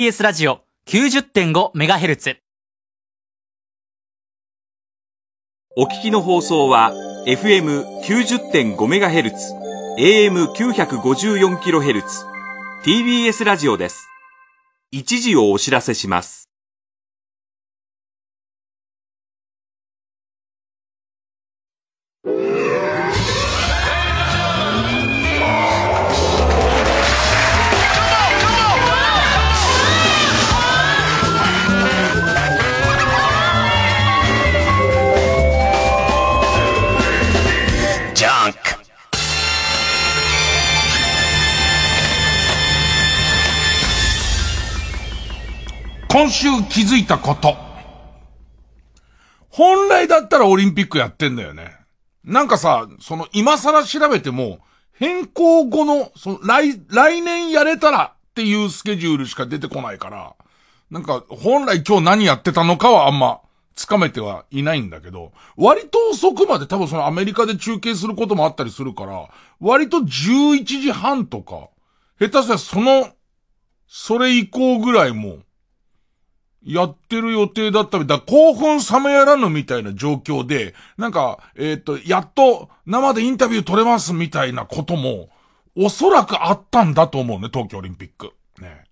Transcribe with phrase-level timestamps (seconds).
[0.00, 2.36] TBS ラジオ 90.5MHz
[5.76, 6.92] お聞きの放送は
[7.26, 9.32] FM90.5MHz、
[9.98, 12.04] AM954kHz、
[12.84, 14.06] TBS ラジオです。
[14.92, 16.47] 一時をお知らせします。
[46.10, 47.54] 今週気づいたこと。
[49.50, 51.76] 本来だったらオリンピックやってんだよね。
[52.24, 54.60] なんかさ、その今更調べても、
[54.92, 60.34] 変更後の、その来、来年やれたらっていうスケジュールしか出てこないから、
[60.90, 63.40] なんか本来今日何やってたのかはあんま
[63.74, 69.28] つかめてはいないんだけど、割と遅くまで多分そのアメリカで中継することもあったりするから、
[69.60, 71.68] 割と11時半とか、
[72.18, 73.10] 下手したらその、
[73.86, 75.38] それ以降ぐらいも、
[76.64, 78.22] やってる予定だったみたい。
[78.26, 85.30] 興奮冷めやらぬみたいな状況で、なんか、えっ、と、やっと生でインタビュー取れますみたいなことも、
[85.76, 88.32] おそらくあったんだと思うね、東京オリンピック。
[88.60, 88.84] ね。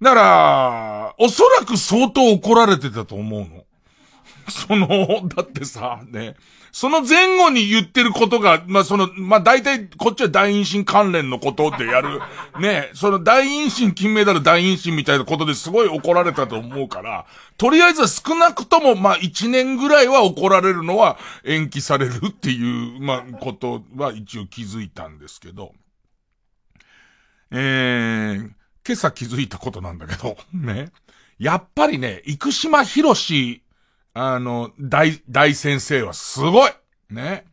[0.00, 3.64] だから、おそらく相当怒られてたと思うの。
[4.48, 6.36] その、だってさ、ね。
[6.76, 12.20] その前後に言ってることが、まあ、その、まあ、大体、こっちは大陰唇関連のことでやる。
[12.60, 12.90] ね。
[12.92, 17.24] その大陰唇金メダル大陰唇みたいなことですごい怒られたと思うから、
[17.56, 25.72] とりあえずは少なくとも、まあ、一年ぐらいは怒られるのは延期されるっていう、まあ、ことは一応気づいたんですけど。
[27.52, 28.52] えー、今
[28.90, 30.90] 朝気づいたことなんだけど、ね。
[31.38, 33.62] やっぱりね、生島博士、
[34.18, 36.70] あの、大、大先生はすごい
[37.10, 37.44] ね。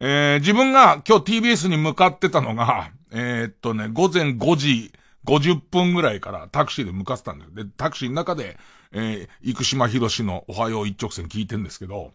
[0.00, 4.92] えー、自分が今日 TBS に向かってたのが、 えー、っとね、午前5時
[5.26, 7.52] 50分ぐらいからタクシーで向かってたんだよ。
[7.52, 8.58] で、タクシーの中で、
[8.90, 12.10] えー、生島博士のおはよう一直線聞いてんですけど、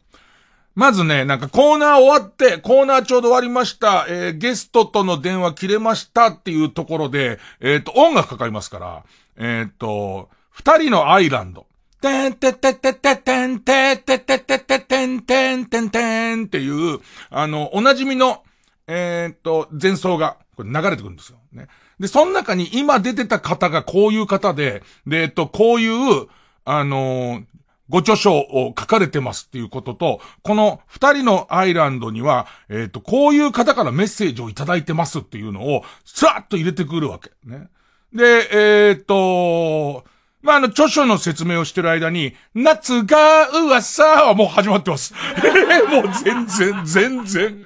[0.76, 9.04] まずね、なんかコーナー終わって、コーナーちょうど終わりました、えー、ゲストとの電話切れましたっていうところで、えっ、と、音楽かかりますから、
[9.38, 11.67] えっ、と、二人のアイランド。
[12.02, 17.00] てんてててててんててててててんてんてんてんっていう、
[17.30, 18.44] あの、おなじみの、
[18.88, 21.40] えっ、と、前奏が、これ流れてくるんですよ。
[21.52, 21.68] ね。
[22.00, 25.88] で、その中に今出てた方がこういう方で、で、えっ、と、こうい
[26.22, 26.28] う、
[26.70, 27.44] あの
[27.90, 37.32] ご著書を書かれてますっていうことと、この二人のアイランドには、えっ、と、こういう方からメッセージをいただいてますっていうのを、さーっと入れてくるわけ。
[37.46, 37.70] ね。
[38.14, 40.04] で、えっ、と、
[40.48, 45.14] まあ、あの、著書の説明をしてる間に、夏が噂はもう始まってます。
[45.92, 47.66] もう全然、全然、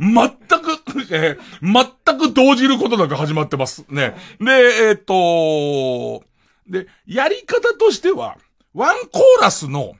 [0.00, 0.30] 全
[0.60, 3.84] く、えー全く動じることなく始まってます。
[3.88, 4.16] ね。
[4.40, 4.50] で、
[4.88, 6.24] えっ、と、
[6.66, 8.36] で、やり方としては、
[8.74, 9.94] ワンコーラスの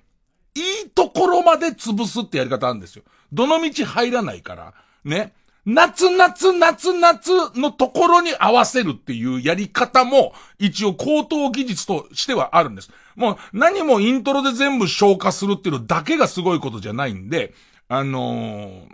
[0.57, 3.05] いいところまで潰すってやり方あるんですよ。
[3.33, 4.75] どの道入らないから。
[5.05, 5.33] ね。
[5.65, 12.91] 夏夏夏夏のところに合わせるっていうやり方も一応高等技術としてはあるんです。
[13.15, 17.55] もう何もイントロで全部消化するっていうのだけがすごいことじゃないんで、
[17.89, 18.89] あのー、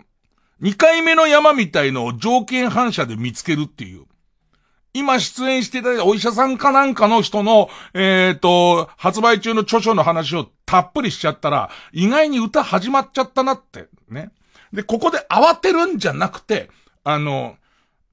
[0.59, 4.05] 二回目の山みたいのを条件反射で見つけるっていう。
[4.93, 14.31] 今出演していただいたお医者さんかなんかの人の、えっ、と、発売中の著書の話をたっぷりしちゃったら、意外に歌始まっちゃったなって、ね。
[14.73, 16.69] で、ここで慌てるんじゃなくて、
[17.03, 17.55] あの、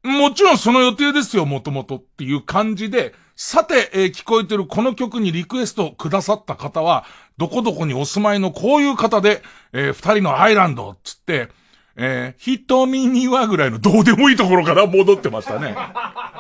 [0.03, 7.05] もちろんその予定ですよ、もともとっていう感じで、さて、えー聞こえてるこの曲にリクエストくださった方は、
[7.37, 11.50] どこどこにお住まいのこういう方で、えー二人のアイランド、つって、
[11.97, 15.77] えー瞳にはぐらいのどうでもいいところから戻ってましたね。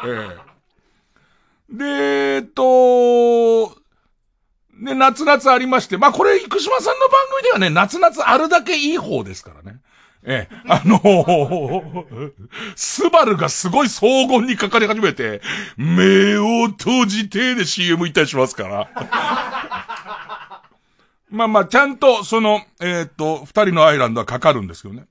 [0.06, 0.46] ええ
[1.68, 3.74] で、えっと、
[4.80, 9.80] で、夏夏ありまして、まあ、これ、生島さんの番組ではね、夏夏あるだけいい方ですからね。
[10.28, 12.04] ええ、あの
[12.74, 15.40] スバルがすごい荘厳にかかり始めて、
[15.76, 18.90] 目を閉じてで CM 行ったりしますから。
[21.30, 25.06] まあまあ、ちゃんと、その、えっ、と、二人のアイランドはかかるんですけどね。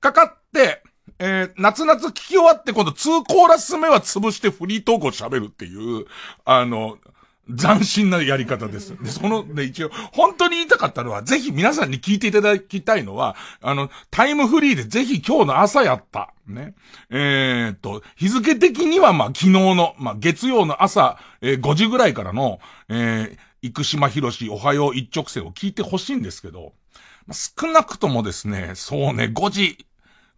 [0.00, 0.82] かかって、
[1.18, 6.06] えー夏々聞き終わって今度2コーラス目は潰してフリートークを喋るっていう、
[6.44, 6.98] あの、
[7.48, 8.96] 斬新なやり方です。
[9.02, 16.74] で、その、ね、一応、本当に言いたかったのは、ぜひ皆さんに聞いていただきたいのは、あの、タイムフリーでぜひ今日の朝やった、ね。
[17.10, 26.72] えー、っと、日付的にはまあ昨日の、まあ月曜の朝、えー、5時ぐらいからの、えー、生島博士おはよう一直線を聞いてほしいんですけど、
[27.26, 29.86] まあ、少なくともですね、そうね、5時、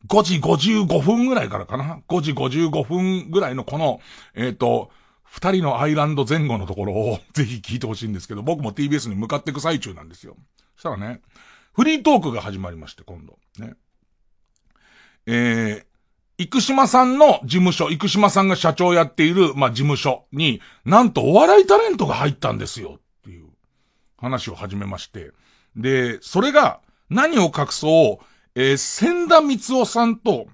[0.08, 2.00] 5時55分ぐらいからかな。
[2.08, 4.00] 5時55分ぐらいのこの、
[4.34, 4.90] えっ、と、
[5.30, 10.36] 二人のアイランド前後のところをぜひ聞いてほしいんですけど、僕も TBS に向かっていく最中なんですよ。
[10.74, 11.20] そしたらね、
[11.72, 13.38] フリートークが始まりまして、今度。
[13.58, 13.74] ね。
[15.26, 23.46] えー、生島さんの事務所、生島さんが社長やっている、まあ、事務所に、なんとお笑いタレントが入ったんですよ、っていう
[24.18, 25.30] 話を始めまして。
[25.76, 28.24] で、それが、何を隠そう、
[28.56, 30.48] えー、千田光夫さんと、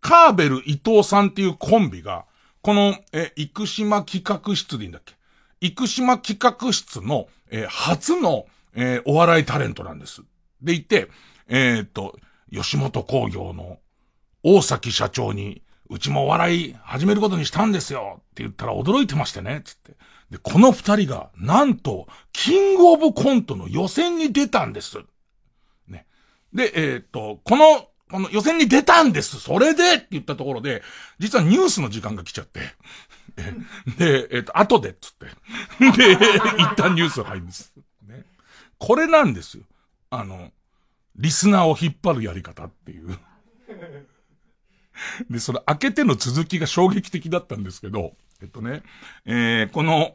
[0.00, 2.26] カーベル伊藤さんっていうコンビが、
[2.68, 5.14] この、え、生島企画室でいいんだっけ？
[5.74, 8.44] 生島企画室の、え、初の、
[8.74, 10.20] え、お笑いタレントなんです。
[10.60, 11.08] でいて、
[11.46, 12.18] えー、っと、
[12.52, 13.78] 吉本工業の
[14.42, 19.92] 大崎社長に、うちもお笑い始めることにしたんですよって言ったら驚いてましてね、つって。
[20.30, 24.98] で、この二人が、なんと、キングオブコントの予選に出たんです。
[25.86, 26.04] ね。
[26.52, 30.82] で、えー、っと、このこの予選に出たんですそれでって言ったところで、
[31.18, 32.60] 実はニュースの時間が来ちゃって。
[33.98, 35.26] で、えっ、と、後でっつって。
[35.96, 36.12] で、
[36.58, 37.72] 一旦ニュースが入るんです。
[38.06, 38.24] ね。
[38.78, 39.64] これなんですよ。
[40.10, 40.50] あの、
[41.16, 43.18] リスナーを引っ張るやり方っていう。
[45.30, 48.12] で、その開けての続きが衝撃的だったんですけど、
[48.42, 48.82] えっとね、
[49.24, 50.12] えー、この、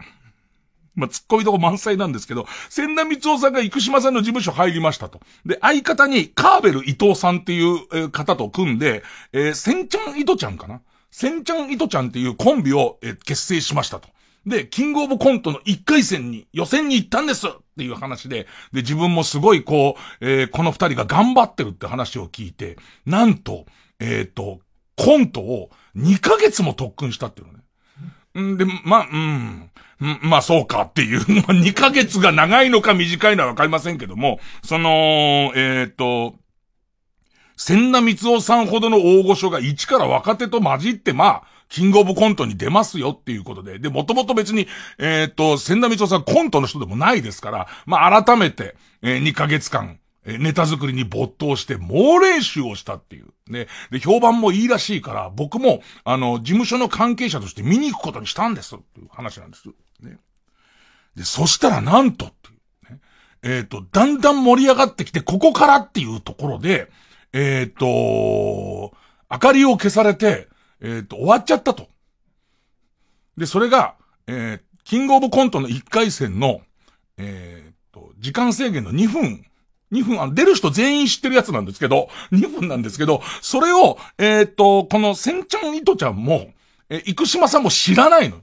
[0.95, 5.19] まあ、突っ込みどこ満載なんですけど、千田光夫さんが生島さんの事務所入りましたと。
[5.45, 10.81] で、相方にカーベル伊藤さんっていう、方と組んで、えー、千ちゃん伊藤ちゃんかな？
[11.11, 14.09] 千ちゃん伊藤ちゃんっていうコンビを、えー、結成しましたと。
[14.45, 23.65] で、キングオブコントの一回戦に、予選に行ったんですっていう話で、で、自分もすごいこう、えー、この二人が頑張ってるって話を聞いて、なんと、
[23.99, 24.59] えっ、ー、と、
[24.95, 27.62] コントを2ヶ月も特訓したっていうのね。
[28.39, 29.69] んで、ま、うん。
[30.21, 36.35] まあそうかっていう、 まあ2ヶ月が長いのか短いのはわかりませんけども、その、えっ、ー、と、
[37.55, 43.79] 千田光夫さんほどの大御所が一から若手と混じって、まあ、キングオブコントに出ますよっていうことで。
[43.79, 44.67] で、もともと別に、
[44.99, 53.27] えっ、ー、と、千田光夫さんコントの人でもないですから、まあ改めて、えー、2ヶ月間、えネタ作りに没頭して猛練習をしたっていう。
[53.51, 53.67] ね。
[53.91, 59.67] で、評判もいいらしいから、僕も、あの、事務所の関係者として見に行くことにしたんですっていう話なんです。
[60.01, 60.17] ね。
[61.15, 62.51] で、そしたらなんとってい
[62.89, 62.99] う、ね。
[63.43, 66.89] えっ、ー、と、だんだん盛り上がってきて、ここからっていうところで、
[67.33, 68.93] えっ、ー、と、
[69.29, 70.47] 明かりを消されて、
[70.79, 71.89] えっ、ー、と、終わっちゃったと。
[73.37, 73.95] で、それが、
[74.27, 76.61] えー、キングオブコントの1回戦の、
[77.17, 79.45] えっ、と、時間制限の2分、
[79.93, 86.51] 2分、あの、出る人全員知ってるやつなんですけど、2分なんですけど、それを、えっ、と、この、せんちゃんいとちゃんも、
[86.89, 88.37] え生島さんも知らないの。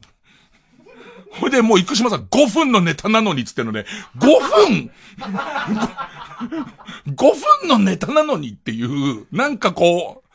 [1.31, 3.85] ほいで、もう生島さん5分のネタなのにつってのね、
[4.19, 4.91] 5分
[7.15, 7.15] !5
[7.63, 10.30] 分のネタなのにっていう、なんかこう、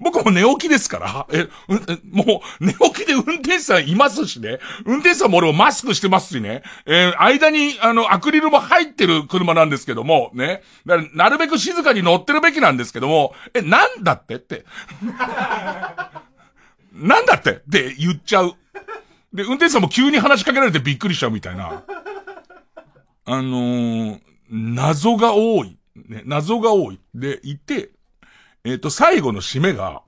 [0.00, 1.48] 僕も寝起きですから、え、
[2.10, 4.58] もう、寝起きで運転手さんいますしね。
[4.84, 6.62] 運転手さんも俺もマスクしてますしね。
[6.84, 10.62] えー、間に、あの、アクリルも入ってる車なんですけども、ね。
[10.84, 14.64] なるべく静かに乗ってるべきなんですけども、え、なんだってって。
[16.92, 18.54] なんだってって言っちゃう。
[19.32, 21.84] で、運転手さんも急に話しかけられてびっくりしちゃうみたいな。
[23.26, 24.20] あのー、
[24.50, 25.78] 謎が多い。
[25.94, 27.00] ね、謎が多い。
[27.14, 27.90] で、いて、
[28.64, 30.02] えっ、ー、と、最後の締めが、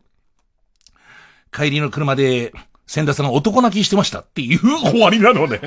[1.52, 2.52] 帰りの車で、
[2.86, 5.60] 千田さんが男泣きしてましたっていう 終わりなのね。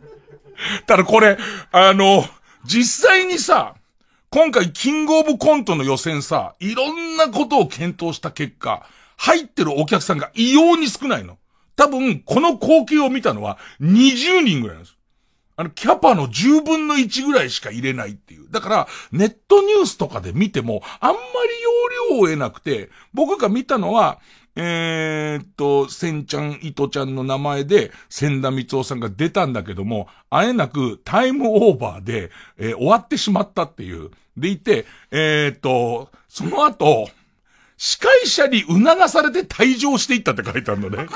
[0.86, 1.38] ただこれ、
[1.72, 2.26] あの、
[2.64, 3.76] 実際にさ、
[4.28, 8.86] 今回キングオブコントの予選さ、いろんなことを検討した結果、
[9.16, 11.38] 入ってるお客さんが異様に少ないの。
[11.76, 14.95] 多分、この光景を見たのは20人ぐらいなんです。
[15.56, 18.50] あの、キャパの10分の1ぐらいしか入れないっていう。
[18.50, 21.20] だから、ネットニュースとかで見ても、あんまり
[22.10, 24.20] 容量を得なくて、僕が見たのは、
[24.54, 34.10] えー、っと、せんちゃん、いとちゃんの名前で、千田光夫さんが出たんだけども、あえなくタイムオーバーで、えー、終わってしまったっていう。
[34.36, 37.08] でいて、えー、っと、その後、
[37.78, 41.06] 司会者に促されて退場していったって書いてあるのね。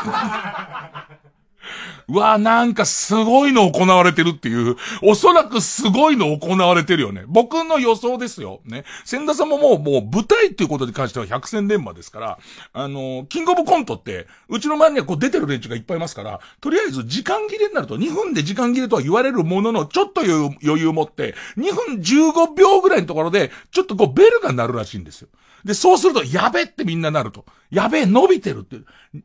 [2.09, 7.25] うわ、なんかすごいの行われてるっていう、おそらくすごいの行われてるよね。
[7.27, 8.61] 僕の予想ですよ。
[8.65, 8.85] ね。
[9.05, 12.39] 千田さんももう、もう舞台っていうことに関しては百戦錬磨ですから、
[12.73, 25.29] あの、キングオブコントって、うちの周りにはこう出てる連中がいっぱいいますから、とりあえず時間切れになると2分で時間切れとは言われるものの、ちょっと余裕を持って、2分15秒ぐらいのところで、ちょっとこうベルが鳴るらしいんですよ。
[25.65, 27.45] で、そうすると、やべってみんななると。
[27.71, 28.77] やべえ、伸びてるって。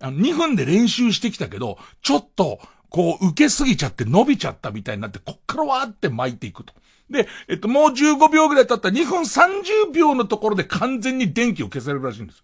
[0.01, 6.73] あの2分で練習してきたけど、ちょっと、こう、受けすぎちゃって伸びちゃったみたいになって、こっからわーって巻いていくと。
[7.09, 12.43] で、えっと、もう15秒ぐらい経ったら2分30秒のところで完全に電気を消せるらしいんです。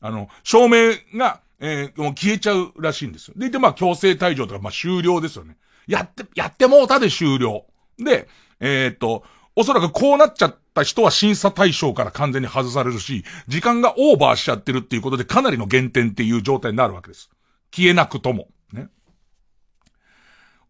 [0.00, 3.34] あの、照明が、えー、もう消えちゃうらしいんですよ。
[3.36, 5.56] で、で、まあ、強制退場とか、まあ、終了ですよね。
[5.86, 7.66] やって、やってもうたで終了。
[7.98, 8.28] で、
[8.60, 17.30] えー、っと、おそらくこうなっちゃった人は審査対象から完全に外されるし、時間がオーバーしちゃってるっていうことでかなりの減点っていう状態になるわけです。
[17.74, 18.48] 消えなくとも。
[18.72, 18.88] ね。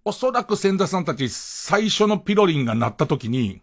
[0.04, 3.60] おそらく千田さんたち最初のピロリンが鳴った時に、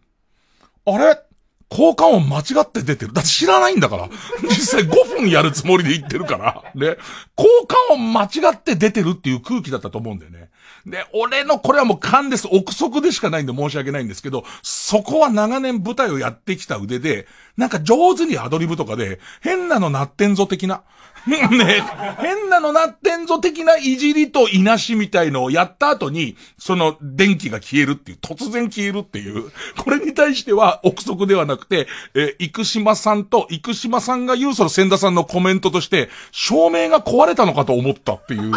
[0.85, 1.21] あれ？
[1.69, 3.11] 効果音間違って出てる。
[3.11, 4.09] だって知らないんだから。
[4.43, 6.63] 実際5分やるつもりで言ってるから。
[6.75, 6.95] ね。
[7.35, 10.49] 効果音間違って出てるっていう空気だったと思うんだよね。
[10.87, 12.47] で、俺のこれはもう勘です。
[12.49, 17.27] 憶測でしかないんで申し訳ないんですけど、そこは長年舞台をやってきた腕で、
[17.57, 20.83] なんか上手にアドリブとかで、変なのなってんぞ的な。
[21.27, 21.83] ね、
[22.21, 38.53] 変なのなってんぞ的ないじりといなしみたいのをやった後に、その電気が消えるっていう、突然消えるっていう、これに対しては憶測ではなくて、えー、生島さんと、生島さんが言うその千田さんのコメントとして、照明が壊れたのかと思ったっていう。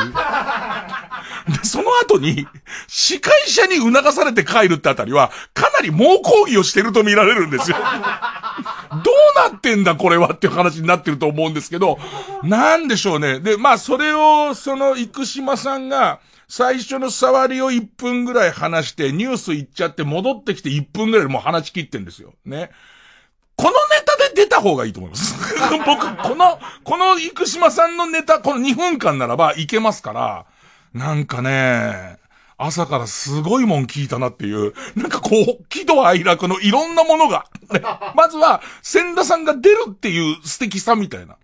[1.48, 2.46] で、その後に、
[2.88, 7.76] 司会者に促されて帰るってあたりは、かなり猛抗議をしてると見られるんですよ。
[9.04, 9.10] ど
[9.46, 11.98] うなってんだこれはっていう話になってると思うんですけど、
[12.42, 13.40] なんでしょうね。
[13.40, 22.34] で、まあ、それを、その、生島さんが、最初の触りを1分ぐらい話して、ニュース行っちゃって戻ってきて1分ぐらいでもう話し切ってんですよ。
[22.44, 22.70] ね。
[23.54, 25.36] このネタで出た方がいいと思います。
[25.86, 30.46] 僕、この、この生島さんのネタ、この2分間ならばいけますから、
[30.92, 32.18] なんかね、
[32.58, 35.30] 朝からすごいもん聞いたなっていう、なんかこ
[35.60, 37.80] う、喜怒哀楽のいろんなものが、ね、
[38.14, 41.36] まずは、千田さんが出るっていう素敵さみたいな。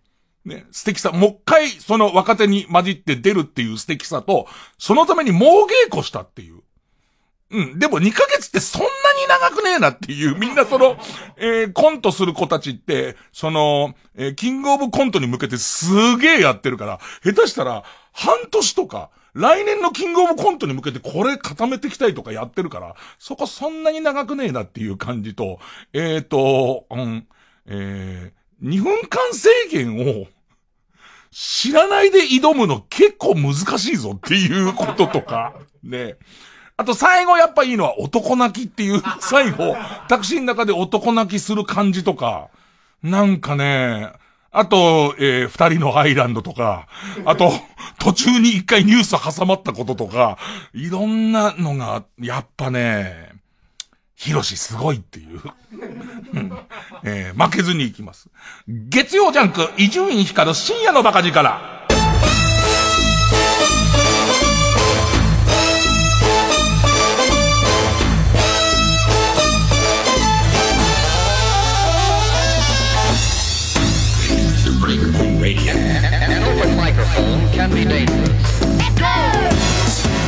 [0.45, 4.47] ね、素敵さ、もう一回、その若手に混じって出るっていう素敵さと、
[4.79, 6.61] そのために猛稽古したっていう。
[7.51, 7.79] うん。
[7.79, 8.93] でも2ヶ月ってそんなに
[9.29, 10.99] 長くねえなっていう、みんなその、
[11.37, 25.61] えー、コントする子たちって、その、えー、キングオブコントに向けてすげえやってるから、下手したら、半年とか、来年のキングオブコントに向けてこれ固めてきたいとかやってるから、そこそんなに長くねえなっていう感じと、
[25.93, 27.27] えーと、うん、
[27.67, 30.27] えー、2分間制限を、
[31.31, 35.53] 知らないで挑むの結構難しいぞっていうこととか、
[35.85, 36.17] ね。
[36.79, 39.77] あと最後やっぱいいのは男泣きっていう、最後、
[40.09, 42.49] タクシーの中で男泣きする感じとか、
[43.03, 44.13] なんかね、
[44.59, 46.89] あと、えー、二人のアイランドとか、
[47.27, 47.53] あと、
[48.01, 50.39] 途中に一回ニュース挟まったこととか、
[50.73, 53.33] いろんなのが、やっぱね、
[54.15, 55.43] ヒロシすごいっていう。
[57.05, 58.31] えー、負けずに行きます。
[58.67, 61.76] 月曜ジャンク、伊集院光る深夜のバカ力。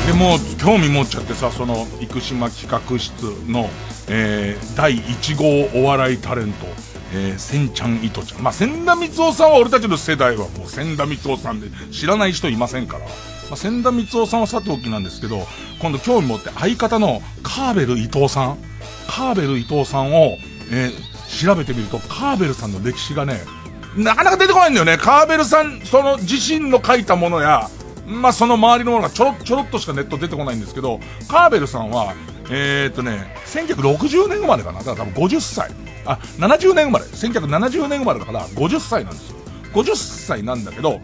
[0.07, 3.69] でも興味持っちゃってさその生島企画室の、
[4.09, 6.67] えー、第1号お笑いタレント
[7.13, 8.43] えー、千ちゃん、糸ちゃん。
[8.43, 13.07] まあ、千田光夫さんは俺たちの世代はもう千田光夫さんで知らない人いませんから。
[13.07, 15.47] まあ、千田光夫さんはさておきなんですけど、
[15.81, 18.59] 今度興味持って相方のカーベル伊藤さん、
[19.07, 20.37] カーベル伊藤さんを、
[20.71, 23.41] えー、調べてみると、カーベルさんの歴史がね、
[23.97, 24.97] なかなか出てこないんだよね。
[24.97, 27.69] カーベルさん、その自身の書いたものや、
[28.07, 32.15] まあ、その周りのものがちょろ、ちょろっとしかネット出てこないんですけど、カーベルさんは、
[32.51, 34.79] えー、っとね、1960年生まれかな。
[34.79, 35.71] だから多分50歳。
[36.07, 37.05] あ、70年生まれ。
[37.05, 39.37] 1970年生まれだから50歳なんですよ。
[39.75, 41.01] 50歳なんだけど、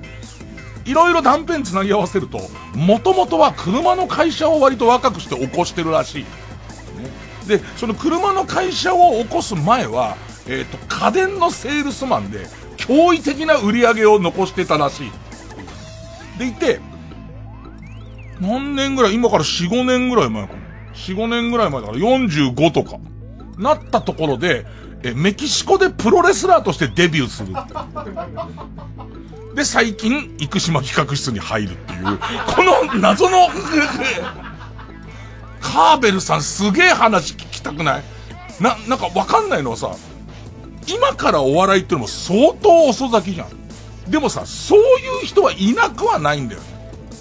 [0.86, 2.40] いろいろ断片つなぎ合わせると、
[2.74, 6.22] もともとは車の会社を割と若くして起こしてるらしい。
[6.22, 6.28] ね、
[7.46, 12.46] で、その車の会社を起こす前は、えっ、ー、と、家電のセールスマンで、
[12.86, 15.10] 驚異的な売り上げを残してたらしい。
[16.38, 16.80] でいて、
[18.40, 20.58] 何年ぐらい、今から4、5年ぐらい前かな。
[20.94, 22.98] 4、5年ぐらい前だから45とか。
[23.56, 24.66] なったところで、
[25.04, 27.52] え、メキシコでプロレスラーとしてデビューする。
[29.54, 33.48] で、最近、生島企画室に入るっていう、この謎の
[35.60, 38.02] カーベルさんすげえ話聞きたくない？
[38.60, 39.94] な、なんかわかんないのはさ、
[40.86, 44.10] 今からお笑いってのも相当遅咲きじゃん。
[44.10, 46.66] でもさ、そういう人はいなくはないんだよね。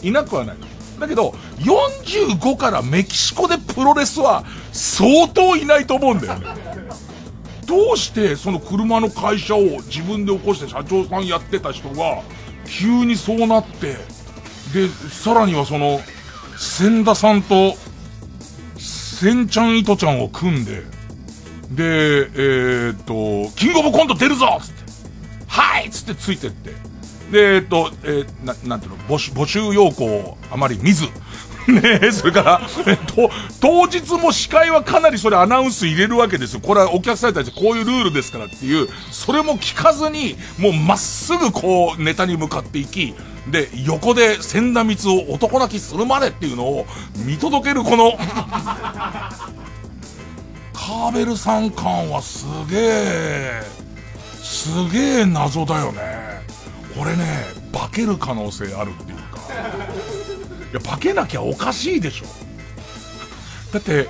[0.01, 0.57] いなくはない。
[0.99, 6.47] だけど、45からメキシコでプロレスは相当いないと思うんだよね。
[7.65, 12.21] どうしてその車の会社を自分で起こして社長さんやってた人が、
[12.65, 13.97] 急にそうなって、
[14.73, 16.01] で、さらにはその、
[16.57, 17.75] 千田さんと、
[18.77, 20.83] 千ちゃん糸ちゃんを組んで、
[21.75, 24.59] で、えー、っと、キングオブコント出るぞ!
[24.61, 24.83] つって、
[25.47, 25.89] はい!
[25.89, 26.71] つってついてって、
[27.31, 31.05] で、えっと、えー、な、なんていうの、募集、募集要項をあまり見ず、
[31.67, 36.59] ねそれから、えっと、当日も司会はかなりそれアナウンス入れるわけですよ。
[36.59, 43.15] これはお客さんたちこういうルールですからっていう、それも聞かずに、もうまっすぐこう、ネタに向かっていき、
[43.47, 46.85] で、横で千田光を男泣きするまでっていうのを
[47.25, 48.13] 見届けるこの
[50.85, 53.61] カーベルさん感はすげえ、
[54.41, 56.01] すげえ謎だよね。
[56.93, 59.23] これね、化ける可能性あるっていうか。
[60.71, 62.25] いや、化けなきゃおかしいでしょ。
[63.71, 64.09] だって、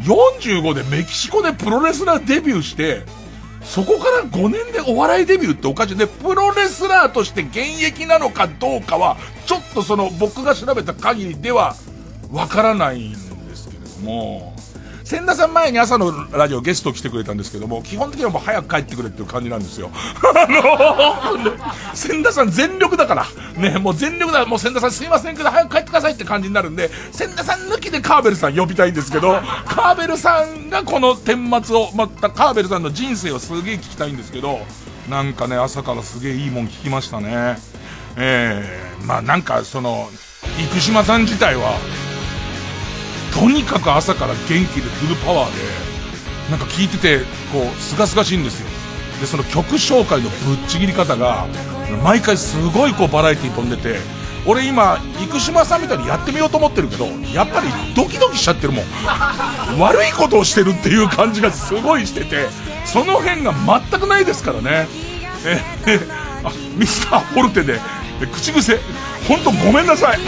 [0.00, 3.04] 45でメキシコでプロレスラーデビューして、
[3.62, 5.96] そこから5年でお笑いデビューっておかしい。
[5.96, 11.76] で、プロレスラーとして現役なのかどうかは、ちょっとその僕が調べた限りでは
[12.30, 14.51] わからないんですけれども、
[15.12, 19.90] 千田さん前に朝のラジオゲスト来てくれたんですけども、基本的にはもう早く帰ってくれっていう感じなんですよ。
[19.92, 21.52] あの
[21.94, 23.26] 千田さん全力だから。
[23.58, 24.46] ね、もう全力だ。
[24.46, 29.38] もう千田さんすいませんけど早く帰ってくださいって感じになるんで、千田さん抜きでカーベルさん呼びたいんですけど、
[29.68, 34.60] カーベルさんがこの顛末を、またカーベルさんの人生をすげえ聞きたいんですけど、
[35.10, 37.58] なんかね、朝からすげえいいもん聞きましたね。
[38.16, 40.08] ええー、まあなんかその、
[40.72, 41.74] 生島さん自体は、
[43.32, 45.60] とにかく朝から元気でフルパワーで、
[46.50, 47.20] なんか聞いてて、
[47.52, 48.68] こう、すがすがしいんですよ。
[49.20, 51.46] で、その曲紹介のぶっちぎり方が、
[52.02, 54.00] 毎回すごいこうバラエティー飛んでて、
[54.44, 54.98] 俺今、
[55.30, 58.84] 生島さんみたいにやってみようと思ってるけど、やっぱりドキドキしちゃってるもん。
[59.78, 62.48] 悪いことをしてるっていう感じがすごいしてて、
[62.84, 64.88] その辺が全くないですからね。
[65.44, 66.00] え、え、
[66.42, 67.80] あ、ミスターフォルテで、
[68.32, 68.80] 口癖、
[69.28, 70.18] ほんとごめんなさい。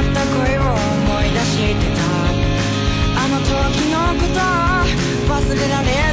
[0.00, 2.02] った恋を思い出してた。
[3.16, 3.52] あの時
[3.90, 4.40] のこと
[5.32, 6.03] 忘れられ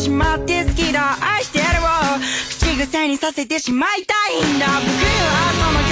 [0.00, 1.18] しまって好きだ。
[1.20, 1.68] 愛してるを。
[2.48, 4.66] 口癖にさせてしまいたいんだ。
[4.66, 5.89] 僕はその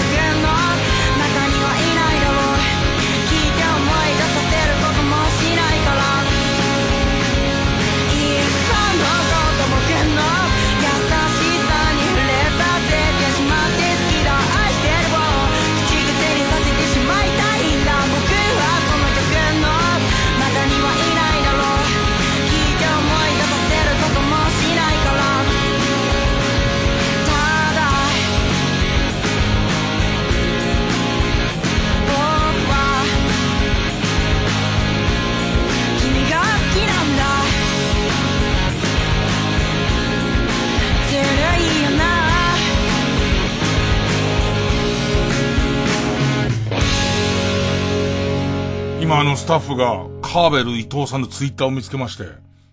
[49.09, 52.25] 今あのスタッフがカーベル伊藤さんのツイッターを見つけまして、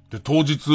[0.10, 0.68] で、当日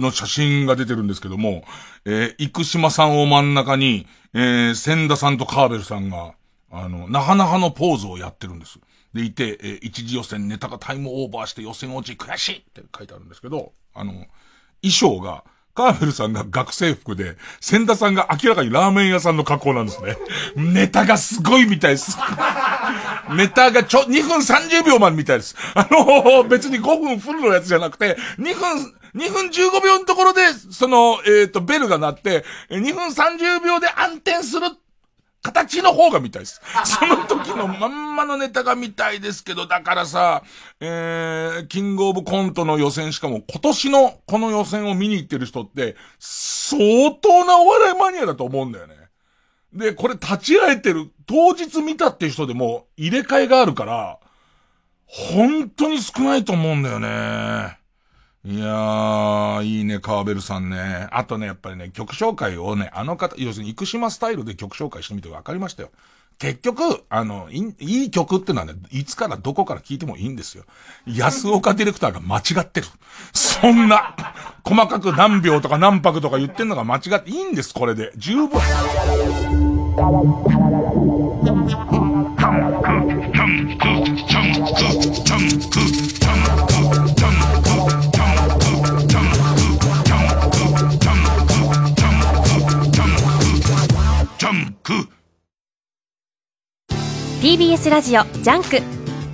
[0.00, 1.62] の写真が出てるんですけども、
[2.06, 6.32] えー、生島さんを真ん中に、えー、千田さんとカーベルさんが、
[6.70, 8.78] あの、なかなかのポーズをやってるんです。
[9.12, 14.12] でいて、えー、一次予選ネタがタイムオーバーして予選落ち悔しいって書いてあるんですけど、あの、
[14.80, 20.16] 衣装が、カーベルさんが学生服で、千田さんが明らかにラーメン屋さんの格好なんですね。
[20.54, 22.16] ネタがすごいみたいです。
[23.36, 25.56] ネタがちょ、2分30秒までみたいです。
[25.74, 34.68] あの、別に5分フルのやつじゃなくて、2分、2分15秒のところで、その、えっ、ー、と、ベルが鳴って、2分30秒で暗転する
[35.44, 36.62] 形の方が見たいです。
[36.86, 40.42] その時のまんまのネタが見たいですけど、だからさ、
[40.80, 48.94] えー、キングオブコントの予選しかも今年のこの予選を見に行ってる人って、相当なお笑いマニアだと思うんだよね。
[49.74, 54.18] で、これ立ち会えてる、当日見たって人でも入れ替えがあるから、
[55.06, 57.83] 本当に少ないと思うんだよね。
[58.46, 61.08] いやー、いいね、カーベルさんね。
[61.10, 65.90] あとね、やっぱりね、曲紹介をね、あの方、要するに生島スタイルで曲紹介してみて分かりましたよ。
[66.38, 70.64] 結局、あの、いいい曲ってのはね、いつからどこから聞いてもいいんですよ。
[71.06, 72.86] 安岡ディレクターが間違ってる。
[73.32, 74.14] そんな、
[74.62, 78.12] 細かく何秒とか何拍とか言ってんのが間違っていいんです、これで。
[78.16, 78.60] 十分。
[97.44, 98.80] TBS ラジオ JUNK。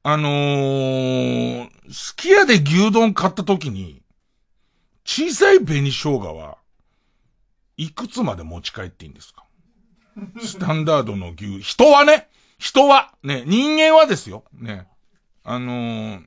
[0.01, 4.01] あのー、すき家で牛丼買った時に、
[5.05, 6.57] 小さい紅生姜は、
[7.81, 9.43] いくつまで持ち帰っていいんですか？
[10.39, 12.27] スタンダードの牛、人はね、
[12.59, 14.85] 人は、ね、人間はですよ、ね。
[15.43, 16.21] あのー、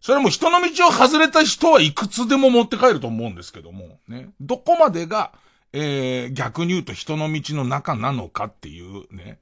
[0.00, 4.30] それも人の道を外れた人はいくつでも持って帰ると思うんですけども、ね。
[4.40, 5.32] どこまでが、
[5.74, 9.38] えー、逆に言うと人の道の中なのかっていうね。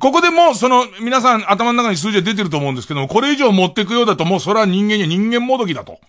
[0.00, 6.00] ここでもう、その、皆さん頭の中に数字が出てると思うんですけども、これ以上持ってくようだともうそれは人間には人間もどきだと。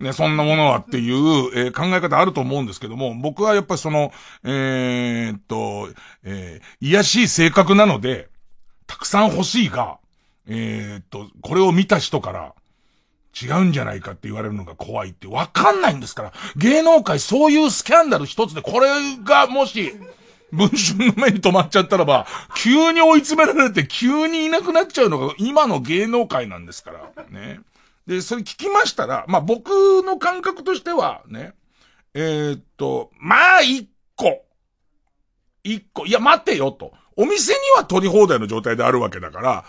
[0.00, 1.16] ね、そんなものはっていう、
[1.54, 4.12] えー、考え方あると思うんですけども、僕はやっぱりその、
[4.44, 5.88] えー、っと、
[6.22, 8.28] えー、癒しい性格なので、
[8.86, 9.98] たくさん欲しいが、
[10.46, 12.54] えー、っと、これを見た人から、
[13.40, 16.32] 違うんじゃないかって言われるのが怖いってわかんないんですから。
[16.56, 18.88] 芸能界そういうスキャンダル一つで、これ
[19.22, 19.92] がもし、
[20.50, 27.24] 文春の目に留まっちゃったらば、急に追い詰められて急にいなくなっちゃうのが今の芸能界なんですから。
[27.30, 27.60] ね。
[28.08, 29.68] で、それ聞きましたら、まあ、僕
[30.02, 31.52] の感覚としては、ね、
[32.14, 34.46] えー、っと、まあ、一個。
[35.62, 36.06] 一個。
[36.06, 36.92] いや、待てよと。
[37.16, 39.64] お店には取り放題の状態であるわけだから、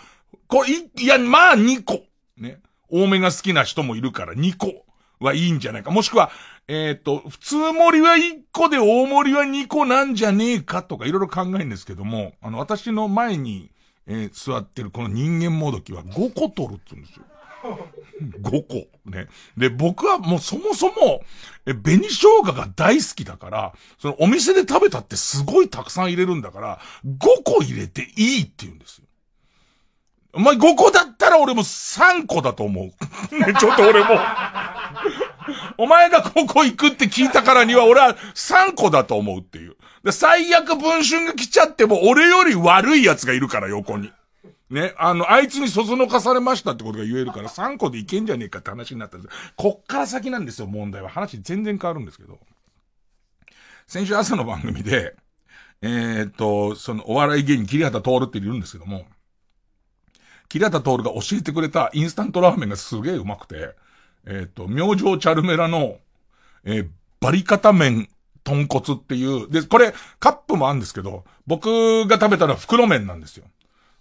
[0.46, 2.00] これ、いや、まあ、二個。
[2.38, 2.60] ね。
[2.88, 4.86] 多めが好きな人もいるから2個
[5.20, 5.90] はいいんじゃないか。
[5.90, 6.30] もしくは、
[6.66, 13.70] えっ、と、普通盛りは1個で大盛りは2個なんじゃねえかとかいろいろ考えるんですけども、あの、私の前に、
[14.06, 17.24] えー座ってるこの人間もどきは5個取るって言うんですよ。
[18.42, 19.10] 5個。
[19.10, 19.28] ね。
[19.56, 21.22] で、僕はもうそもそも、
[21.66, 29.04] え、紅生姜が大好きだから、そのお店で食べたってすごいたくさん入れるんだから、5個入れていいって言うんですよ。
[30.32, 32.84] お前5個だったら俺も3個だと思う。
[33.34, 34.10] ね、ちょっと俺も。
[35.76, 39.76] お前が5個行くって聞いたからには俺は3個だと思うっていう。
[40.04, 44.12] で、最悪文春が来ちゃっても俺より悪い奴がいるから横に。
[44.70, 49.34] ね、あの、あいつにそそのかされましたってことが言えるから 3個でいけんじゃねえかって話になったんです。
[49.56, 51.08] こっから先なんですよ、問題は。
[51.08, 52.38] 話全然変わるんですけど。
[53.86, 55.16] 先週朝の番組で、
[55.82, 59.06] えーっと、そのお笑い芸人、桐畑徹っているんですけども、
[60.48, 63.74] 桐畑徹が教えてくれたインスタントラーメンがすげえうまくて、
[64.26, 65.98] えーっと、明星チャルメラの、
[66.64, 66.88] えー
[67.22, 68.08] バリカタ麺
[68.44, 73.44] 豚骨っていう、で、これ、カップもあるんですけど、僕が食べたのは袋麺なんですよ。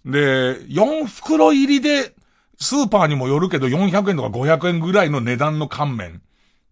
[0.05, 2.13] で、4袋入りで、
[2.57, 6.21] スーパーにもよるけど400円とか500円ぐらいの値段の乾麺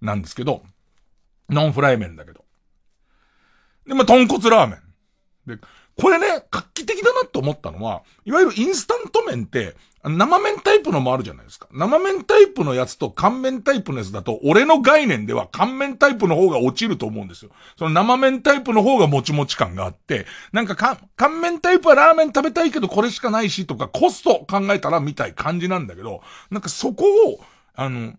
[0.02, 0.64] なんですけど、
[1.50, 2.44] ノンフライ麺だけど。
[3.86, 5.56] で、まあ、豚骨ラーメン。
[5.58, 5.62] で、
[6.00, 11.68] これね、画期的だなと思ったのは、いわゆるインスタント麺って、生麺タイプのもあるじゃないですか。
[11.72, 17.52] 生麺タイプのやつと乾麺タイプのやつだと、俺の概念では乾麺タイプの方が落ちると思うんですよ。
[17.78, 27.40] その生麺タイプの方がもちもち感があって、なんかか乾麺タイプはラーメン食べたいけどこれしかないしとか、コスト考えたらみたい感じなんだけど、なんかそこを、
[27.74, 28.14] あの、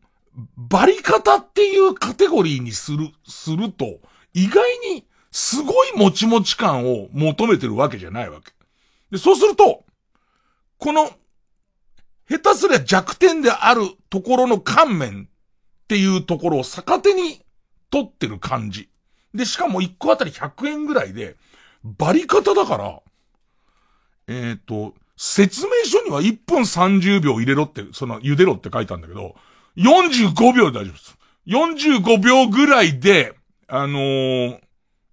[0.56, 4.00] バリ方っていうカテゴリーにする、すると、
[4.34, 4.62] 意外
[4.94, 8.52] にすごいもちもち感を求めてるわけじゃないわけ。
[9.10, 9.84] で、そうすると、
[10.78, 11.10] この、
[12.28, 17.42] 下手すりゃ弱点であるところの乾麺っていうところを逆手に
[17.90, 18.90] 取ってる感じ。
[19.34, 21.36] で、しかも1個あたり100円ぐらいで、
[21.84, 23.00] バリ方だから、
[24.26, 29.34] えっ、と、説明書には1分30秒入れろって、その、茹でろって書いたんだけど、
[29.76, 31.18] 45秒で大丈夫です。
[31.46, 33.34] 45秒ぐらいで、
[33.68, 34.60] あのー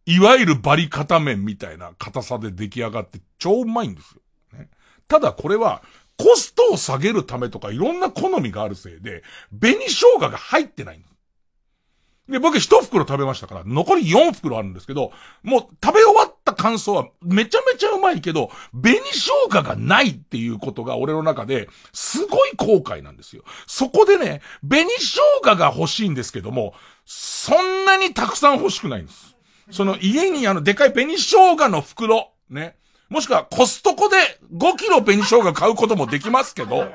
[0.06, 4.60] いわゆるバリ固麺みたいな硬さで出来上がって超うまいんですよ。
[4.60, 4.70] ね、
[5.08, 5.82] ただこれは、
[6.18, 9.24] コストを下げるためとかいろんな好みがあるせいで、
[9.60, 12.40] 紅生姜が入ってないで。
[12.40, 15.12] 僕一袋食べましたから、残り4袋あるんですけど、
[15.44, 23.44] もう食べ終わった感想はめちゃめちゃうまいけど、紅生姜がないっていうことが俺の中で、すごい後悔なんですよ。
[23.68, 26.74] そこでね、紅生姜が欲しいんですけども、
[27.06, 29.36] そんなにたくさん欲しくないんです。
[29.70, 32.76] その家にあのでかい紅生姜の袋、ね。
[33.10, 34.16] もしくはコストコで
[34.54, 36.90] 5キロ紅生姜買うこともできますけど、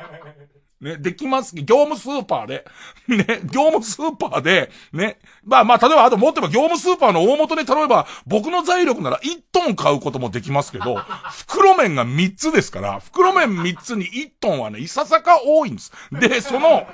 [0.80, 1.54] ね、できます。
[1.54, 2.64] 業務スーパーで、
[3.06, 15.92] ね、業務スーパーで、ね、まあまあ、例えばあと持ってば業務スーパーの大元に頼めば、僕の財力なら1トン買うこともできますけど、袋麺が3つですから、袋麺3つに1トンはね、いささか多いんです。
[16.12, 16.86] で、その、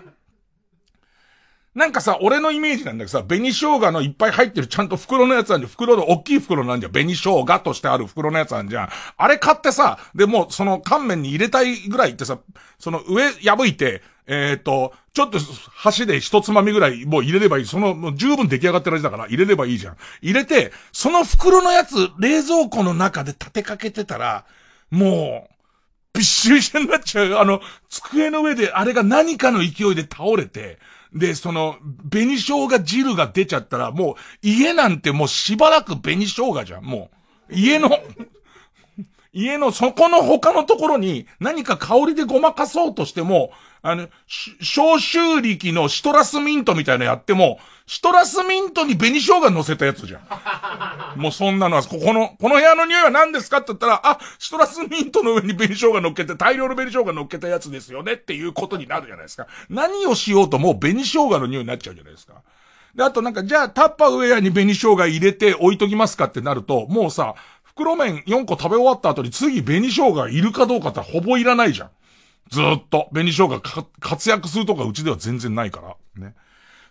[1.76, 5.70] なんかさ、俺のイメージなんだけどさ、紅生姜のいっぱい入ってるちゃんと袋のやつなんじゃん。
[5.70, 6.92] 袋の大きい袋なんじゃん。
[6.92, 8.88] 紅生姜としてある袋のやつなんじゃん。
[9.18, 12.38] あれ買ってさ、でもその乾麺に入れたいぐらいってさ、
[12.78, 15.38] その上破いて、えっ、と、ちょっと
[15.74, 17.66] 箸で一つまみぐらいもう入れればいい。
[17.66, 19.96] その、もう十分出来上がってる味だから入れればいいじゃん。
[20.22, 24.46] 入れて、その袋のやつ、冷蔵庫の中で立てかけてたら、
[24.90, 25.56] もう、
[26.14, 27.34] びっしりしてになっちゃう。
[27.34, 27.60] あの、
[27.90, 30.78] 机の上であれが何かの勢いで倒れて、
[31.16, 31.76] で、その、
[32.10, 37.10] 紅生姜汁が出ちゃったら、もう、家なんてもうしばらく紅生姜じゃん、も
[37.50, 37.54] う。
[37.54, 37.90] 家の、
[39.32, 43.50] 家のそこの他のところに何か香りでごまかそうとしても、
[43.88, 50.22] あの、消臭力のシトラスミントみたいなのやっても、シトラスミントに紅生姜乗せたやつじゃん。
[51.20, 59.46] もうそんなのは、ここの、この部屋の匂いは何ですかって言ったら、あ、シトラスミントの上に紅生姜乗っけて、大量の紅生姜乗っけたやつですよねっていうことになるじゃないですか。
[59.70, 62.34] 何をしようともう紅生姜の匂いになっちゃうじゃないですか。
[62.96, 71.90] で、あとなんか、じゃあタッパーウェアに紅生姜入れて置いときますかってなると、もうさ、袋麺4個食べ終わった後に次紅生姜いるかどうかってほぼいらないじゃん。
[72.50, 73.08] ずっと。
[73.12, 75.96] 紅生姜か活躍するとかうちでは全然ないから。
[76.22, 76.34] ね。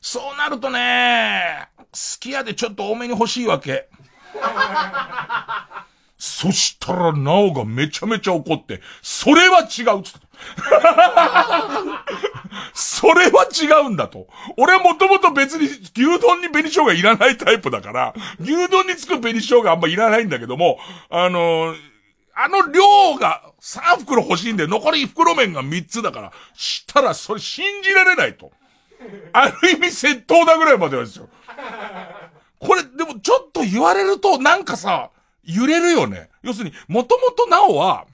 [0.02, 3.89] そうなるとね、すき家でちょっと多めに欲しいわけ。
[6.18, 10.28] そしたら、なおがめちゃめちゃ怒って、それは違うつって。
[12.74, 14.28] それは違うんだと。
[14.58, 21.76] 俺はもともと別に牛丼に紅生姜いらないタイプだから、牛丼につく紅生姜あんまいらないんだけども、あの
[22.36, 28.52] あの量が3袋欲しいんで、残り袋麺が3つだから、したらそれ信じられないと。
[29.34, 31.30] ある意味窃盗だぐらいまではですよ。
[32.60, 35.12] これ、でもちょっと言われると、なんかさ、
[35.43, 36.30] 揺れるよね。
[36.43, 38.06] 要するに、もともとなおは、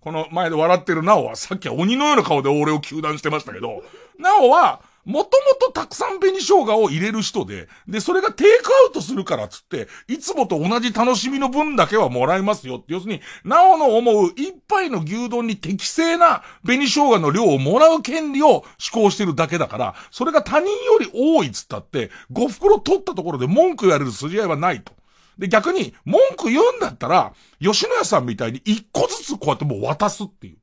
[0.00, 3.82] この前で笑ってるなおは、さっきは鬼のような顔で俺を糾弾してましたけど、
[4.18, 24.92] なおは、もともとたくさん紅生姜を入れる人で、で、それがテイクアウトするからっつって、いつもと同じ楽しみの分だけはもらえますよって、要するに、なおの思う一杯の牛丼に適正な紅生姜の量をもらう権利を施行してるだけだから、それが他人より多いっつったって、5袋取ったところで文句言われる筋合いはないと。
[25.38, 30.58] で、逆に、文句言うんだったら、吉野家さんみたいに一個ずつこうやってもう渡すっていう。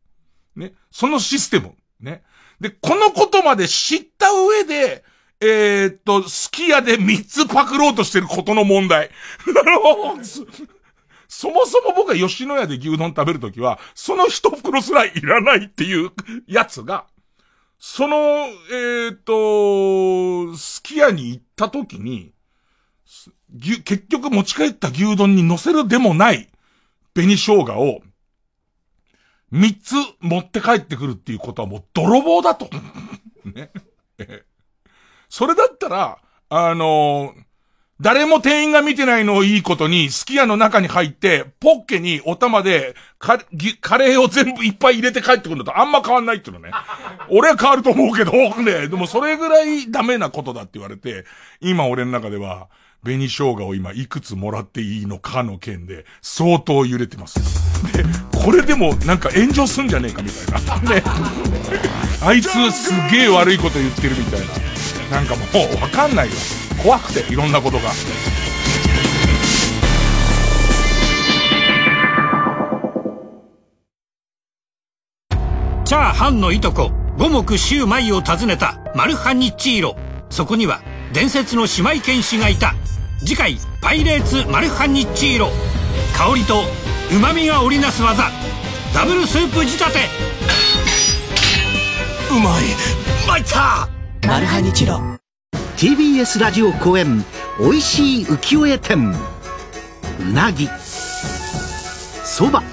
[0.57, 0.73] ね。
[0.91, 1.73] そのシステム。
[1.99, 2.23] ね。
[2.60, 5.04] で、このことまで知った上で、
[5.39, 9.12] えー、っと、すき家で3つパクろうとしてることの問題。
[9.54, 10.24] なるほど。
[11.28, 16.12] そもそも僕が吉野家で牛丼食べるときは、その一袋すらいらないっていう
[16.48, 17.06] やつが、
[17.78, 22.32] その、えー、っと、すき家に行ったときに、
[23.84, 26.50] 結局持ち帰った牛丼に乗せるでもない
[27.13, 28.02] 紅生姜を
[29.51, 32.69] 三つ持って帰ってくるっていうことはもう泥棒だと。
[33.45, 33.71] ね。
[35.29, 37.47] それだったら、あのー
[37.99, 43.39] 誰も店員が見てないのをいいことに、すき家の中に入って、ポッケにお玉で、カ
[43.81, 46.71] カレーを全部いっぱい入れて帰ってくるのとあんま変わんないっていうのね。
[47.29, 48.31] 俺は変わると思うけど、
[48.62, 51.25] ね、でもそれぐらいダメなことだって言われて、
[51.60, 52.67] 今俺の中では、
[53.03, 57.39] 紅生姜を今いくつもらっていいのかの件で、相当揺れてます。
[57.93, 58.03] で、
[58.43, 60.95] これでもなんか炎上すんじゃねえかみたいな。
[60.95, 61.04] ね。
[62.23, 64.39] あいつすげえ悪いこと言ってるみたい
[65.12, 65.17] な。
[65.17, 65.41] なんかも
[65.78, 66.34] うわかんないよ。
[66.82, 67.91] 怖くて、いろんなことが。
[75.86, 79.95] チャーハンのいとこ五目シューマイを訪ねたマルハニチーロ
[80.30, 80.82] そこには
[81.13, 82.76] 伝説の姉妹剣士がいた
[83.19, 85.50] 次回「パイレーツマルハニチーロ」
[86.17, 86.63] 香りと
[87.12, 88.32] 旨味が織りなす技。
[88.91, 89.99] ダブルスープ仕立て。
[92.32, 92.63] うまい。
[93.27, 93.88] 参った。
[94.27, 94.99] マルハニチロ。
[95.77, 97.23] TBS ラジオ公演。
[97.60, 99.13] おいしい浮世絵展。
[100.19, 100.67] うなぎ。
[102.23, 102.63] そば。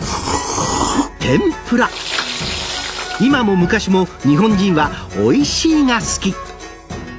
[1.20, 1.90] 天ぷら。
[3.20, 6.34] 今も昔も日本人はおいしいが好き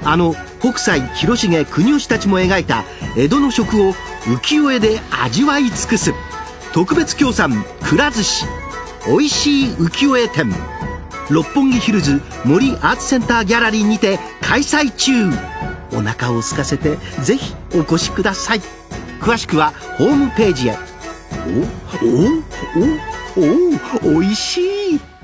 [0.06, 2.86] あの北斎広重国吉たちも描いた
[3.18, 3.94] 江戸の食を
[4.26, 6.14] 浮世絵で味わい尽くす。
[6.74, 8.46] 特別協賛くら寿司。
[9.08, 10.54] おいしい浮世絵展。
[11.30, 15.32] 六本木ヒルズ森アーツセンターギャラリーにて開催中。
[15.92, 18.62] お腹を空かせてぜひお越しください。
[19.20, 20.78] 詳しくはホームページへ。
[21.48, 21.50] お
[22.06, 22.08] お
[24.12, 25.15] おおおいしい。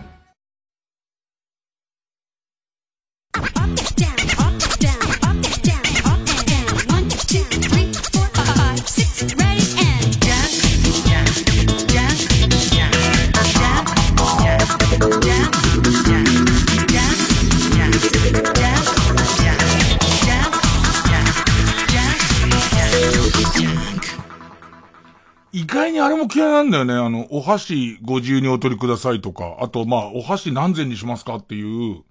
[25.53, 26.93] 意外にあれも嫌いなんだよね。
[26.93, 32.03] あの、お箸ご自由にお取りくださいとか、あと、まあ、お箸何千にしますかっていう、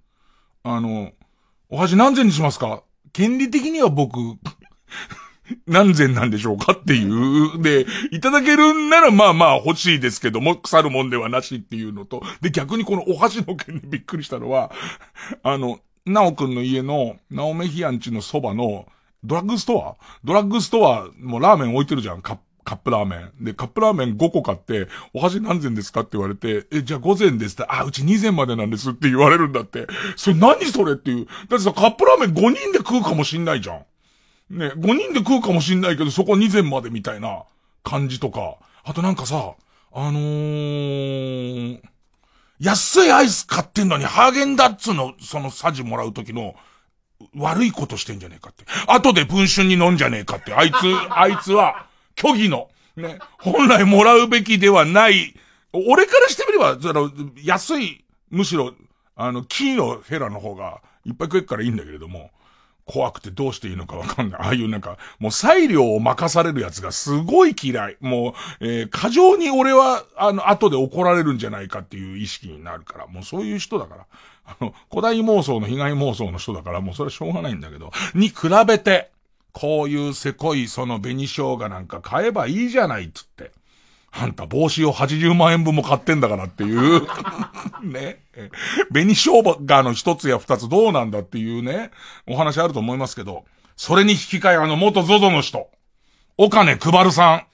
[0.63, 1.11] あの、
[1.69, 2.83] お箸何千にしますか？
[3.13, 4.17] 権利的には僕、
[5.67, 7.61] 何千なんでしょうかっていう。
[7.61, 14.71] で、いただけるんならまあまあ欲しいですけども、腐るもんではなしっていうのと、で、逆にこのお箸の件でびっくりしたのは、
[15.43, 18.87] あの、なおくんの家の、なおめひやんちのそばの、
[19.23, 19.95] ドラッグストア？
[20.23, 22.37] ドラッグストア、もうラーメン置いてるじゃん、カッ。
[22.63, 23.43] カップラーメン。
[23.43, 29.87] で、カップラーメン5個買って、お箸何膳ですかって言われて、え、じゃあ5膳ですって、あ、うち2膳までなんですって言われるんだって。
[30.15, 31.25] それ何それっていう。
[31.25, 34.57] だってさ、カップラーメン5人で食うかもしんないじゃん。
[34.57, 37.43] ね、5人で食うかもしんないけど、そこ2膳までみたいな
[37.83, 38.57] 感じとか。
[38.83, 39.53] あとなんかさ、
[39.93, 41.81] あのー、
[42.59, 46.55] 安いアイス買ってんのに、ハーゲンダッツの、そのサジもらう時の、
[47.35, 48.65] 悪いことしてんじゃねえかって。
[48.87, 50.53] 後で文春に飲んじゃねえかって。
[50.53, 50.75] あいつ、
[51.09, 55.35] あいつは、虚偽の、ね、本来もらうべきではない、
[55.73, 57.11] 俺からしてみれば、その、
[57.43, 58.73] 安い、むしろ、
[59.15, 62.31] あの、木のヘラの方が、いっぱい食えっからいいんだけれども、
[62.85, 64.41] 怖くてどうしていいのかわかんない。
[64.41, 67.97] ああいうなんか、もう裁量を任されるやつがすごい嫌い。
[68.01, 74.05] もう、えー、過剰に俺は、あの、後で怒られるんじゃないかっていう意識になるから、もうそういう人だから。
[74.45, 78.35] あの、古代妄想の被害妄想の人だから、もうそれはしょうがないんだけど、に比
[78.67, 79.11] べて、
[79.53, 83.51] こういうせこいその紅生姜なんか買えばいいじゃないっつって。
[84.13, 87.07] あんた帽子を80万円分も買ってんだからっていう。
[87.81, 88.19] ね。
[88.91, 91.91] 紅生姜の一つや二つどうなんだっていうね、
[92.27, 93.45] お話あると思いますけど、
[93.77, 95.69] それに引き換えあの元 ZOZO の人、
[96.37, 97.45] お金配るさん。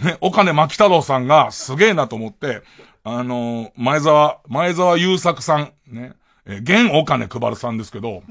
[0.02, 2.62] ね、お金牧太郎さんがすげえなと思って、
[3.04, 6.12] あの、前澤、前澤優作さん、ね、
[6.46, 8.22] え、現お金配るさんですけど、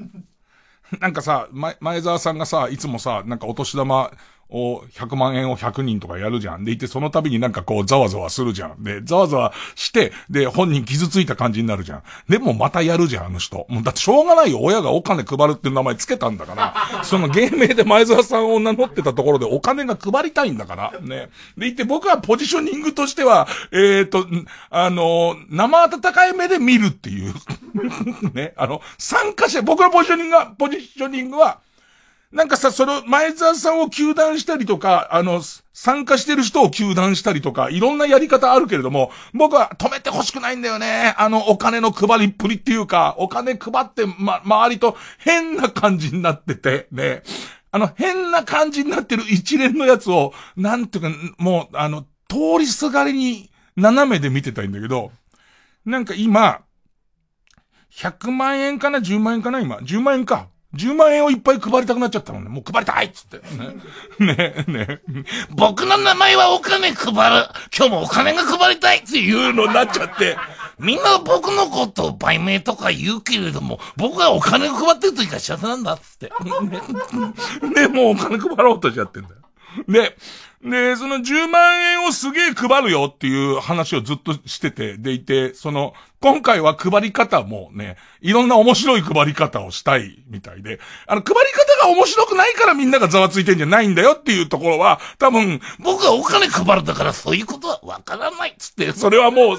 [1.00, 4.12] なんかさ、前、前澤さんがさ、いつもさ、なんかお年玉
[4.50, 6.64] を、100万円を100人とかやるじゃん。
[6.64, 8.82] でいて、その度になんかこう、ざわざわするじゃん。
[8.82, 12.02] で、ざわざわして、で、本人傷ついた感じになるじゃん。
[12.28, 13.66] でもまたやるじゃん、あの人。
[13.68, 14.60] もうだってしょうがないよ。
[14.60, 16.74] 親がお金配るっていう名前つけたんだから。
[17.04, 20.92] その芸名で前澤さんを名乗ってたところでお金が配りたいんだから。
[21.00, 21.28] ね。
[21.56, 24.26] でいて、僕はポジショニングとしては、えっ、ー、と、
[24.70, 27.34] あの、生温かい目で見るっていう。
[28.32, 28.54] ね。
[28.56, 31.58] あの、参加者、僕のポジショニングは、ポジショニングは、
[32.32, 41.14] なんかさ、その、前澤さんを求断したりとか、あの、参加してる人を求断したりとか、いろんなやり方あるけれども、僕は止めてほしくないんだよね。
[41.18, 47.22] あの、お金の配りっぷりっていうか、お金配って、ま、周りと変な感じになってて、ね。
[47.70, 55.12] あの、変な感じになってる一連のやつを、なんていうか、もう、あの、通りすがりに、斜めで見てたいんだけど、
[55.84, 56.62] なんか今、
[57.92, 59.76] 100万円かな ?10 万円かな今。
[59.76, 60.48] 10万円か。
[60.76, 62.50] 10万円をいっぱい配りたくなっちゃったもんね。
[62.50, 63.40] もう配りたいっつって。
[64.18, 64.34] ね。
[64.34, 65.00] ねね
[65.50, 67.48] 僕の名前はお金配る。
[67.76, 70.36] 今日もお金が配りたいっていうのになっちゃって。
[70.78, 76.32] みんな僕のことを売名とか言うけれども、僕はお金を配ってる時が幸せなんだっつって。
[77.74, 79.36] ね、もうお金配ろうとしちゃってんだよ。
[79.88, 80.16] で、
[80.62, 99.56] で、その10万円をすげえ配るよっていう話をずっとしてて、でいて、その、今回は配り方もね、いろんな面白い配り方をしたいみたいで、あの、配り方が面白くないからみんながざわついてんじゃないんだよっていうところは、多分、僕はお金配るだからそういうことはわからないっつって、それはもう、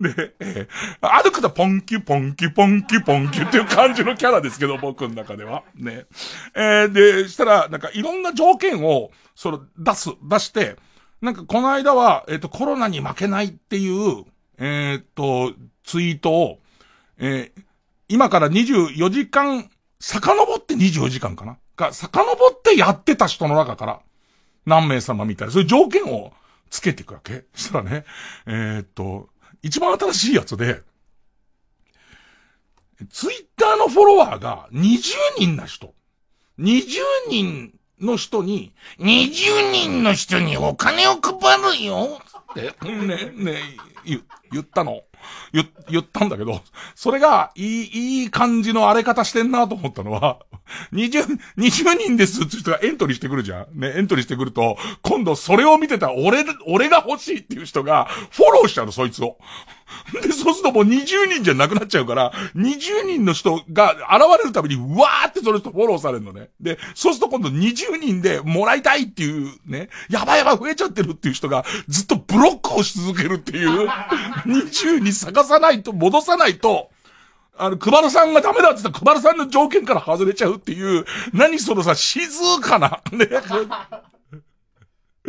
[0.00, 5.62] で、えー、歩くとポンキュポンキュポンキュポンキュっていう感じのキャラですけど、僕の中では。
[5.74, 6.06] ね。
[6.54, 10.76] えー、で、したら、なんかいろんな条件を、その、出す、出して、
[11.20, 14.24] なんかこの間は、えっ、ー、と、コロナに負けないっていう、
[14.58, 15.54] えっ、ー、と、
[15.84, 16.58] ツイートを、
[17.18, 17.62] えー、
[18.08, 21.58] 今から24時間、遡って24時間かな？
[21.76, 22.12] が、遡
[22.52, 24.00] ってやってた人の中から、
[24.64, 26.32] 何名様みたいな、そういう条件を
[26.70, 27.44] つけていくわけ。
[27.54, 28.04] したらね、
[28.46, 29.28] えっと、
[29.66, 30.80] 一番新しいやつで、
[33.10, 35.00] ツイッターのフォロワーが20
[35.38, 35.92] 人な人。
[36.60, 36.84] 20
[37.28, 42.20] 人の人に、20人の人にお金を配るよ
[42.52, 43.58] って、ね、ね、
[44.04, 45.02] 言、言ったの。
[45.52, 46.60] 言、言ったんだけど、
[46.94, 50.38] それが、いい、いい感じの荒れ方してんなと思ったのは、
[50.92, 53.78] 20、20人ですって人がエントリーしてくるじゃん。
[53.80, 59.38] ね、エントリーしてくると、今度それを見てた俺、俺が欲しいっていう人が、フォローしちゃうの、そいつを。
[60.22, 64.02] で、そうするともう20人じゃなくなっちゃうから、20人の人が現
[64.38, 66.50] れるたびに、うわーってその人フォローされるのね。
[66.60, 73.88] で、そうすると今度20人でもらいたいっていうね、やばいやばい増えちゃってるっていう人がずっとブロックをし続けるっていう、
[74.46, 76.90] 20に探さないと、戻さないと、
[77.58, 82.28] あの、クバルさんがダメだって言ったら、クバルさんの条件から外れちゃうっていう、何そのさ、静
[82.60, 83.28] かな、ね。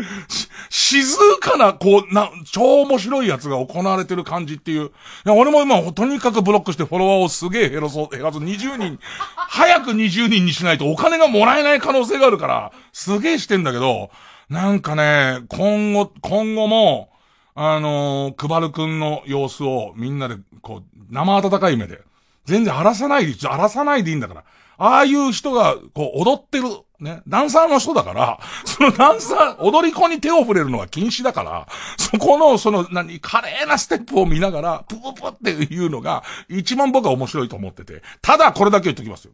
[0.70, 4.88] 静かな、こう、な、超面白いやつが行われてる感じっていう。
[4.88, 4.90] い
[5.26, 9.00] や、俺も今、とにかくブロックしてフォロワーをすげえ減らそう、減らそう、20人、
[9.36, 14.10] 早く20人にしないとお金がもらえない可能性があるから、すげえしてんだけど、
[14.50, 17.10] なんかね、今後、今後も、
[17.56, 22.02] あのー、くばるくんの様子をみんなで、こう、生温かい目で、
[22.46, 24.44] 全然荒らさないで、荒らさないでいいんだから。
[24.78, 26.66] ああいう人が、こう、踊ってる、
[27.00, 31.68] ね、ダンサーの人だから、 そのダンサー、踊り子に手を触れるのは禁止だから、
[31.98, 39.34] そこの、その、何、華麗なステップを見ながら、プププっていうのが、一番僕は面白いと思ってて、ただこれだけ言っときますよ。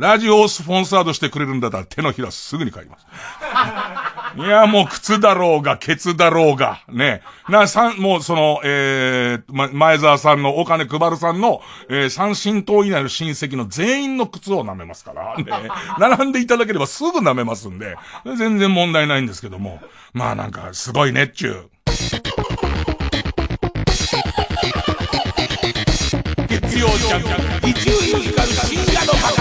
[0.00, 3.06] ラジオをスポンサードしてくれるんだったら手のひらすぐに帰ります。
[4.36, 7.20] いや、もう靴だろうが、ケツだろうが、ね。
[7.50, 15.44] な、さん、もうその、えー、ま、前澤さんの、お金配るさんの、えー、三神党以内の親戚の全員の靴を舐めますから、ね。
[15.98, 19.80] 並んでいただければすぐ舐めますんで、全然問題ないんですけども。
[20.14, 21.70] まあなんか、すごいねっちゅう。
[26.48, 29.39] 月曜ジャンク、伊集院光深夜の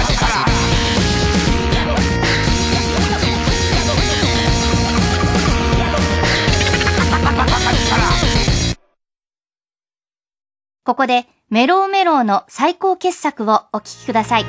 [10.90, 14.46] ここでメローメローの最高傑作をお聴きください。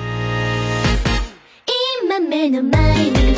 [2.02, 3.34] 今目の前に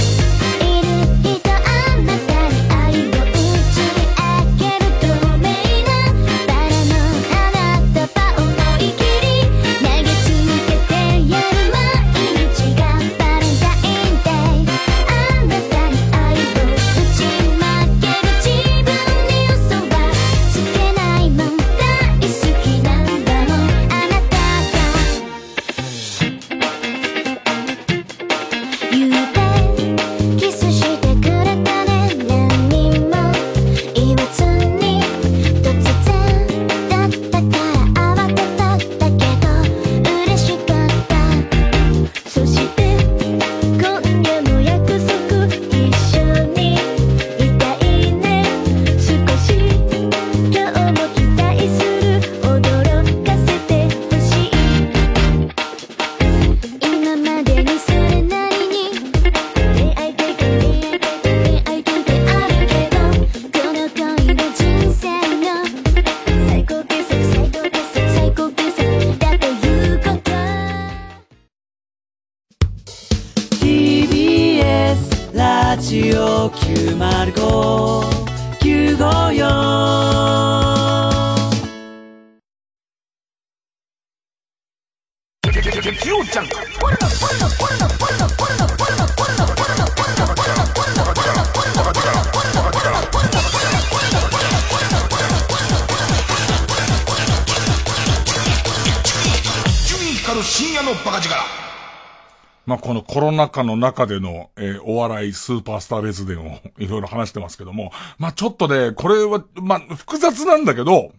[102.92, 111.12] このコロナ禍の中での、えーお笑いスーパースター列伝を いろいろ話してますけども、まあ、ちょっとね、これは、まあ、複雑なんだけど、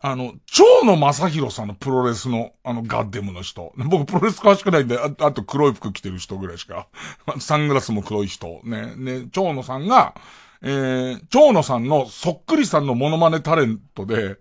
[0.00, 3.72] あの、蝶野正宏さんのプロレスの、あの、ガッデムの人。
[3.76, 6.88] 僕、プロレス詳しくないんで、ああと黒い服着てる人ぐらいしか。
[7.40, 8.60] サングラスも黒い人。
[8.64, 10.14] ね、ね、蝶野さんが、
[10.60, 14.36] えー、蝶野さんのそっくりさんのモノマネタレントで、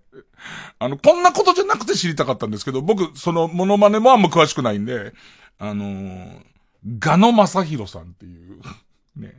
[0.80, 5.14] あの、こんなことじゃなくて知りたかったんですけど、僕、そのモノマネもあんま詳しくないんで、
[5.58, 6.40] あのー、
[7.00, 8.62] ガノ正宏さんっていう、
[9.16, 9.34] ね。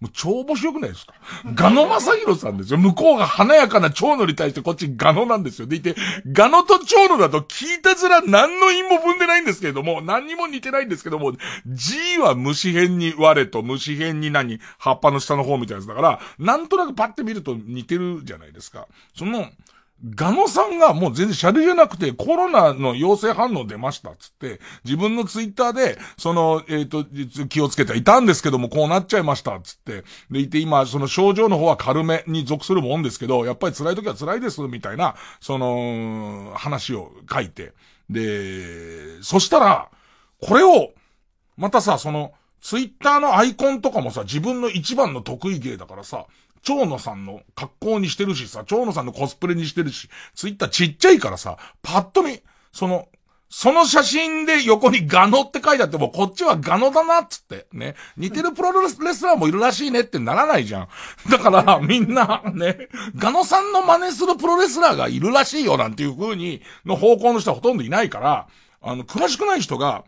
[0.00, 1.14] もう超面白くないですか？
[1.54, 2.78] ガノ正宏さんですよ。
[2.78, 5.68] 向こうが華やかな蝶野に対してこっちガノなんですよ。
[5.68, 5.94] でいて、
[6.30, 11.32] ガノと蝶野だと聞いたずら何の因も踏んでないんですけれども、何にも似てないんですけども、
[11.66, 14.58] G は虫編に我と虫編に何？
[14.78, 18.88] 葉っぱの下の方みたいなやつだから、なんとなくパッて見ると似てるじゃないですか。
[19.16, 19.46] その、
[20.10, 27.06] ガノさんがもう全然シャレじゃなくてコロナの陽性反応出ましたっつって、自分のツイッターで、その、えっ、と、
[27.48, 37.72] 気をつけていたんですけどもこうなっちゃいましたっつって、でいて今、その症状の方は軽めに属するもんですけど、やっぱり辛い時は辛いですみたいな、その、話を書いて。
[38.10, 39.88] で、そしたら、
[40.42, 40.92] これを、
[41.56, 46.26] またさ、その、ツイッターのアイコンとかもさ、自分の一番の得意芸だからさ、
[46.64, 52.40] 蝶野さんの格好にしてるしさ、蝶野さんのコスプレにしてるし、ツイッターちっちゃいからさ、パッと見、
[52.72, 53.08] その、
[53.56, 57.94] その写真で横にガノって書いてあっても、こっちはガノだなっつって、ね。
[58.16, 60.88] 似てるプロレスラーもいるらしいねってならないじゃん。
[61.30, 68.48] だから、みんな、ね、ガノさんの真似するプロレスラーがいるらしいよなんていう風に、の方向の人はほとんどいないから、
[68.82, 70.04] あの、詳しくない人が、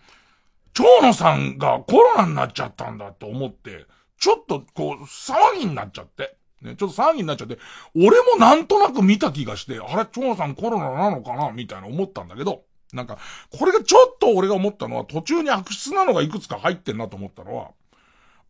[0.75, 3.87] 蝶野さんがコロナになっちゃったんだと思って、
[4.19, 6.36] ちょっとこう、騒ぎになっちゃって。
[6.63, 7.59] ね、ちょっと騒ぎになっちゃって、
[7.95, 13.19] 俺もなんとなく見た気がして、あれ、蝶さんコロナなのかなみたいな思ったんだけど、なんか、
[13.51, 17.71] これがちょっと俺が思ったのは、途中に悪質なのがいくつか入ってんなと思ったのは、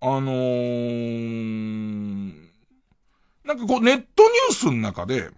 [0.00, 1.36] あのー、
[3.44, 5.30] なんかこう、ネットニュースの中で、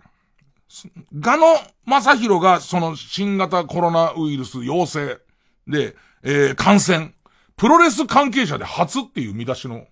[1.18, 1.56] ガノ
[1.86, 5.18] 正宏がその新型コロナウイルス陽性
[5.66, 7.14] で、えー、感染。
[7.56, 9.86] プロレス関係者で初っていう見出しの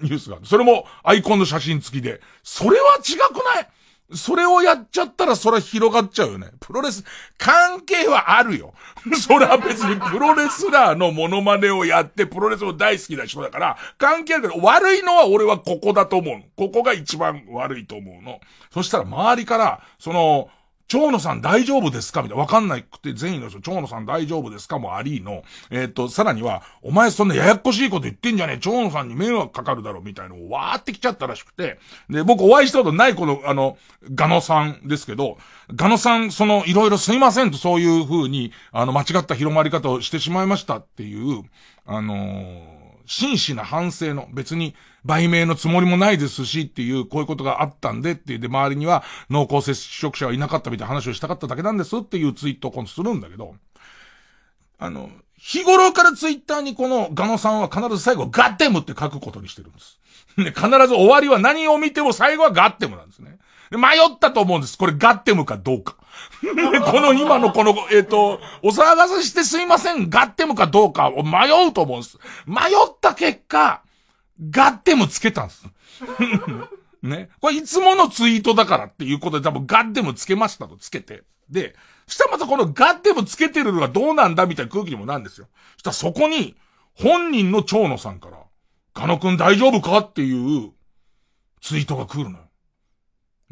[0.00, 0.46] ニュースがある。
[0.46, 2.20] それもアイコンの写真付きで。
[2.42, 3.68] それは違くない？
[4.14, 6.50] それをやっちゃったらそれは広がっちゃうよね。
[6.60, 7.02] プロレス、
[7.38, 8.74] 関係はあるよ。
[9.18, 16.42] それは別にプロレスラーのモノマネをやってプロレスも大好きな人だから、関係あるけど、悪いのは俺はここだと思う。
[16.56, 18.40] ここが一番悪いと思うの。
[18.70, 20.50] そしたら周りから、その、
[20.92, 22.22] 蝶野さん大丈夫ですか？
[22.22, 22.42] みたいな。
[22.42, 25.42] わかんなくて善意の人、蝶野さん大丈夫ですかもありの。
[25.70, 28.58] えっ、と、さらには、お前そんなややこしいこと言ってんじゃねえ。
[28.58, 31.78] 蝶野さんに迷惑かかるだろ、みたいなのをわーってきちゃったらしくて。
[32.10, 33.78] で、僕お会いしたことないこの、あの、
[34.14, 35.38] ガノさんですけど、
[35.74, 41.42] ガノさん、その、いろいろすいませんとそういう風に、あの、間違った広まり方をしてしまいましたっていう、
[41.86, 44.74] あのー真摯な反省の、別に
[45.04, 53.54] 売名のつもりもないですしっていう、こういうことがあったんでっていう、で、周りには濃厚接触者はいなかったみたいな話をしたかっただけなんですっていうツイートを今度するんだけど、
[54.78, 59.98] あの、日頃からツイッターにこのガノさんは必ず最後ガッテムって書くことにしてるんです。
[60.36, 63.38] で、必ず終わりは何を見ても最後はガッテムなんですね。
[63.72, 64.76] で迷ったと思うんです。
[64.76, 65.96] これガッテムかどうか。
[66.92, 72.18] この今のこの、えっ、と、お騒がせしてすいません、ガッテムかどうかを迷うと思うんです。
[72.44, 73.82] 迷った結果、
[74.50, 75.64] ガッテムつけたんです。
[77.02, 77.30] ね。
[77.40, 81.22] これいつものツイートだからっていうことで多分ガッテムつけましたとつけて。
[81.48, 81.74] で、
[82.06, 85.48] したらまたこのガッテムつけてるのがどうなんだみたいな空気にもなるんですよ。
[85.78, 86.56] したらそこに、
[86.94, 88.38] 本人の蝶野さんから、
[88.92, 89.98] ガノ君大丈夫か？
[89.98, 90.32] ってい
[90.66, 90.72] う
[91.62, 92.41] ツイートが来るのよ。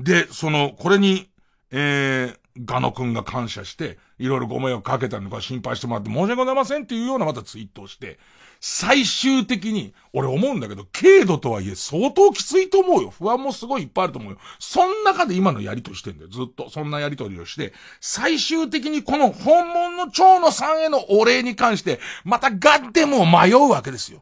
[0.02, 1.28] で、その、これに、
[1.70, 8.18] えー、ガノ君が感謝して、いろいろご迷惑かけたのか心配してもらって申し訳ございませんっていうようなまたツイートをして、
[8.60, 13.10] 最終的に、俺思うんだけど、軽度とはいえ相当きついと思うよ。
[13.10, 14.38] 不安もすごいいっぱいあると思うよ。
[14.58, 16.28] そん中で今のやりとりしてんだよ。
[16.28, 16.68] ずっと。
[16.68, 24.20] そんなやりとりをして、最終的にこの本物の蝶野さんへのお礼に関して、またガッデムを迷うわけですよ。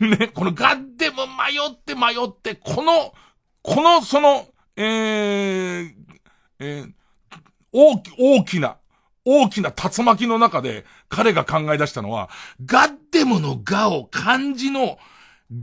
[0.00, 3.14] ね、このガッデム迷って迷って、この、
[3.62, 5.92] この、その、えー、
[6.58, 6.92] えー、
[7.72, 8.76] 大き、大きな、
[9.24, 12.30] 大きな竜巻の中で彼が考え出したのは、
[12.64, 14.98] ガッデムのガを漢字の、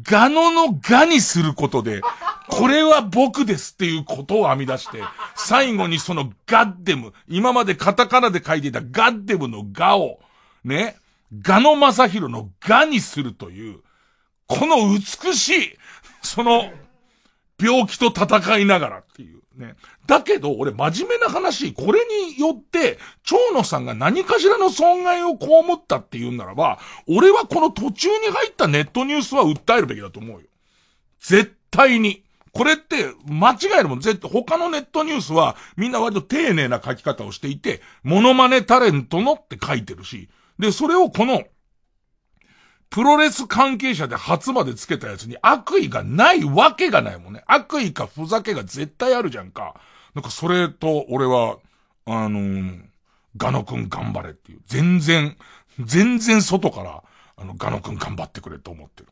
[0.03, 2.01] ガノのガにすることで、
[2.49, 5.01] これは僕ですっていうことを編み出して、
[5.35, 10.19] 最後にそのガッデム、今までカタカナで書いていたガッデムのガを、
[10.63, 10.97] ね、
[11.41, 13.79] ガノマサヒロのガにするという、
[14.47, 15.77] この美しい、
[16.21, 16.71] その、
[17.63, 19.75] 病気と戦いながらっていうね。
[20.05, 30.47] だけど、俺真面目な話、これによって、蝶野さんが何かしらの損害を被ったっていうならば、俺はこの途中に入ったネットニュースは訴えるべきだと思うよ。
[31.19, 32.23] 絶対に。
[32.51, 33.99] これって、間違えるもん。
[33.99, 41.43] 絶対、他のネットニュースは、みんな割と丁寧な書き方をしていて、モノマネタレントのって書いてるし、で、それをこの、
[42.93, 47.43] プロレス関係者で初までつけたやつに悪意がないわけがないもんね。
[47.47, 49.73] 悪意かふざけが絶対あるじゃんか。
[50.13, 51.57] なんかそれと俺は、
[52.05, 52.81] あのー、
[53.35, 54.59] ガノくん頑張れっていう。
[54.67, 55.35] 全然、
[55.79, 57.03] 全然外から、
[57.35, 59.09] あの、ガノくん頑張ってくれと思ってる。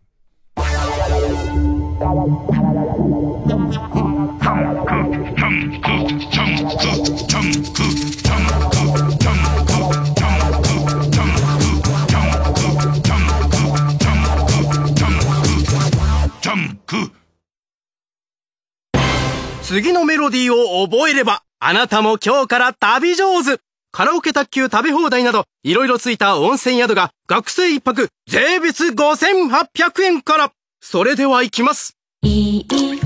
[19.71, 23.61] 次のメロディーを覚えれば、あなたも今日から旅上手
[23.93, 30.51] カラオケ卓球食べ放題など、いろいろついた温泉宿が、学生一泊、税別5800円から
[30.81, 32.65] それでは行きますいい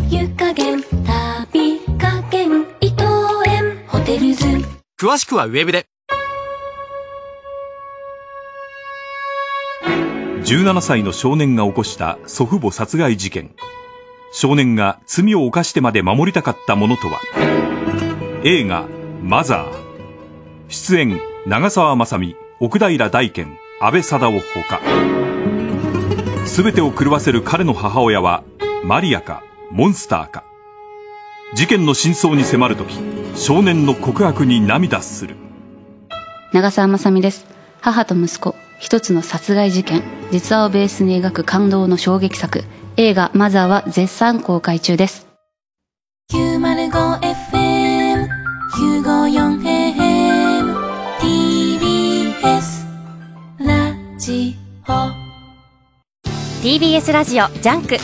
[0.10, 3.04] 湯加減、旅加減、伊藤
[3.46, 4.46] 園、ホテルズ。
[5.00, 5.86] 詳しくはウェブで。
[9.84, 13.54] 17歳の少年が起こした祖父母殺害事件。
[14.38, 17.22] 少年が罪を犯してまで守りたかったものとは？
[18.44, 18.86] 映画
[19.24, 19.66] 「マザー」
[20.68, 24.82] 出演長澤まさみ奥平大賢安倍貞夫ほか。
[26.46, 28.44] 全てを狂わせる彼の母親は
[28.84, 30.44] マリアかモンスターか。
[31.54, 32.98] 事件の真相に迫るとき
[33.36, 35.38] 少年の告白に涙する。
[36.52, 37.46] 長澤まさみです。
[37.80, 40.04] 母と息子一つの殺害事件。
[40.30, 42.66] 実話をベースに描く感動の衝撃作。
[42.98, 45.28] 映画マザーは絶賛公開中です。
[46.32, 48.30] 905FM
[48.74, 50.78] 954AM
[51.20, 52.86] TBS
[53.60, 54.56] ラジ
[54.88, 55.12] オ。
[56.64, 57.98] TBS ラジオ JUNK。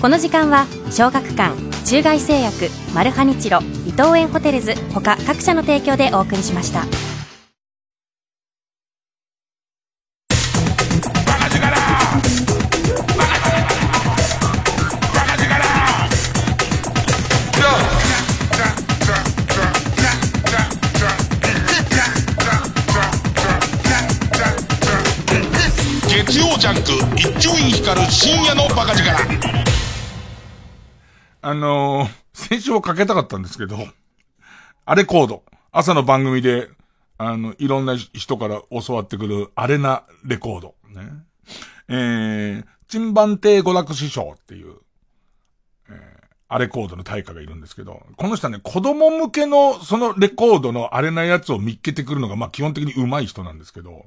[0.00, 6.84] この時間は小学館中外製薬マルハニチロ伊藤園ホテルズ他各社の提供でお送りしました
[28.04, 29.10] る深夜のバカ力
[31.40, 33.76] あのー、先週をかけたかったんですけど、
[34.84, 35.44] あれコード。
[35.70, 36.68] 朝の番組で、
[37.16, 40.74] あの、いろんな人から教わってくるアレナレコード。
[40.88, 41.08] ね。
[41.88, 44.76] えー、チンバンテ娯楽師匠っていう、
[45.88, 45.96] えー、
[46.48, 54.06] アレコードの大家がいるんですけど、この人はね、子供向けのそのレコードのアレなやつを見っけてくるのが、まあ基本的に上手い人なんですけど、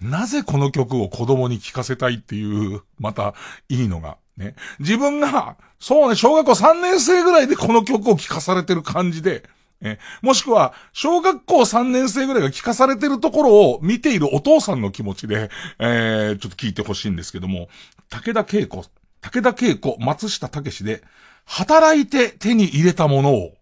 [0.00, 3.34] なぜこの曲を子供に聴かせたいっていう、また、
[3.68, 4.54] いいのが、ね。
[4.78, 9.44] 自分が、そうね、小学校3年生ぐらいでこの曲を聴かされてる感じで、
[9.82, 15.50] え、もしくは、小学校3年生ぐらいが聞かされてるところを見ているお父さんの気持ちで、
[15.80, 17.68] えー、ちょっと聞いてほしいんですけども、
[18.08, 18.84] 武田恵子、
[19.20, 21.02] 武田恵子、松下武史で、
[21.44, 23.54] 働いて手に入れたものを、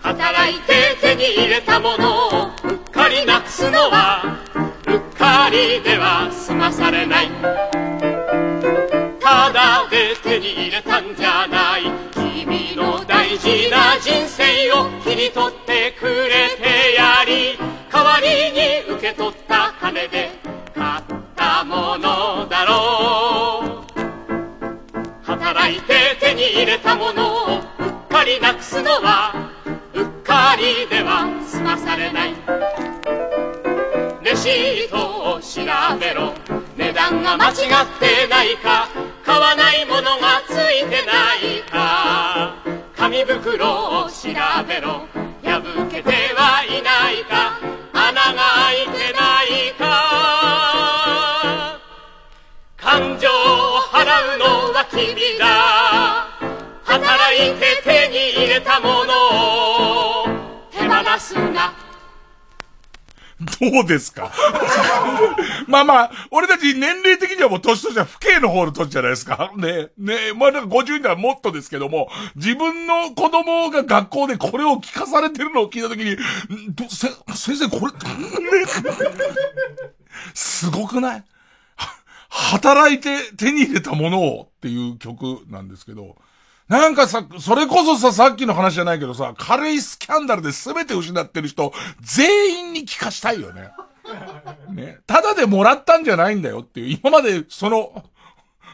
[0.00, 2.25] 働いて手に入れたものを。
[3.26, 4.38] なくすのは
[4.86, 7.30] うっかりでは済まされない。
[9.20, 11.82] ただで手に入れたんじゃない。
[12.14, 17.58] 君の大事な人生を切り取ってくれてやり。
[17.92, 20.30] 代わりに受け取った金で
[20.74, 21.02] 買っ
[21.34, 23.96] たものだろう。
[25.24, 29.50] 働いて手に入れたものをうっかりなくすのは
[29.94, 31.26] うっかりでは
[31.66, 32.34] 済まされない。
[34.22, 35.64] レシートを調
[35.98, 36.32] べろ。
[36.76, 37.54] 値段が間違っ
[37.98, 38.88] てないか。
[39.24, 42.54] 買わないものがついてないか。
[42.96, 44.12] 紙袋を調
[44.68, 45.08] べろ。
[45.42, 47.58] 破けてはいないか。
[47.92, 49.84] 穴が開いてないか。
[52.76, 53.32] 感情を
[53.90, 56.28] 払うのは君だ。
[56.84, 60.15] 働いて手に入れたものを。
[61.26, 61.74] すな
[63.60, 64.32] どうですか？
[65.68, 69.52] まあまあ、俺たち年齢的にはもう年としては不敬の方の年じゃないですか。
[69.56, 76.16] ね、ね、まあなんか50代はもっとですけども、自分の子供が学校でこれを聞かされてるのを聞いたときに、
[76.88, 77.92] せ、先生これ、
[80.32, 81.24] すごくない？
[82.30, 86.16] 働いて手に入れたものをっていう曲なんですけど、
[86.68, 93.70] なんかさ、それこそさ、さっきの話じゃないけどさ、軽いスキャンダルで全て失ってる人、全員に聞かしたいよね。
[94.72, 94.98] ね。
[95.06, 98.04] ただでもらったんじゃないんだよっていう、今までその、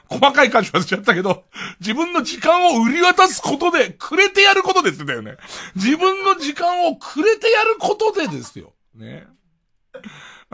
[0.08, 1.44] 細かい感じはしちゃったけど、
[1.80, 5.36] 自分の時間を売り渡すことで、くれてやることですだよね。
[5.74, 8.72] 自分の時間をくれてやることでですよ。
[8.94, 9.26] ね。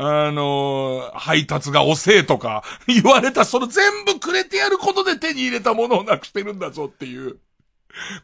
[0.01, 7.39] あのー、配達が遅えとか、 言われた、その全部くれてやることで手に入れたものをなくしてるんだぞっていう。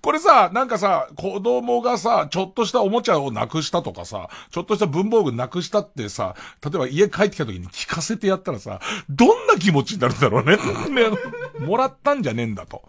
[0.02, 10.58] これさ、なんかさ、子供がさ、ちょっとしたおもちゃをなくしたとかさ、ちょっとした文房具なくしたってさ、例えば家帰ってきた時に聞かせてやったらさ、どんな気持ちになるんだろうね。
[10.94, 11.10] ね
[11.58, 12.82] もらったんじゃねえんだと。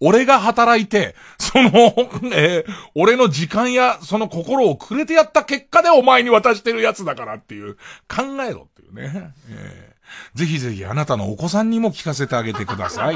[0.00, 1.70] 俺が働いて、その、
[2.32, 7.74] えー、俺の時間やその心をくれてやった結果でお前に渡してるやつだからっていう、
[8.08, 9.32] 考えろっていうね。
[9.50, 13.14] えー、ぜひぜひあなたのお子さんにも聞かせてあげてください。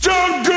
[0.00, 0.55] ジャンク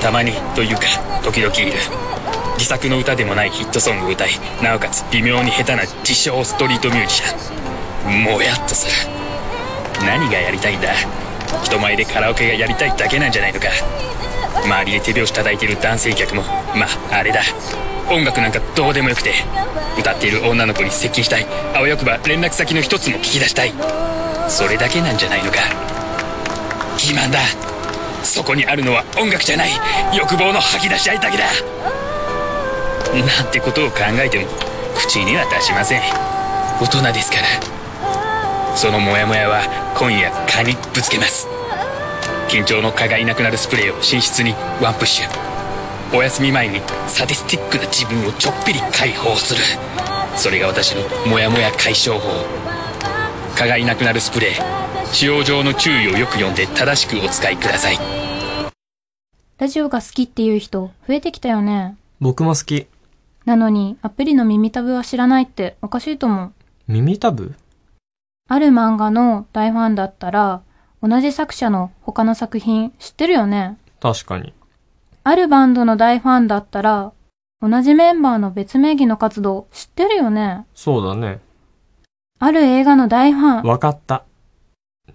[0.00, 0.82] たまにというか
[1.22, 1.72] 時々いる
[2.54, 4.30] 自作の歌でもないヒットソングを歌い
[4.62, 9.12] なおかつ微妙に下手な自称ストリートミュージシャンもやっとする
[10.04, 10.88] 何がやりたいんだ
[11.64, 13.66] 人前でカラオケがやりたいだけなんじゃないのか。
[14.64, 16.42] 周りで手拍子叩いてる男性客も
[16.74, 17.40] まああれだ。
[18.10, 19.32] 音楽なんかどうでもよくて
[19.98, 21.46] 歌っている女の子に接近したい。
[21.74, 23.72] あわよくば連絡先の一つも聞き出したい。
[24.48, 25.58] それだけなんじゃないのか。
[26.96, 27.69] 欺瞞だ。
[28.22, 29.70] そこにあるのは音楽じゃない。
[30.14, 31.44] 欲望の吐き出し合いだけだ。
[33.12, 34.46] なんてことを考えても
[34.94, 36.02] 口には出しません。
[36.80, 38.76] 大人ですから。
[38.76, 39.62] そのモヤモヤは
[39.96, 41.48] 今夜蚊にぶつけます。
[42.48, 45.50] 緊張の蚊がいなくなるスプレーを寝室にワンプッシュ。
[46.16, 49.60] お休み前にサディスティックな自分をちょっぴり解放する。
[50.36, 52.46] それが私のモヤモヤ解消法。
[53.56, 54.79] 蚊がいなくなるスプレー。
[55.12, 57.98] 使用上の注意をよく読んで正しくお使いください
[59.58, 60.58] ラジオが好きっていう。
[60.58, 61.96] 人増えてきたよね。
[62.18, 62.86] 僕も好き。
[63.44, 66.52] なのに、アプリの耳タブは知らないっておかしいと思う。
[66.88, 67.54] 耳タブ
[68.48, 70.62] ある漫画の大ファンだったら、
[71.02, 73.76] 同じ作者の他の作品知ってるよね。
[74.00, 74.54] 確かに。
[75.24, 77.12] あるバンドの大ファンだったら、
[77.60, 80.64] 同じメンバーの別名義の活動知ってるよね。
[80.74, 81.06] そう。
[81.06, 81.40] だね。
[82.38, 83.68] ある映画の大ファン。
[83.68, 84.24] わかった。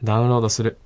[0.03, 0.77] ダウンロードする。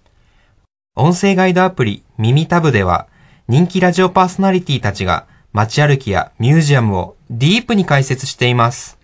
[0.95, 3.07] 音声ガイドアプリ耳タブでは
[3.47, 8.97] 人気ラジオパーソナリティたちが街歩きやミュージアムをディープに解説しています。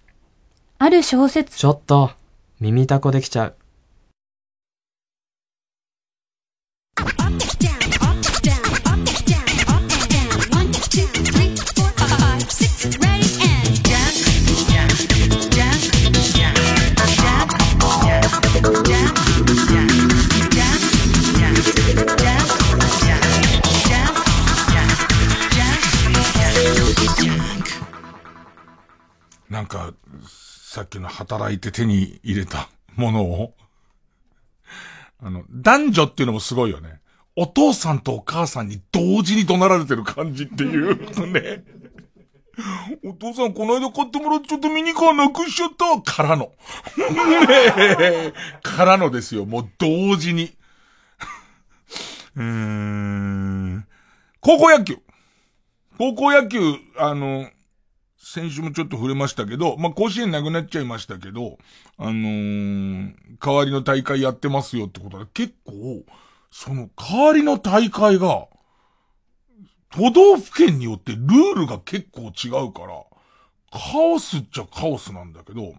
[0.78, 1.58] ある小説。
[1.58, 2.12] ちょっと、
[2.60, 3.56] 耳タコできちゃう。
[29.56, 29.94] なんか、
[30.28, 33.54] さっきの働いて手に入れたものを、
[35.24, 37.00] あの、男女っていうのもすごいよね。
[37.38, 41.64] お父さんとお母さんに同時に怒鳴られてる感じっていう、ね。
[43.06, 46.52] お父さんこの間買ってもらってちゃったミニカーなくしちゃったからの。
[46.98, 47.48] ね
[47.80, 48.34] え。
[48.62, 49.46] からのですよ。
[49.46, 50.54] もう同時に。
[52.36, 53.88] うーん。
[54.42, 54.98] 高校野球。
[55.98, 56.60] 高校野球、
[56.98, 57.50] あの、
[58.28, 61.60] 先週もちょっと触れましたけど、まあ、甲子園なくなっちゃいましたけど、
[62.00, 66.04] あのー、代わりの大会やってますよってことで、結構、
[66.50, 68.48] その代わりの大会が、
[69.92, 73.04] 都道府県によってルールが結構違うから、
[73.72, 75.76] カオスっちゃカオスなんだけど、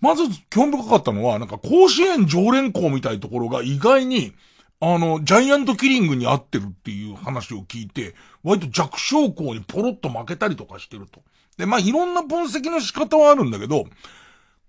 [0.00, 4.34] まず興味深かったのは、なんか甲子園常連校みたいなところが意外に、
[4.78, 8.14] あの、ジャイアントキリングに合ってるっていう話を聞いて、
[8.44, 11.22] 割と弱小校にポロッと負けたりとかしてると。
[11.56, 13.86] で、まあ、いろんな分析の仕方はあるんだけど、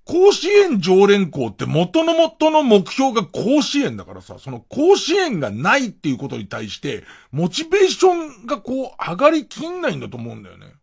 [0.06, 10.74] 甲子園常連校って元の元の目標が甲子園だからさ、その甲子園がないっていうことに対して、モチベーションがこう上がりきんないんだと思うんだよね。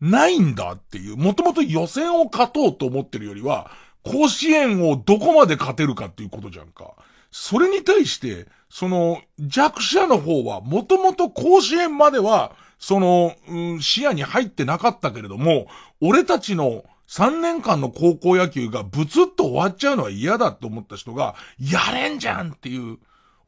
[0.00, 3.70] ないんだっていう、もともと予選を勝とうと思ってるよりは、
[4.02, 6.94] 甲子園をどこまで勝てるかっていうことじゃんか。
[7.30, 15.68] それに対して、その弱者の方は、もともと甲子園までは、その、うん、視野に入ってなかったけれども、
[16.00, 22.98] 俺たちの3年間の高校野球がブツッと終わっちゃうのは嫌だって思った人が、やれんじゃんっていう、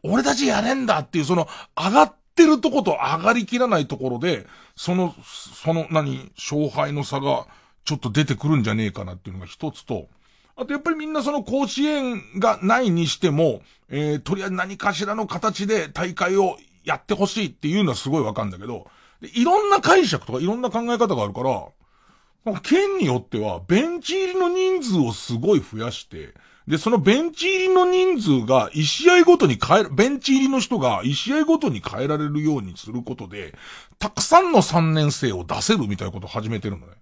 [0.04, 7.48] 俺たちやれんだっていう、その、上がってるとこと上がりきらないところで、その、その、何、勝敗の差が、
[7.84, 10.06] ちょっと出てくるんじゃねえかなっていうのが一つと、
[10.54, 18.86] あとやっぱりみんなその甲子園がないにしても、えー、とりあえず何かしらの形で大会をやってほしいっていうのはすごいわかるんだけど、
[19.24, 26.34] でいろんな解釈とかいろんな考え方があるから、県によっては、ベンチ入りの人数をすごい増やして、
[26.68, 33.54] で、そのベンチ入りの人数が1試合ごとに変え、ベンチ入りの人が1試合ごとに変えられるようにすることで、
[33.98, 36.92] たくさんの3年生を出せるみたいなことを始めてるのね。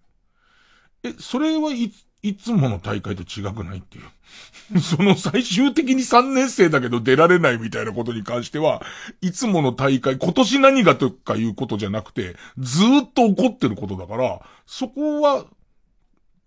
[1.04, 1.92] え、それはい、
[2.22, 4.04] いつもの大会と違くないっていう。
[4.80, 8.82] その最終的に3年生だけど出られないみたいなことに関しては、
[9.20, 15.46] いつもの大会、今年何がとかいうことじゃなくて、ずーっと起こってることだから、そこは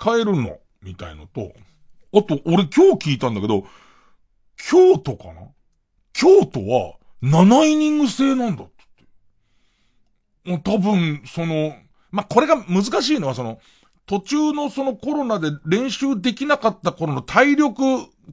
[0.02, 1.54] 変えるの、みたいのと、
[2.14, 3.68] あと、俺今日聞いたんだけど、
[4.58, 5.42] 京都かな？
[6.14, 8.74] 京都は7イニング制なんだって
[10.46, 10.70] 言って。
[10.70, 11.76] もう多分、その、
[12.12, 13.60] まあ、これが難しいのはその、
[14.08, 17.82] 途中のそのコロナで練習できなかった頃の体力、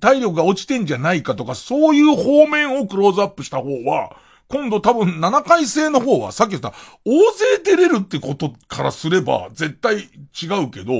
[0.00, 4.16] 体力が落ちてんじゃないかとか、そういう方面をクローズアップした方は、
[4.48, 6.74] 今度多分7回生の方は、さっき言った、
[7.06, 10.10] 大勢出れるってことからすれば、絶対
[10.42, 10.92] 違うけど、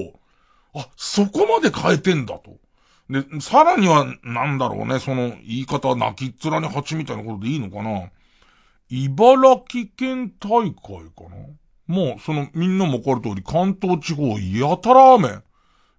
[0.75, 2.57] あ、そこまで変えてんだと。
[3.11, 8.09] で、さらには、なんだろうね、その、言い方は泣きっ面に蜂みたいなことでいいのかな。
[8.89, 10.89] 茨城県大会か
[11.29, 11.37] な？
[11.87, 15.41] もう、その、みんなもわかる通り、関東地方、やたら雨。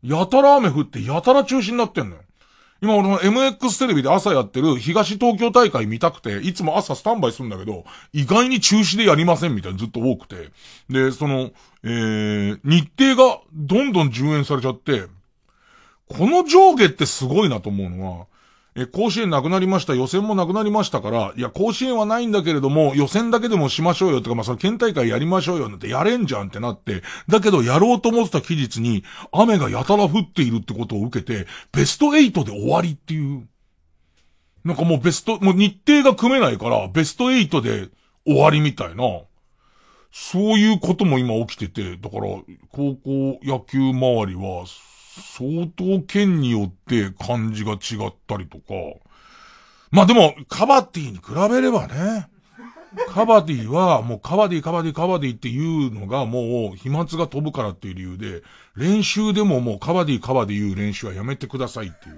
[0.02, 2.22] やたら雨降って、やたら中止になってんのよ。
[2.84, 10.50] 今俺の MX テレビで朝やってる東東京大会見たくて、いつも朝スタンバイするんだけど、意外に中止でやりませんみたいなずっと多くて。
[10.90, 11.52] で、その、
[11.84, 15.04] えー、日程がどんどん順延されちゃって、
[16.10, 18.26] この上下ってすごいなと思うのは、
[18.76, 33.48] え、甲子園なくなりました、予選もなくなりましたから、いや、甲子園はないんだけれども、予選だけでもしましょうよとか、まあ、その県大会やりましょうよなんてやれんじゃんってなって、だけどやろうと思ってた期日に、雨がやたら降っているってことを受けて、ベスト8で終わりっていう。
[34.64, 37.90] なんかもうベスト、もう日程が組めないから、ベスト8で
[38.26, 39.04] 終わりみたいな。
[40.12, 42.24] そういうことも今起きてて、だから、
[42.72, 44.66] 高校野球周りは、
[45.22, 48.74] 相当県によって感じが違ったりとか。
[49.92, 52.28] まあでも、カバディに比べればね。
[53.10, 58.44] カバディはもうカバディカバディカバディっていうのがもう飛沫が飛ぶからっていう理由で、
[58.76, 62.16] 練習でももうカバディカバディ言う練習はやめてくださいっていう。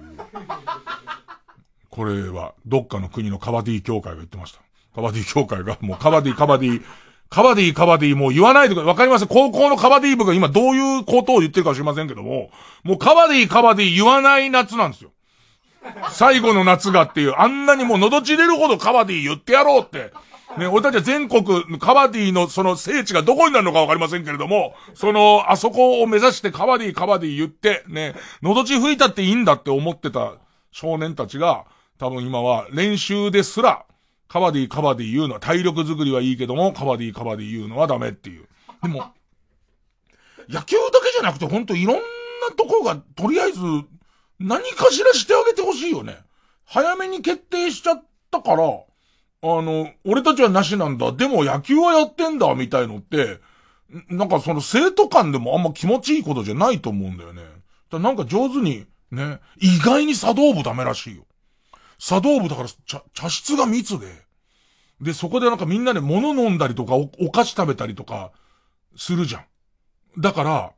[1.90, 4.60] これはどっかの国のカバディ協会が言ってました。
[4.94, 6.82] カバディ協会がもうカバディカバディ、
[7.28, 8.88] カバディカバディもう言わないでください。
[8.88, 9.26] わかります？
[9.26, 12.50] 高校のカバディ部が今どういうことを言ってるか知りませんけども、
[12.84, 15.10] もうカバディカバディ言わない夏なんですよ。
[16.10, 20.12] 最後の夏がっていう、あんなにもう喉ちれるほどカバディ言ってやろうって。
[20.56, 30.34] ね、俺たちは全国カバディのその聖地がどこになるのかわかりませんけれども、その、あそこを目指してカバディカバディ言って、ね、喉ち吹いたっていいんだって思ってた
[30.70, 31.66] 少年たちが、
[31.98, 33.84] 多分今は練習ですら、
[34.28, 38.46] カバディカバディ言うのは体力作りはいいけども、カバディカバディ言うのはダメっていう。
[38.82, 39.12] でも、
[40.48, 42.02] 野球だけじゃなくて本当いろんな
[42.56, 43.60] ところが、とりあえず、
[44.38, 46.18] 何かしらしてあげてほしいよね。
[46.64, 51.12] 早めに決定しちゃったから、あの、俺たちはなしなんだ。
[51.12, 53.40] でも野球はやってんだ、みたいのって、
[54.12, 57.42] んなんかその生徒間でもあんま気持ちいいことじゃないと思うんだよね。
[57.90, 61.24] だなんか上手に、ね、意外に茶道部ダメらしいよ。
[61.98, 64.06] 茶道部だから茶、茶室が密で。
[65.00, 68.32] で、そこでなんかみんなで物飲んだりとかお、お菓子食べたりとか、
[68.96, 69.44] するじゃん。
[70.18, 70.72] だから、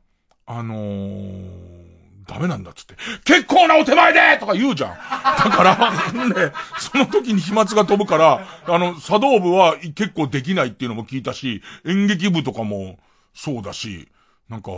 [0.45, 1.89] あのー、
[2.27, 4.89] ダメなんだっつって、結構なお手前でとか言うじゃん。
[4.91, 12.99] だから、ね、その時に飛沫が飛ぶから、あの、茶道部は結構できないっていうのも聞いたし、演劇部とかも
[13.33, 14.09] そうだし、
[14.49, 14.71] なんか、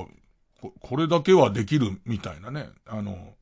[0.62, 2.70] ここれだけはできるみたいなね。
[2.86, 3.34] あの、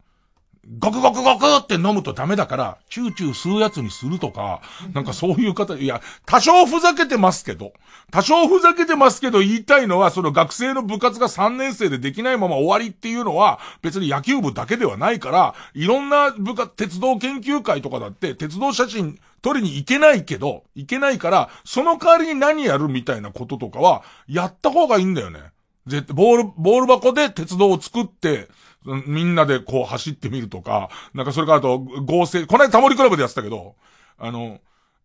[0.67, 4.61] ゴクゴクゴクって飲むとダメだから、チューチュー吸うやつにするとか、
[4.93, 7.71] なんかそういう方、いや、多少ふざけてますけど、
[8.11, 25.39] 多少ふざけてますけど言いたいのは、その学生の部活が3年生でできないまま終わりっていうのは、別に野球部だけではないから、いろんな部活、鉄道研究会とかだって、鉄道写真撮りに行けないけど、行けないから、その代わりに何やるみたいなこととかは、やった方がいいんだよね。
[25.87, 28.49] 絶対、ボール、ボール箱で鉄道を作って、
[28.85, 33.75] みんなでこう走ってみるとか、なんかそれからあと合成、この間タモリクラブでやってたけど、
[34.17, 34.59] あの、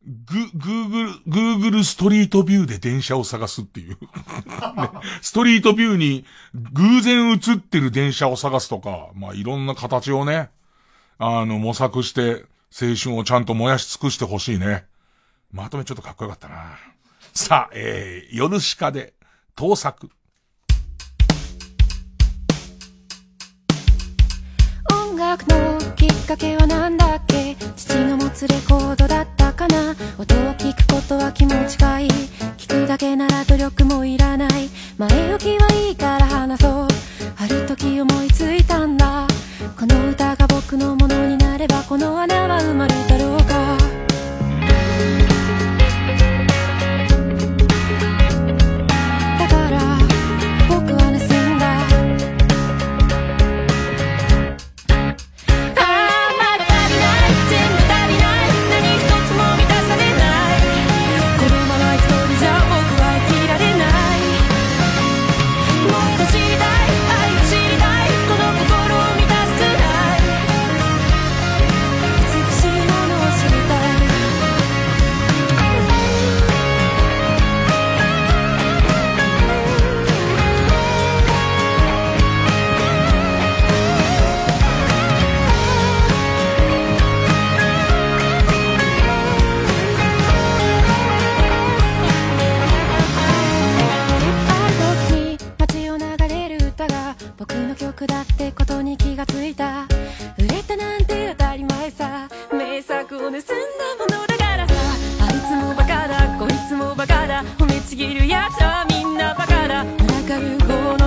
[0.06, 3.96] グ、グーグル、グーグルストリートビューで電車を探すっていう。
[4.76, 4.90] ね
[5.22, 10.50] ストリートビューに偶然映ってる電車を探すとか、まあいろんな形をね、
[11.18, 12.44] あの、模索して、
[12.76, 14.84] 青春をちゃんと燃やし尽くしてほしいね。
[15.52, 16.76] まとめちょっとかっこよかったな。
[17.32, 19.14] さあ、えー、夜しかで、
[19.54, 20.10] 盗作。
[25.42, 27.56] のきっかけは何だっけ？
[27.76, 29.94] 父の持つレコードだったかな？
[30.18, 32.10] 音を聞くことは気持ちがいい。
[32.56, 34.68] 聞くだけなら努力もいらない。
[34.96, 36.88] 前置きはいいから話そう。
[37.36, 39.26] ある時思いついたんだ。
[39.78, 44.03] この歌が僕のものになればこの穴は埋まるだろうか。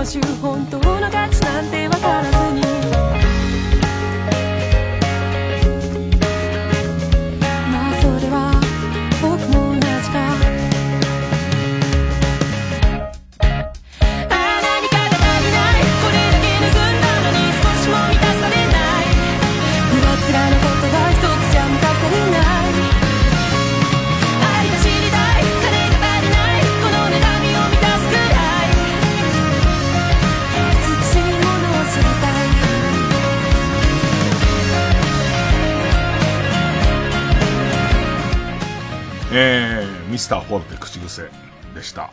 [0.08, 2.37] 週本当の価値なんてわからずに
[40.28, 41.30] スターフォルテ口癖
[41.74, 42.12] でした。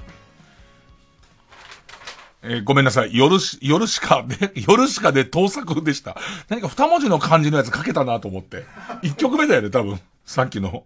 [2.44, 3.10] えーごめんなさい。
[3.12, 6.16] 夜し、夜しか で、夜しかで盗作でした。
[6.48, 8.66] 何か二文字の漢字のやつ書けたなと思って。
[9.02, 10.00] 一曲目だよね、多分。
[10.24, 10.84] さっきの、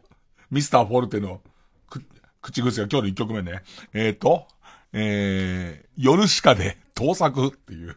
[0.51, 1.43] ミスターフォルテの、
[1.91, 2.03] く、
[2.41, 3.63] 口癖が今日の一曲目ね。
[3.93, 4.49] えーと、
[4.95, 7.95] えー、夜しかで盗作っていう。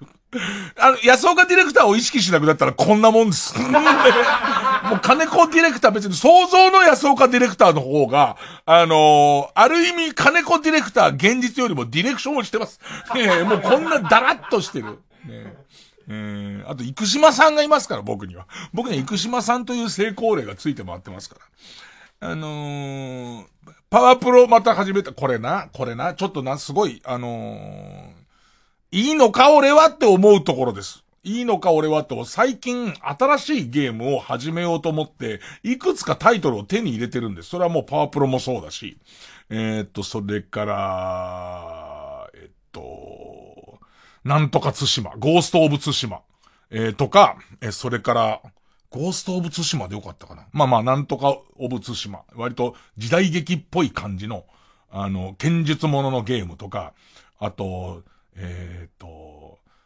[0.78, 3.54] あの、安岡ディレクターを意識しなくなったらこんなもんです。
[3.60, 3.68] も
[4.96, 12.80] う金子ディレクター別に想像の安岡ディレクターの方が、あのーある意味金子ディレクター現実よりもディレクションをしてます。
[13.14, 14.86] ねえもうこんなダラッとしてる。
[15.26, 15.54] ね
[16.10, 18.46] ええあと、生島さんがいますから、僕には。
[18.74, 21.36] 僕には生島さんという成功例がついて回ってますか
[22.22, 22.30] ら。
[22.32, 23.46] あのー
[23.90, 25.12] パワープロまた始めた。
[25.12, 28.21] これな、これな、ちょっとな、すごい、あのー
[28.94, 31.06] いいのか俺はって思うところです。
[31.24, 37.50] いいのか俺はと、最近新しいゲームを始めようと思って、いくつかタイトルを手に入れてるんです。
[37.52, 38.98] それはもうパワープロもそうだし。
[39.50, 43.80] えーっと、それから、えっと、
[44.26, 46.20] なんとか津島、ゴーストオブ津島、
[46.70, 48.42] えーとか、え、それから、
[48.90, 50.48] ゴーストオブ津島でよかったかな。
[50.52, 52.24] まあまあ、なんとかオブ津島。
[52.36, 54.44] 割と時代劇っぽい感じの、
[54.90, 56.92] あの、剣術もののゲームとか、
[57.40, 58.04] あと、
[58.36, 59.08] えーと、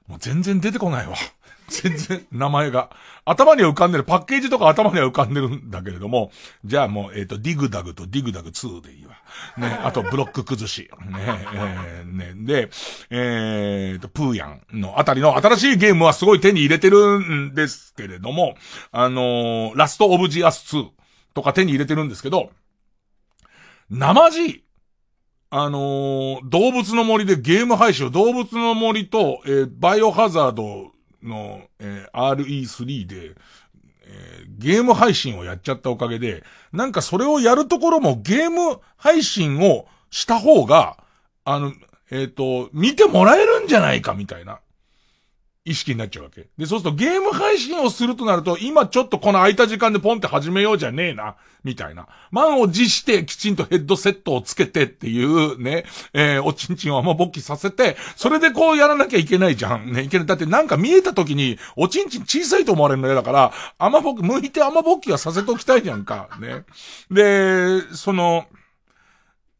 [0.07, 1.15] もう全然出てこないわ。
[1.67, 2.91] 全然名前が。
[3.25, 4.03] 頭には浮かんでる。
[4.03, 6.31] パッケージとか頭には浮かんでるんだけれども、
[6.63, 9.15] じゃあもう、えっ、と、ディグダグとディグダグ2でいいわ。
[9.57, 10.81] ね、 あとブロック崩し。
[10.81, 11.17] ね、
[11.53, 12.69] えーね、で、
[13.09, 18.55] えーと、プーヤンのあたりの新しいゲームはすごい手に入れてるんですけれども、
[18.91, 20.89] あのーラストオブジアス2
[21.33, 22.51] とか手に入れてるんですけど、
[23.89, 24.63] 生地、
[25.57, 30.91] あのー動物の森でゲーム配信を動物の森と、えーバイオハザード
[31.23, 33.35] の、えー RE3 で、
[34.03, 36.43] えーゲーム配信をやっちゃったおかげで、
[36.73, 40.97] なんかそれをやるところもゲーム配信をした方が、
[41.45, 41.71] あの、
[42.11, 44.59] えっ、と、見てもらえるんじゃないかみたいな。
[45.65, 46.45] 意識になっちゃうわけ。
[46.59, 52.07] で、そうするとゲーム配信をするとなると、今ちょっとこの空いた時間でポンって始めようじゃねえな、みたいな。
[52.29, 59.91] 満を持してきちんとヘッドセットをつけてっていうね、えー、おちんちんを雨ぼっきさせて、それでこうやらなきゃいけないじゃん。
[59.91, 60.27] ね、いけない。
[60.27, 66.29] だってなんか見えた時に、おちんちん小さいと思われるの嫌だから、雨ぼっき、向いて雨ぼっきはさせておきたいじゃんか。
[66.39, 66.63] ね。
[67.09, 68.45] で、その、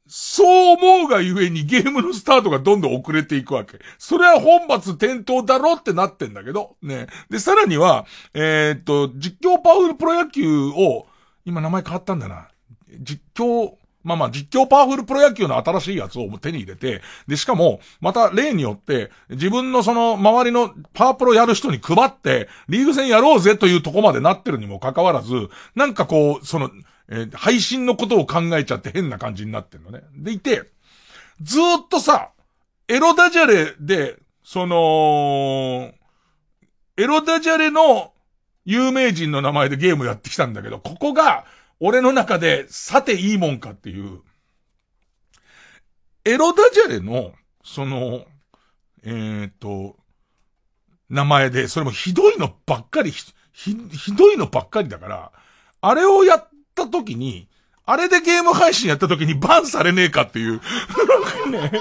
[0.08, 3.80] そう思うがゆえにゲームのスタートがどんどん遅れていくわけ。
[3.98, 7.08] それは本末転倒だろってなってんだけど、ね。
[7.30, 11.08] で、さらには、えー、っと、実況パワフルプロ野球を、
[11.44, 12.50] 今名前変わったんだな。
[13.00, 26.70] 実況、まあまあ実況パワフルプロ野球の新しいやつを手に入れて、で、しかも、また例によって、自分のその周りのパワープロやる人に配って、リーグ戦やろうぜというとこまでなってるにもかかわらず、なんかこう、その、
[27.10, 30.04] えー、配信のことを考えちゃって変な感じになってるのね。
[30.16, 30.64] でいて、
[31.42, 32.32] ずーっとさ、
[32.88, 35.94] エロダジャレで、その、
[36.98, 38.14] エロダジャレの
[38.64, 41.46] 有名人の名前でゲームやってきたんだけど、ここが、
[41.80, 44.22] 俺の中で、さていいもんかっていう、
[46.24, 47.34] エロダジャレの、
[47.64, 48.26] その、
[49.04, 49.98] えー、っと、
[51.10, 55.32] 名前で、それもひどいのばっかり、ひ、ひどいのばっかりだから、
[55.82, 57.48] あれをやった時に、
[57.86, 60.60] あれでゲーム配信やった時にバンされねえかっていう。
[61.50, 61.72] ね、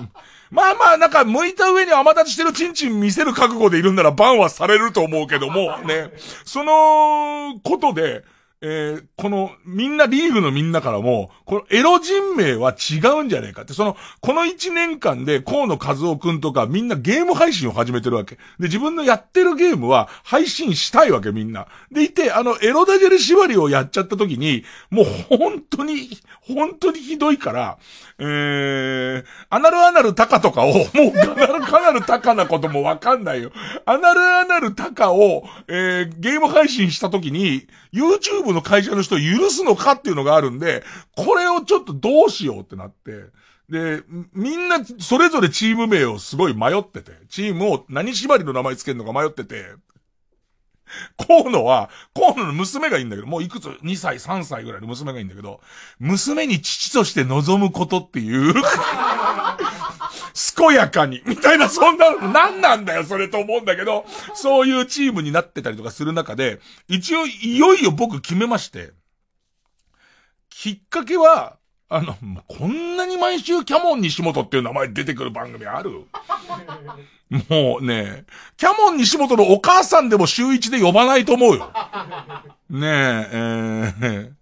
[0.50, 6.12] まあまあ、なんか、向いた上に甘立ちしてるチンチン見せる覚悟でいるんならバンはされると思うけども、ね。
[6.44, 8.24] その、ことで、
[8.66, 18.36] えー、この、みんな、リーグのみんなからも、このエロ人名は違うんじゃねえかって、その、この一年間で、河野和夫くんとか、みんなゲーム配信を始めてるわけ。
[18.36, 21.66] で、自分のやってるゲームは、配信したいわけ、みんな。
[21.92, 26.08] でいて、あの、エロダジェル縛りをやっちゃった時に、もう本当に、
[26.40, 27.76] 本当にひどいから、
[28.18, 33.52] えー、アナルアナルタカとかを、もうかなるかなるタカなこともわかんないよ。
[33.84, 40.82] アナルアナルタカを、えー、ゲーム配信した時に、YouTube の会社の人を許すのかっていうのがあるんで、
[41.16, 43.26] これをちょっとどうしようってなって、
[43.68, 44.02] で、
[44.34, 49.66] みんなそれぞれチーム名をすごい迷ってて、チームを何縛りの名前つけるのか迷ってて、
[51.16, 55.60] 河野は、河野の娘がいいんだけど、もういくつ ?2 歳、3歳ぐらいの娘がいいんだけど、
[55.98, 58.54] 娘に父として望むことっていう。
[60.68, 64.04] 健やかに、 みたいな、そんなの、何なんだよ、それと思うんだけど、
[64.34, 68.92] そういうチームになってたりとかする中で、一応、いよいよ僕決めまして、
[70.48, 71.58] きっかけは、
[71.88, 72.16] あの、
[72.48, 76.06] こんなに毎週キャモン西本っていう名前出てくる番組ある？
[77.48, 78.24] もうね、
[78.56, 81.72] キャモン西本のお母さんでも週一で呼ばないと思うよ。
[82.70, 84.32] ねえ、えー、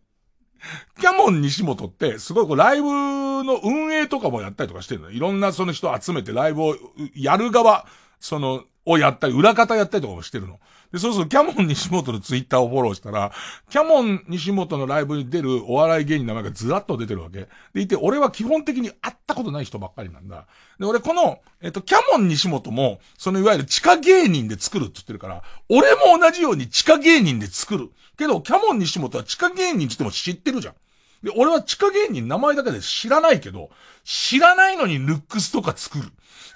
[1.00, 5.10] キャモン西本って、すごいこうライブの運営とかもやったりとかしてるの。
[5.10, 6.76] いろんなその人集めてライブを
[7.14, 7.86] やる側、
[8.20, 10.58] その、をやったり、裏方やったりとかもしてるの。
[10.92, 13.32] で、そうすると、キャモン西本のツイッターをフォローしたら、
[13.70, 17.48] キャモン西本のライブに出るお笑い芸人の名前がずらっと出てるわけ。
[17.72, 20.46] でいて、俺は基本的に会ったことない人ばっかりなんだ。
[20.78, 27.90] で、俺この、えっと、キャモン西本も、そのいわゆる地下芸人で作るって言ってるから、俺も同じように地下芸人で作る。
[28.18, 30.74] けど、キャモン西本は地下芸人って言っても知ってるじゃん。
[31.22, 33.70] で、俺は地下芸人名前だけで知らないけど、
[34.04, 36.10] 知らないのにルックスとか作る。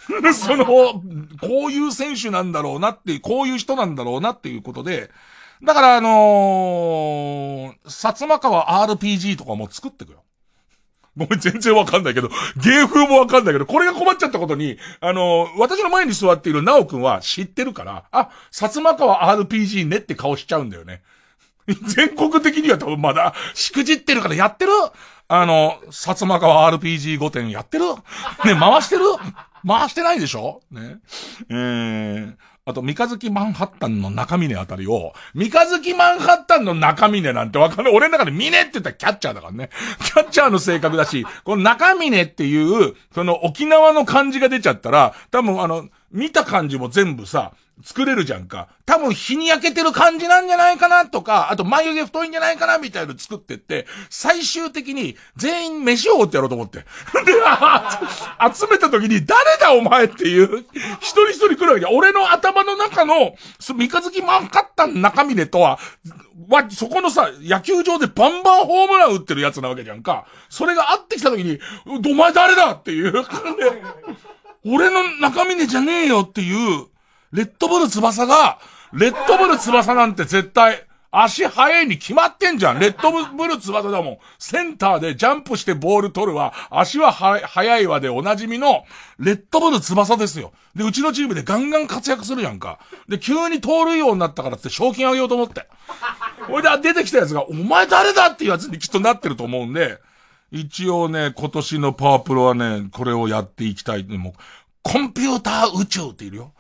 [0.34, 1.02] その、こ
[1.66, 5.10] ういう選手なんだろうなっていう、こういう人なんだろうなっていうことで、
[5.62, 10.22] だからあのー、薩摩川 RPG とかも作ってくよ。
[11.16, 21.02] ごめん、全然わかんないけど、芸風もわかんないけど、これが困っちゃったことに、あのー、私の前に座っている直くんは知ってるから、あ、薩摩川 RPG ねって顔しちゃうんだよね。
[21.86, 24.72] 全国的には多分まだ、しくじってるからやってる
[25.28, 27.84] あの、薩摩川 RPG5 点やってる
[28.44, 29.02] ね、回してる
[29.66, 30.98] 回してないでしょね。
[31.51, 32.34] えー、
[32.64, 37.94] あと、三日月マンハッタンの中峰あたりを、三日月マンハッタンの中峰なんてわかんない。
[37.94, 39.70] 俺の中で峰って言ったらキャッチャーだからね。
[40.05, 47.52] キャッチャーの性格だし、この中峰っていう、その沖縄の漢字が出ちゃったら、多分あの、見た感じも全部さ、
[47.85, 48.69] 作れるじゃんか。
[48.86, 56.78] 多分日に焼けてる感じなんじゃないかなとか、あと眉毛太いんじゃないかなみたいなの作ってって、最終的に全員飯をおってやろうと思って。
[56.78, 56.85] で、
[58.55, 60.65] 集めた時に誰だお前っていう、
[61.01, 65.78] 一人一人来るわけ俺の頭の中の、三日月マンカッタン中峰とは、
[66.48, 70.27] わ、そこのさ、野球場でバンバンホームラン打ってるやつなわけじゃんか。
[70.48, 73.12] それが会ってきた時に、お前誰だっていう。
[74.65, 76.86] 俺の中峰じゃねえよっていう、
[77.32, 78.59] レッドブル翼が、
[78.93, 80.86] レッドブル翼なんて絶対、
[81.19, 82.78] 足速いに決まってんじゃん。
[82.78, 84.19] レッドブル翼だもん。
[84.39, 86.53] センターでジャンプしてボール取るわ。
[86.70, 88.85] 足はは速いわでおなじみの、
[89.19, 90.53] レッドブル翼ですよ。
[90.74, 92.78] で、うちのチームでガンガン活躍するやんか。
[93.09, 95.66] で、急に盗塁王になったからって賞金あげようと思って。
[96.48, 99.98] ほいで、出てきたやつが、お前誰だっていうやつにきっとなってると思うんで、
[100.53, 104.05] 一応ね、今年のパワープロはね、これをやっていきたい。
[104.05, 104.35] も、
[104.86, 106.52] コンピューター宇宙っているよ。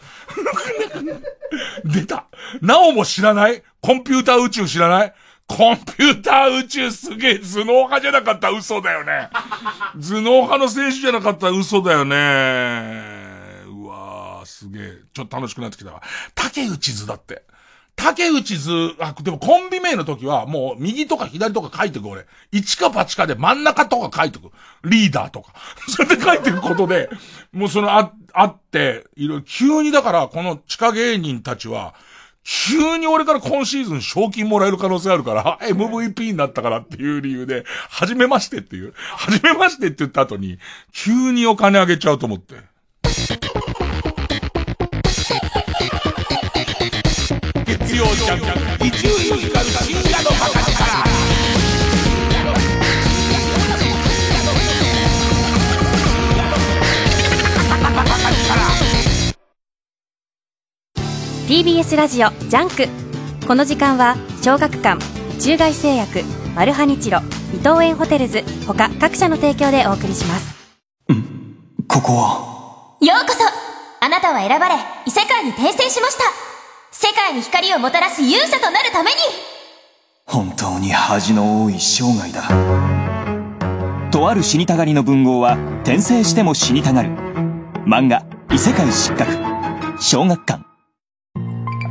[1.86, 2.26] 出た。
[2.60, 5.14] なおも知らないコンピューター宇宙知らない
[5.46, 9.28] コンピューター宇宙すげえ頭脳派じゃなかったら嘘だよね。
[9.94, 12.16] 頭脳派の選手じゃなかったら嘘だよね。
[13.68, 14.98] うわー、すげえ。
[15.14, 16.02] ちょっと楽しくなってきたわ。
[16.34, 17.44] 竹内図だって。
[17.96, 22.26] 竹内図、あ、でもコンビ名の時はもう右とか左とか書いてく俺。
[22.52, 24.50] 一か八かで真ん中とか書いてく。
[24.84, 25.52] リーダーとか。
[25.88, 27.08] それで書いてくことで、
[27.52, 31.94] もうそのあ、あって、いろいろ、急にだからこの地下芸人たちは、
[32.44, 38.94] 急に俺から今シーズン賞金もらえる可能性あるから、 MVP になったからっていう理由で、はじめましてっていう。
[39.16, 40.58] はじめましてって言った後に、
[40.92, 42.56] 急にお金あげちゃうと思って。
[48.26, 50.74] 月曜ジャンク、伊集院光る深夜の馬鹿力。
[61.46, 62.88] TBS ラジオ JUNK。
[63.46, 65.00] この時間は小学館
[65.40, 66.24] 中外製薬
[66.56, 67.20] マルハニチロ
[67.54, 70.56] 伊藤園ホテルズ他各社の提供でお送りします。
[71.86, 72.96] ここは？
[73.00, 73.38] ようこそ。
[74.00, 74.74] あなたは選ばれ
[75.06, 76.55] 異世界に転生しました
[76.98, 79.16] 世界に光をもたらす勇者となるために。
[80.24, 84.10] 本当に恥の多い生涯だ。
[84.10, 87.10] とある死にたがりの文豪は転生しても死にたがる。
[87.84, 89.30] 漫画「異世界失格」
[90.00, 90.64] 小学館。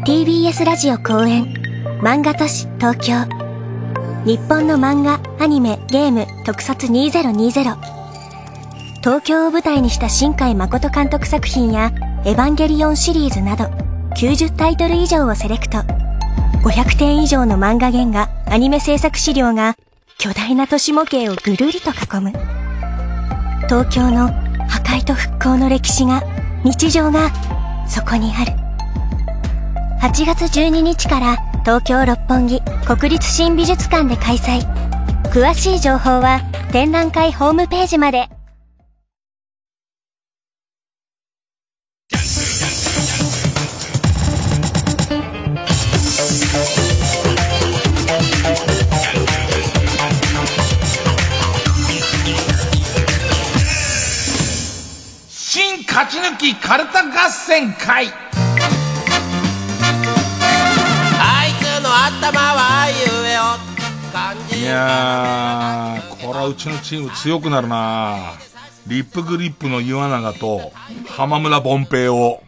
[0.07, 1.53] TBS ラジオ公演。
[2.02, 3.14] 漫画都市東京。
[4.26, 7.77] 日本の漫画アニメゲーム特撮2020
[9.03, 11.91] 東京を舞台にした新海誠監督作品や
[12.26, 13.85] エヴァンゲリオンシリーズなど
[14.16, 15.80] 90タイトル以上をセレクト。
[16.64, 19.76] 500点以上の漫画原画アニメ制作資料が
[20.18, 22.32] 巨大な都市模型をぐるりと囲む。
[23.68, 24.30] 東京の
[24.70, 26.24] 破壊と復興の歴史が
[26.64, 27.30] 日常が
[27.90, 28.54] そこにある。
[30.02, 31.36] 8月12日から
[31.66, 34.62] 東京六本木国立新美術館で開催。
[35.26, 36.40] 詳しい情報は
[36.72, 38.30] 展覧会ホームページまで。
[55.96, 58.08] 勝ち抜きカルタ合戦会
[61.18, 62.96] あいつの頭はゆ
[64.58, 68.34] えいやー、これはうちのチーム強くなるな
[68.88, 70.74] リップグリップの岩永と
[71.08, 72.44] 浜村ボンペイを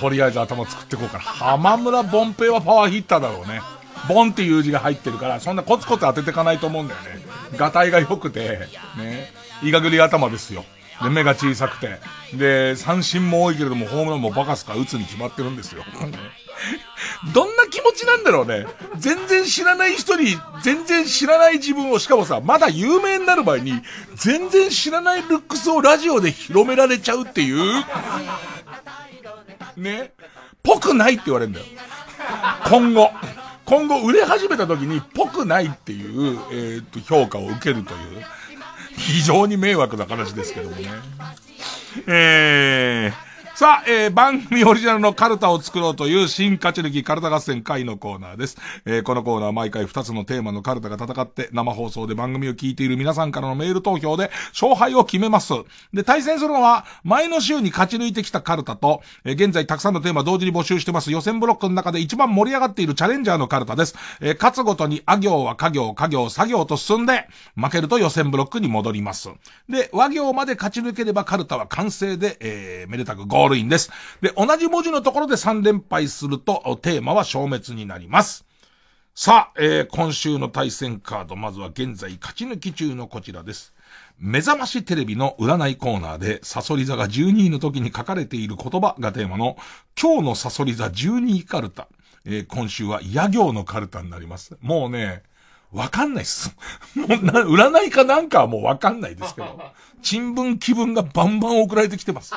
[0.00, 1.20] とりあえず頭作っていこうかな。
[1.22, 3.60] 浜村ボンペイはパワーヒッターだろうね。
[4.08, 7.22] ボンっていう字が入ってるから、そんなコツコツ当てていかないと思うんだよね。
[7.56, 8.68] ガタイが良くて、
[8.98, 10.64] ね、イガグリ頭ですよ。
[11.02, 11.98] で、目が小さくて。
[12.34, 15.84] で、三振も多いけれども、ホームランもバカすか打つに決まってるんですよ。
[17.32, 18.66] どんな気持ちなんだろうね。
[18.96, 23.80] 全然知らない人に、全然知らない自分を、しかもさ、まだ有名になる前に、
[24.14, 27.84] 全然知らないルックスをラジオで広められちゃうっていう、
[29.76, 30.12] ね。
[30.62, 31.66] ぽくないって言われるんだよ。
[32.68, 33.10] 今後。
[33.64, 38.24] 今後売れ始めた時に、ぽくないっていう、えー、と、評価を受けるという、
[39.00, 40.88] 非常に迷惑な話ですけどもね。
[42.06, 43.29] えー、
[43.60, 48.56] さあ、えー、番組オリジナルのカルタを作ろうという新勝ち抜きカルタ合戦会のコーナーです。
[48.86, 55.52] えー、このコーナーは毎回2つのテーマのカルタが戦って生放送で番組を聞いている皆さんからのメール投票で勝敗を決めます。
[55.92, 63.94] で、対戦するのは前の週に勝ち抜いてきたカルタと、えー、現在たくさんのテーマ同時に募集してます予選ブロックの中で一番盛り上がっているチャレンジャーのカルタです。
[64.22, 69.28] えー、勝つごとにあ行は家行、家行、作業と進んで、負けると予選ブロックに戻ります。
[69.68, 73.90] で、和行まで勝ち抜ければカルタは完成で、えー、めでたくゴールインです。
[74.20, 78.44] で、同じ文字のところで3連敗すると、テーマは消滅になります。
[79.14, 83.74] さあ、えー、今週の対戦カード、まずは現在勝ち抜き中のこちらです。
[84.18, 89.56] 目覚ましテレビの占いコーナーで、サソリ座が12位の時に書かれている言葉がテーマの、
[90.00, 91.88] 今日のサソリ座12位カルタ。
[92.24, 94.56] えー、今週は野行のカルタになります。
[94.60, 95.22] もうね、
[95.72, 96.54] わかんないっす。
[96.94, 99.60] もうな、占いかなんかはもうわかんないですけど。
[100.02, 102.34] 新聞気分がバンバン送られてきてます。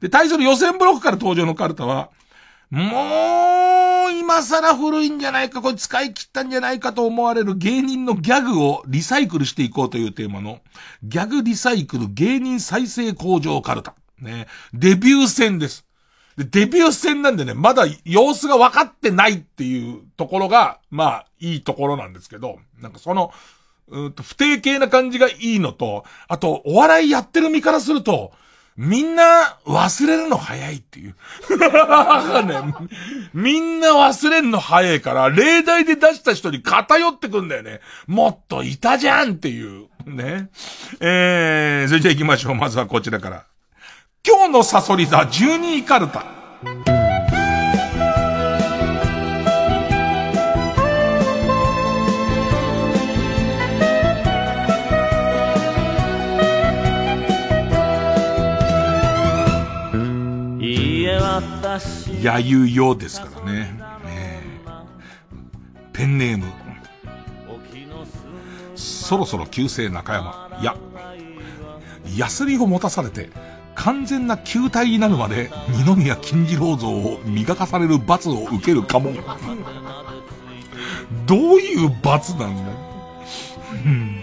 [0.00, 2.10] で、対する予選ブロックから登場のカルタは、
[2.70, 10.60] もう今更古いんじゃないか、これ使い切ったんじゃないかと思われる芸人のギャグをリサイクルしていこうというテーマの、
[11.02, 13.94] ギャグリサイクル芸人再生工場カルタ。
[14.20, 14.46] ね。
[14.72, 15.86] デビュー戦です。
[16.36, 23.32] で、デビュー戦なんでね、まだ様子が分かってないっていうところが、まあ、いいところなんですけど、なんかその、
[23.88, 28.32] うんと、不定形な感じがいいのと、あと、お笑いやってる身からすると、
[28.78, 31.16] みんな忘れるの早いっていう。
[32.46, 32.62] ね、
[33.34, 37.80] みんな忘れんの早いから、例題で出した人に偏ってくんだよね。
[38.06, 39.88] もっといたじゃんっていう。
[40.06, 40.48] ね。
[41.00, 42.54] えー、それじゃあ行きましょう。
[42.54, 43.46] まずはこちらから。
[44.24, 46.97] 今日のサソリ座12位カルタ。
[62.22, 63.60] やゆよですからね。
[64.04, 64.42] ね
[65.92, 66.46] ペンネーム。
[68.74, 70.58] そろそろ旧姓中山。
[70.60, 70.76] いや、
[72.16, 73.30] ヤスリを持たされて、
[73.74, 79.12] 完全な球体になるまで二宮金次郎像を磨かされる罰を受けるかも。
[81.26, 82.62] どういう罰なんだ？
[83.84, 84.17] うん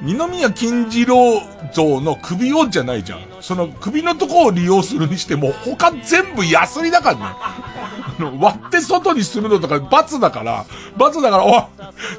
[0.00, 1.42] 二宮金次郎
[1.72, 3.20] 像の首をじゃないじゃん。
[3.40, 8.38] その首のとこを利用するにしても、他全部ヤスリだからね。
[8.38, 10.64] 割って外にするのとか罰だから、
[10.96, 11.62] 罰だから、おい、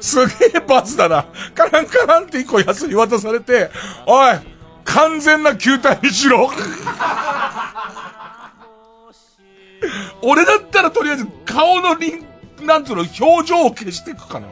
[0.00, 1.24] すげえ罰だな。
[1.54, 3.70] カランカランって一個ヤスリ渡されて、
[4.06, 4.38] おい、
[4.84, 6.50] 完全な球体にしろ。
[10.22, 14.48] 俺だったらとりあえず顔のリン、なんつうの、表情を消していくかな。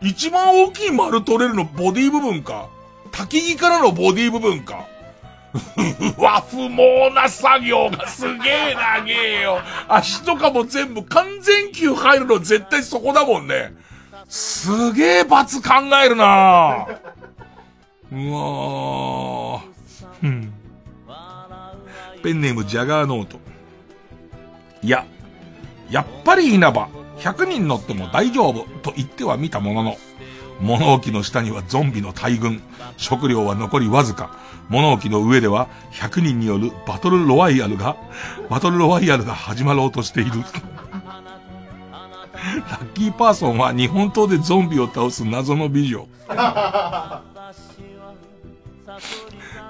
[0.00, 2.68] 一番大きい丸取れるのボディ部分か。
[3.10, 4.86] 焚き木からのボディ部分か。
[6.18, 9.60] わ、不毛な作業がすげえ長えよ。
[9.88, 13.74] 足とかも全部完全球入るの絶対そこだもんね。
[14.28, 15.70] すげえ罰考
[16.04, 16.86] えるな
[18.12, 19.60] うわー。
[20.22, 20.52] うん。
[22.22, 23.38] ペンネームジャガーノート。
[24.82, 25.06] いや、
[25.90, 26.88] やっぱり稲葉。
[27.18, 29.96] 100人乗っても大丈夫と言ってはみたものの、
[30.60, 32.62] 物置の下にはゾンビの大群、
[32.96, 34.36] 食料は残りわずか、
[34.68, 37.96] 物置の上では100人によるバトルロワイヤルが、
[38.48, 40.32] バトルロワイヤルが始まろうとしている。
[42.38, 46.06] ラッキーパーソンは日本刀でゾンビを倒す謎の美女。
[46.28, 47.22] あ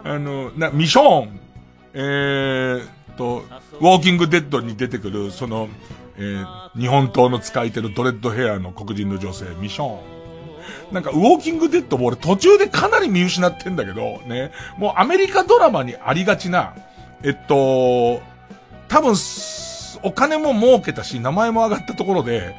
[0.05, 1.41] の、な、ミショーン、
[1.95, 3.45] えーと、
[3.81, 5.69] ウォーキングデッドに出てくる、その、
[6.19, 10.19] えー、日本刀の使い手のドレッドヘアの黒人の女性、ミション。
[10.93, 14.51] なんか、ウォーキングデッドも俺途中でかなり見失ってんだけど、ね。
[14.77, 16.75] もうアメリカドラマにありがちな、
[17.23, 18.21] えっと、
[18.89, 19.15] 多分、
[20.03, 22.55] お金も儲けたし、名前も上がったところで、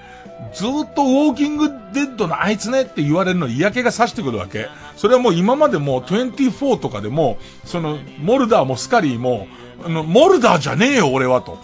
[0.53, 4.67] ずっとウォーキングデッドのあいつねって言われるのに嫌気がさしてくるわけ。
[4.95, 9.47] それはもう今までも24とかでも、その、モルダーもスカリーも、
[9.83, 11.57] あの、モルダーじゃねえよ俺はと。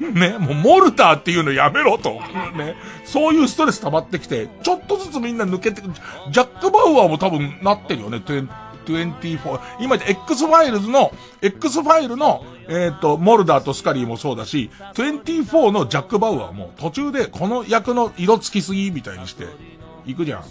[0.00, 2.20] ね、もうモルターっていうのやめろと。
[2.56, 2.76] ね。
[3.04, 5.88] そういうストレス溜まってきて、ちょっとずつみんな抜けてく、
[6.30, 8.18] ジャック・バウアーも多分なってるよね、
[8.86, 9.60] 24。
[9.80, 19.46] 今で X ファイルズの、X ファイルの、えっ、ー、と、モルダーとスカリーもそうだし、24のジャック・バウアーも途中でこの役の色つきすぎみたいにして、
[20.06, 20.44] 行くじゃん。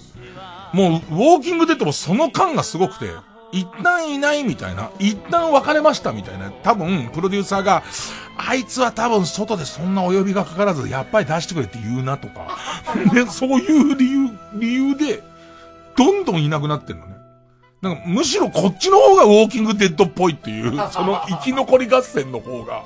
[0.75, 3.07] もう、ウォーキングデッドもその感がすごくて、
[3.53, 7.83] 一旦いないみたいな、一旦別れましたみたいな、多分、プロデューサーが、
[8.35, 12.57] あいつは多分外でそんなお呼びがかからず、やっぱり出してくれって言うなとか、
[13.13, 15.21] ね、そういう理由、理由で、
[15.95, 17.13] どんどんいなくなってんのね。
[17.83, 22.81] なんか、むしろこっちの方がウォーキングデッドっぽいっていう、 その生き残り合戦の方が、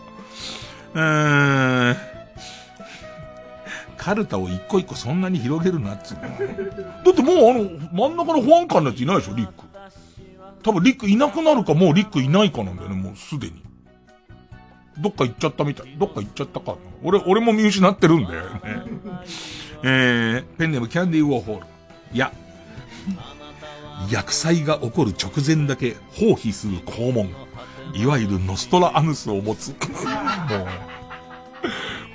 [0.93, 1.97] うーん、
[3.95, 6.21] カルタを一個一個そんなに広げるなっつうの。
[6.23, 6.27] だ
[7.11, 9.66] ってもうあの、真ん中の保安官のやついないでしょ、リック。
[10.67, 13.63] 多分リックいなくなるかもうリックいないかなんだよね、もうすでに。
[14.99, 15.95] どっか行っちゃったみたい。
[15.97, 16.75] どっか行っちゃったか。
[17.03, 18.59] 俺、俺も見失ってるんだよね。
[19.83, 21.65] えー、ペンネームキャンディーウォーホール。
[22.11, 22.33] いや、
[24.11, 27.29] 薬剤が起こる直前だけ放棄する肛門。
[27.93, 29.69] いわゆるノストラアヌスを持つ。
[29.69, 29.75] も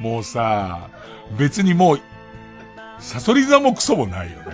[0.00, 0.90] う、もうさ、
[1.38, 2.00] 別にもう、
[2.98, 4.44] サソリ座もクソもないよね。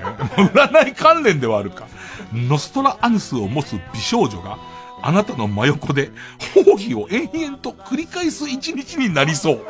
[0.54, 1.88] 占い関連ではあるか。
[2.32, 4.58] ノストラアヌスを持つ美少女が、
[5.00, 6.10] あなたの真横で、
[6.54, 9.64] 放棄を延々と繰り返す一日になりそう。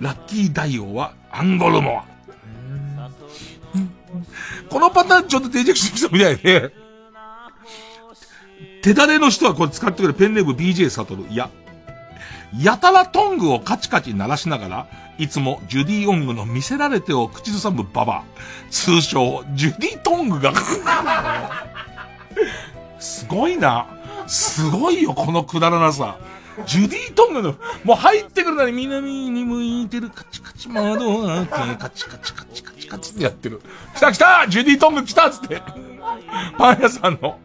[0.00, 2.04] ラッキー大王はアンゴルモア。
[4.68, 6.72] このパターンちょっと定着してきたみたいで、
[8.82, 10.14] 手だれの人はこれ使ってくれ。
[10.14, 11.26] ペンネーム BJ サトル。
[11.28, 11.50] いや、
[12.58, 14.86] やたらトングをカチカチ鳴らしながら、
[15.18, 18.24] いつもジュディ・オングの見せられてを口ずさむババア。
[18.70, 20.52] 通称、ジュディ・トングが。
[22.98, 23.86] すごいな。
[24.26, 26.18] すごいよ、このくだらなさ。
[26.66, 27.54] ジュディ・トングの、
[27.84, 33.62] もう入ってくるなり南に向いてるカチカチ窓開け、カチカチカチカチカチってやってる。
[33.94, 35.62] 来た来たジュディ・トング来たっつって。
[36.58, 37.38] パン屋さんの、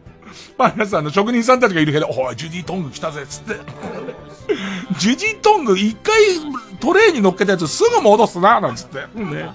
[0.58, 3.56] パン屋さんの職人さんたちがいるけど、おい、ジュディ・トング来たぜっつって。
[4.98, 6.14] ジュディ・トング一回
[6.80, 9.06] トレーに乗っけたやつすぐ戻すな、なんつって。
[9.18, 9.50] ね。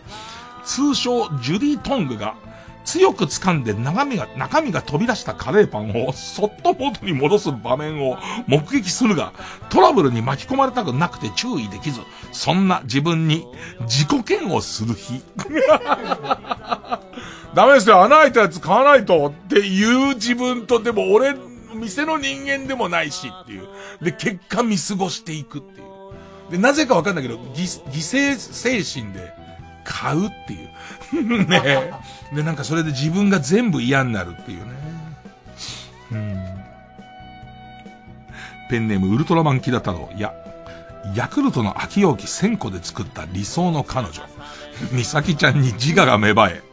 [0.64, 2.36] 通称、ジュディ・トングが、
[2.84, 9.34] 強く掴んで中身が、中身が飛び出したカレーパンをそっと元に戻す場面を目撃するが、
[9.70, 12.02] トラブルに巻き込まれたくなくて注意できず、
[12.32, 13.46] そんな自分に
[13.82, 15.22] 自己嫌悪する日。
[17.54, 21.36] ダメですよ、穴開いたやつ買わないとっていう自分と、でも俺、
[21.82, 23.68] 店の人間でもないしっていう。
[24.02, 26.52] で、結果見過ごしていくっていう。
[26.52, 29.34] で、なぜかわかんないけど、犠犠牲精神で
[29.84, 30.70] 買うっていう。
[31.48, 31.92] ね
[32.34, 34.72] で、なんかそれで自分が全部嫌になるっていうね。
[36.12, 36.62] うん。
[38.70, 40.10] ペンネームウルトラマンキダ太郎。
[40.16, 40.34] いや、
[41.16, 44.22] ヤクルトの秋容器1000個で作った理想の彼女。
[44.94, 46.64] 美咲ちゃんに自我が芽生え、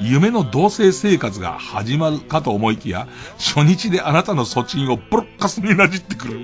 [0.00, 3.08] 夢の同棲生活が始まるかと思いきや、
[3.38, 6.40] 初日であなたの措置をボロッカスになじってくる。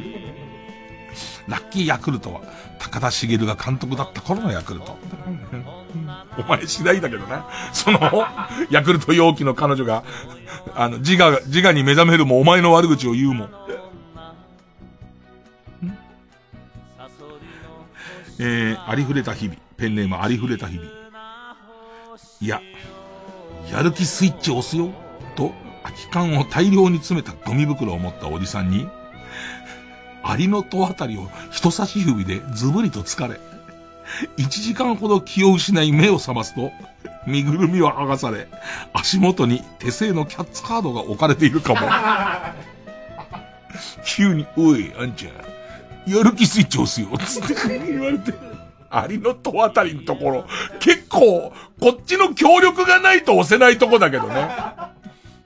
[1.46, 2.42] ラッキーヤクルトは、
[2.78, 4.96] 高田茂が監督だった頃のヤクルト。
[6.38, 7.38] お前次第だけどね。
[7.72, 8.01] その、
[8.70, 10.02] ヤクルト容器の彼女が、
[10.74, 13.51] あの、自我、自我に目覚めるもお前の悪口を言うもん。
[18.38, 19.59] えー、ありふれた日々。
[19.76, 20.88] ペンネームありふれた日々。
[22.40, 22.60] いや、
[23.70, 24.90] やる気スイッチ押すよ。
[25.36, 28.88] と、空き缶を大量に詰めたゴミ袋を持ったおじさんに、
[30.22, 33.38] アリの戸あたりを人差し指でズブリと疲れ、
[34.36, 36.72] 1時間ほど気を失い目を覚ますと、
[37.26, 38.48] 身ぐるみは剥がされ、
[38.92, 41.80] 足元に手製のキャッツカードが置かれているかも。
[44.04, 48.32] 急に、おい、あんちゃん、やる気スイッチ押すよ、つって言われて。
[48.96, 50.44] アリの戸あたりのところ、
[50.80, 54.48] 結構、こっちの協力がないと押せないとこだけどね。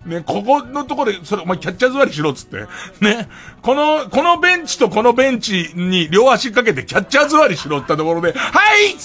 [0.06, 2.66] ね、ここのところで、それ、お前キャッチャー座りしろっつって。
[3.04, 3.28] ね、
[3.62, 8.96] この、このベンチとこのベンチに両足かけてキャッチャー座りしろってところで、はい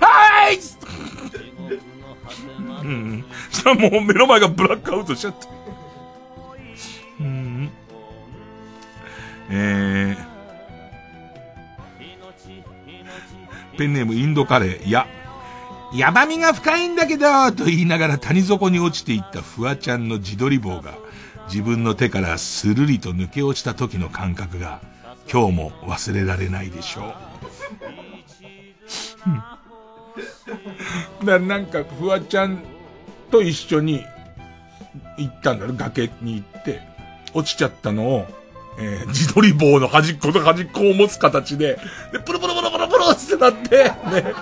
[0.00, 0.58] はい
[2.82, 3.24] うん。
[3.50, 5.46] したらもう目の前がブラックアウトしちゃって。
[7.20, 7.70] うん。
[9.50, 10.37] えー、
[13.78, 15.06] ペンネームインドカレー、いや、
[15.94, 20.98] ヤバみが深いんだけど、と言いながら谷底に落ちていったフワちゃんの自撮り棒が、
[21.48, 24.80] 自分の手からスルリと抜け落ちた時の感覚が、
[25.32, 27.14] 今日も忘れられないでしょ
[31.22, 31.24] う。
[31.24, 32.64] だなんか、フワちゃん
[33.30, 34.04] と一緒に
[35.16, 36.80] 行ったんだよ、崖に行って、
[37.32, 38.26] 落ちちゃったのを、
[38.80, 41.78] えー、自撮り棒の端っこと端っこを持つ形で、
[42.12, 44.32] で、プルプルプルプルプルってなって、ね。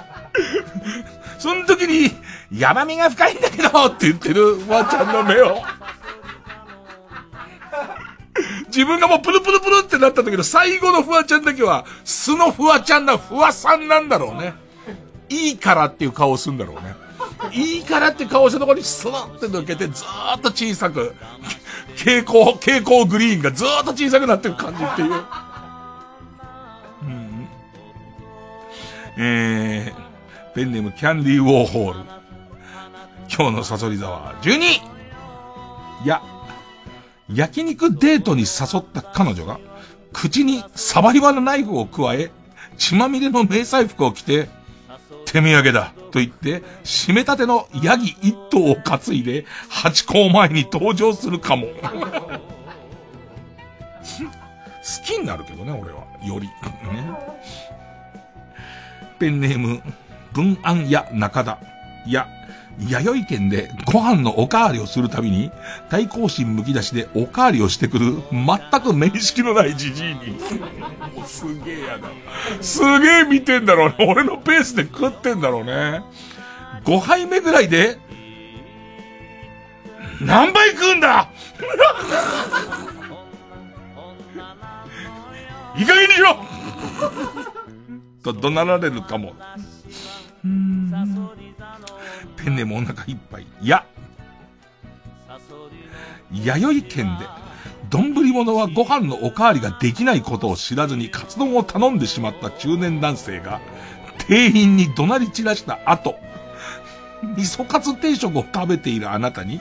[1.39, 2.11] その時に、
[2.53, 5.63] ヤバみが深いんだけどって言ってるフワちゃんの目を。
[8.67, 14.55] 自分がもうプルプルプルってなった時の最後のフワちゃんだけは、素のフワちゃんな、フワさんなんだろうね。
[15.31, 17.06] いいからっていう顔をするんだろうね。
[17.53, 21.15] いいからって顔したところにスラって抜けてずーっと小さく、
[21.97, 25.13] 蛍光、蛍光グリーンがずーっと小さくなってる感じっていう。
[27.03, 27.49] うん、
[29.19, 32.17] えー、ペンネームキャンディーウォーホール。
[33.29, 34.61] 今日のサソリ座は 12!
[36.05, 36.23] いや、
[37.33, 39.59] 焼肉デートに誘った彼女が、
[40.13, 42.31] 口にサバリバのナイフを加え、
[42.79, 44.49] 血まみれの迷彩服を着て、
[45.37, 51.67] 手土産だと言って、締めたてのヤギ一頭を担いで、八甲前に登場するかも。
[51.77, 51.83] 好
[55.05, 56.07] きになるけどね、俺は。
[56.23, 56.47] より。
[56.47, 56.53] ね。
[59.19, 59.83] ペンネーム、
[60.33, 61.59] 文安や中田。
[62.07, 62.27] や、
[62.79, 65.51] 弥生県でご飯のおかわりをするたびに、
[65.91, 70.39] 対抗心むき出しでおかわりをしてくる、全く面識のないじじいに。
[71.27, 72.09] すげえやだ。
[72.61, 73.97] すげえ見てんだろうね。
[74.07, 76.03] 俺のペースで食ってんだろうね。
[76.85, 77.99] 5杯目ぐらいで、
[80.21, 81.29] 何杯食うんだ
[85.77, 86.39] いい加減にしろ
[88.23, 89.35] と怒鳴られるかも。
[92.47, 93.47] ペンネームお腹いっぱい。
[93.61, 93.85] いや、
[96.33, 97.27] 弥生県で
[97.91, 103.61] 丼物はご飯のおかわりができないことを知らずにカツ丼を頼んでしまった中年男性が、
[104.29, 106.15] 店員に怒鳴り散らした後、
[107.37, 109.61] 味噌カツ定食を食べているあなたに、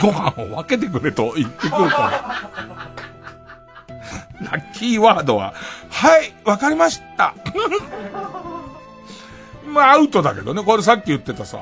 [0.00, 2.40] ご飯を分けてくれと言ってくるか
[4.40, 4.50] ら。
[4.50, 5.52] ラッキーワードは、
[5.90, 7.34] はい、わかりました。
[9.66, 11.58] まあアウトだけどね、これさっき言ってたさ、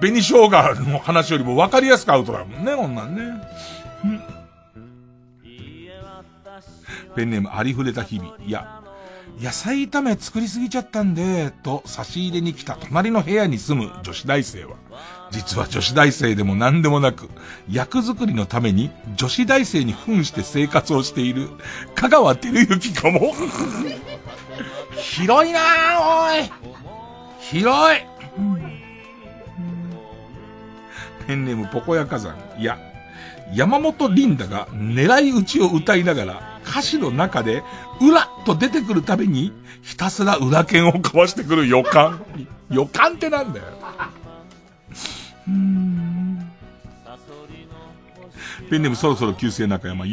[0.00, 3.22] 紅生姜の話よりも分かりやすくアウトだもんね、こんなんね。
[4.04, 4.34] うん
[7.14, 8.36] ペンネームありふれた日々。
[8.44, 8.82] いや、
[9.40, 14.76] 野菜炒め作りすぎちゃったんで、と差し入れに来た隣の部屋に住む女子大生は、
[15.30, 17.28] 実は女子大生でも何でもなく、
[17.70, 21.48] 役作りのために女子大生に扮して生活をしている
[21.94, 23.32] 香川照之かも。
[24.96, 26.50] 広いなぁ、おい
[27.40, 28.73] 広い
[31.26, 32.36] ペンネームポコヤ火山。
[32.58, 32.78] いや、
[33.52, 37.62] 山本リンダが狙い撃ちを歌いながら、歌詞の中で、
[38.00, 39.52] 裏と出てくるたびに、
[39.82, 42.24] ひたすら裏剣をかわしてくる予感。
[42.70, 43.66] 予感ってなんだよ。
[48.70, 50.06] ペンネームそろそろ旧姓中山。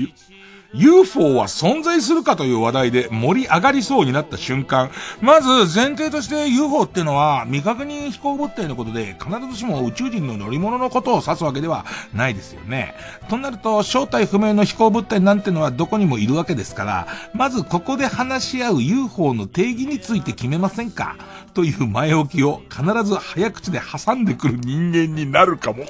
[0.73, 4.89] UFO は存在するかという話題で盛り上がりそうになった瞬間。
[5.21, 12.95] まず前提として UFO っていうのは未確認飛行物体のことで必ずしも宇宙人の乗り物のことを指すわけではないですよね。
[13.29, 21.17] となると正体不明の飛行物体なんてのはどこにもいるわけですから、まずここで話し合う UFO の定義について決めませんか？
[21.53, 25.83] という前置きを必ず早口で挟んでくる人間になるかも。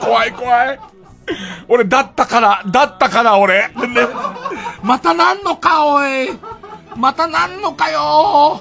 [0.00, 0.78] 怖い怖い。
[1.68, 3.68] 俺、だったから、だったから俺。
[3.68, 4.08] ね。
[4.82, 6.30] またなんのか、おい。
[6.96, 8.60] またなんのかよ。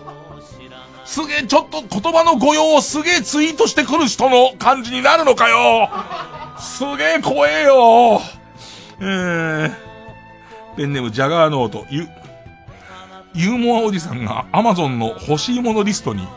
[1.06, 5.90] すげえ、ちょっと言葉の誤用をすげえツイートしてくる人の感じになるのかよ。
[6.60, 8.22] すげえ怖えよ。
[8.99, 9.73] えー、
[10.77, 12.07] ペンネームジャガーノート、ゆ、
[13.34, 16.27] ユーモアおじさんがアマゾンの欲しいものリストに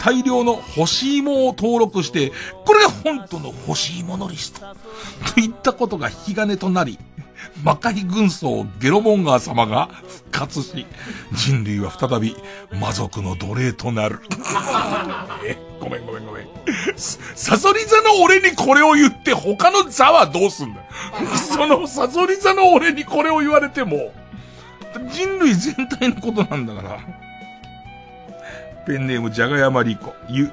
[0.00, 2.32] 大量の欲しいものを登録して、
[2.64, 4.60] これが本当の欲しいものリスト。
[5.34, 6.98] といったことが引き金となり、
[7.62, 10.86] 魔界軍曹ゲロモンガー様が復活し、
[11.32, 12.36] 人類は再び
[12.80, 14.20] 魔族の奴隷となる。
[15.44, 16.46] え、ごめんごめんごめん。
[16.96, 20.86] サソリ座の俺にこれを言って他の座はどうすんだよ。
[21.36, 24.12] そのサソリ座の俺にこれを言われても、
[25.12, 27.25] 人類全体のことなんだから。
[28.86, 30.14] ペンネームじゃがやまりこ。
[30.28, 30.50] ゆ、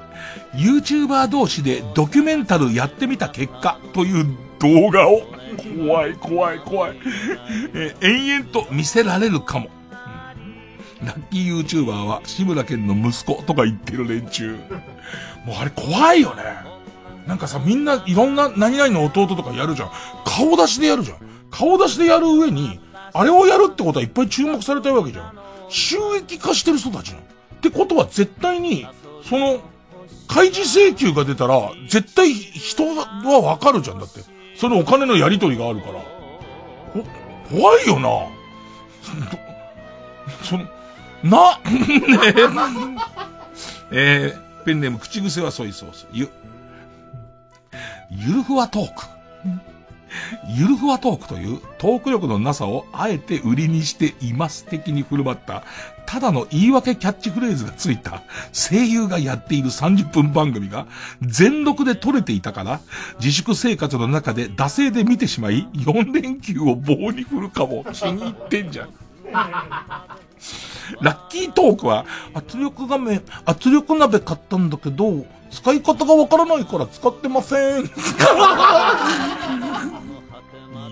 [0.54, 4.26] YouTuber 同士でドキュメンタルやってみた結果という
[4.58, 5.22] 動画を、
[5.78, 6.96] 怖い怖い怖い。
[7.74, 9.68] え延々と見せられるかも。
[11.04, 14.56] ラッキー YouTuber は志村けんの息子とか言ってる連中。
[15.44, 16.42] もうあれ怖いよね。
[17.26, 19.90] なんかさ、みんないろんな何々の弟とかやるじゃん。
[20.24, 21.18] 顔出しでやるじゃん。
[21.50, 22.80] 顔出しでやる上に、
[23.12, 25.38] あれをやるってことはいっぱい注目されたいわけじゃん。
[25.68, 27.23] 収益化してる人たちなの。
[27.68, 28.86] ってことは絶対に、
[29.22, 29.60] その、
[30.28, 33.98] 開示請求が出たら、絶対人はわかるじゃん。
[33.98, 34.20] だって。
[34.56, 35.94] そのお金のやり取りがあるから。
[35.94, 36.04] こ
[37.50, 38.08] 怖いよな。
[40.44, 40.64] その、
[41.22, 41.62] な、ね
[43.90, 46.06] えー、ペンネーム口癖はソイソース。
[46.12, 46.28] ゆ、
[48.10, 49.06] ゆるふわトーク。
[50.48, 55.64] ゆるふわトークというトーク力のなさをあえて売りにしています的に振る舞った、
[56.06, 58.22] ただの言い訳キャッチフレーズがついた
[58.52, 60.86] 声優がやっている30分番組が
[61.22, 62.80] 全録で撮れていたから、
[63.18, 68.88] 自粛生活の中で惰性で見てしまい、4連休を棒に振るかも気に入ってんじゃん。
[71.00, 72.04] ラッキートークは、
[72.34, 77.84] 圧力画面、圧力鍋買ったんだけど、使い方がわからないから使ってません。
[77.84, 77.86] い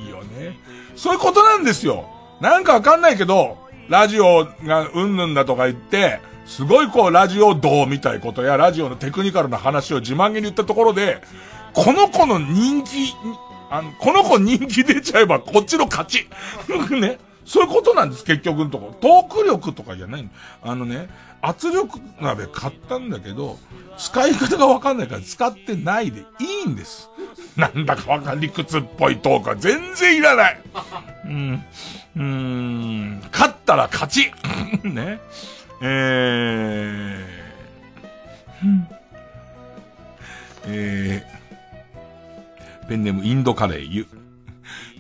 [0.07, 0.57] いよね。
[0.95, 2.09] そういうことなんですよ。
[2.41, 3.59] なんかわかんないけど、
[3.89, 11.21] ラジオがうんぬんだとか言って、すごいこうラジオ道みたいことやラジオのテクニカルな話を自慢げに言ったところで、
[11.73, 13.15] この子の人気、
[13.69, 16.29] あの、この子人気出ちゃえばこっちの勝ち。
[17.01, 17.19] ね。
[17.45, 18.93] そういうことなんです、結局のところ。
[18.95, 20.29] トーク力とかじゃない。
[20.63, 21.09] あのね、
[21.41, 23.59] 圧力鍋買ったんだけど、
[23.99, 26.25] 使い方がわかんないから使ってないでい
[26.67, 27.11] いんです。
[27.57, 30.61] なんだかわかん理屈っぽいトークは全然いらない。
[31.27, 31.65] うん。
[32.17, 33.23] うーん。
[33.33, 34.33] 勝ったら勝ち。
[34.85, 35.21] ね。
[35.81, 38.65] えー。
[38.65, 38.89] うん
[40.65, 44.07] えー、ペンネームインドカレーゆ。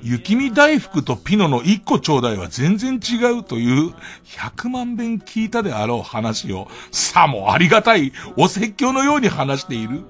[0.03, 10.03] 雪見大福とピノの一個ちょうだいは全然違うという100万遍聞いたであろう話をさもありがたいお説教のように話している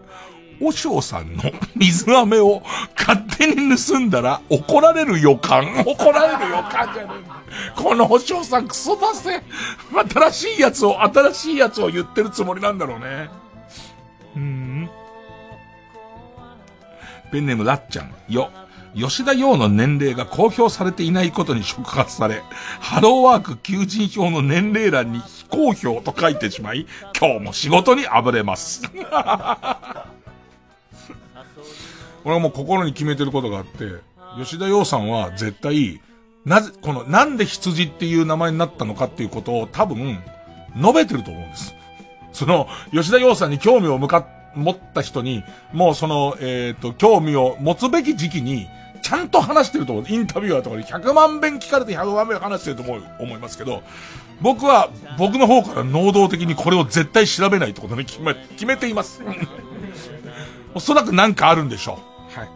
[0.60, 1.42] お尚さんの
[1.74, 2.62] 水飴を
[2.96, 5.64] 勝手に盗んだら怒られる予感。
[5.84, 7.10] 怒られる予感じゃね
[7.76, 9.42] えこのお尚さんクソだせ。
[10.30, 13.28] 新しいやつを、新しいやつを言ってるつもりなんだろうね。
[14.36, 14.90] うん。
[17.32, 18.14] ペンネームラッちゃん。
[18.28, 18.50] よ。
[18.94, 22.42] 吉田洋の年齢が公表されていないことに触発され、
[22.80, 26.86] ハローワーク求人票の年齢欄に非公表と書いてしまい、
[27.18, 28.82] 今日も仕事にあぶれます。
[32.24, 34.00] 俺はもう心に決めてることがあって、
[34.38, 36.00] 吉田洋さんは絶対、
[36.44, 40.18] なぜ、この、なんで羊っていう名前になったのかっていうことを多分、
[40.76, 41.74] 述べてると思うんです。
[42.32, 45.42] その、吉田洋さんに興味を向か、持った人に、
[45.72, 48.68] もうその、えっ、と、興味を持つべき時期に、
[49.02, 50.04] ちゃんと話してると思う。
[50.08, 53.82] インタビュアーとかに100万遍聞かれて100万遍話してると思う、思いますけど、
[54.40, 59.22] 僕は、僕の方から能動的にこれを絶対調べないってことに決め、決めています。
[60.74, 62.00] おそらくなんかあるんでしょ
[62.36, 62.38] う。
[62.38, 62.48] はい。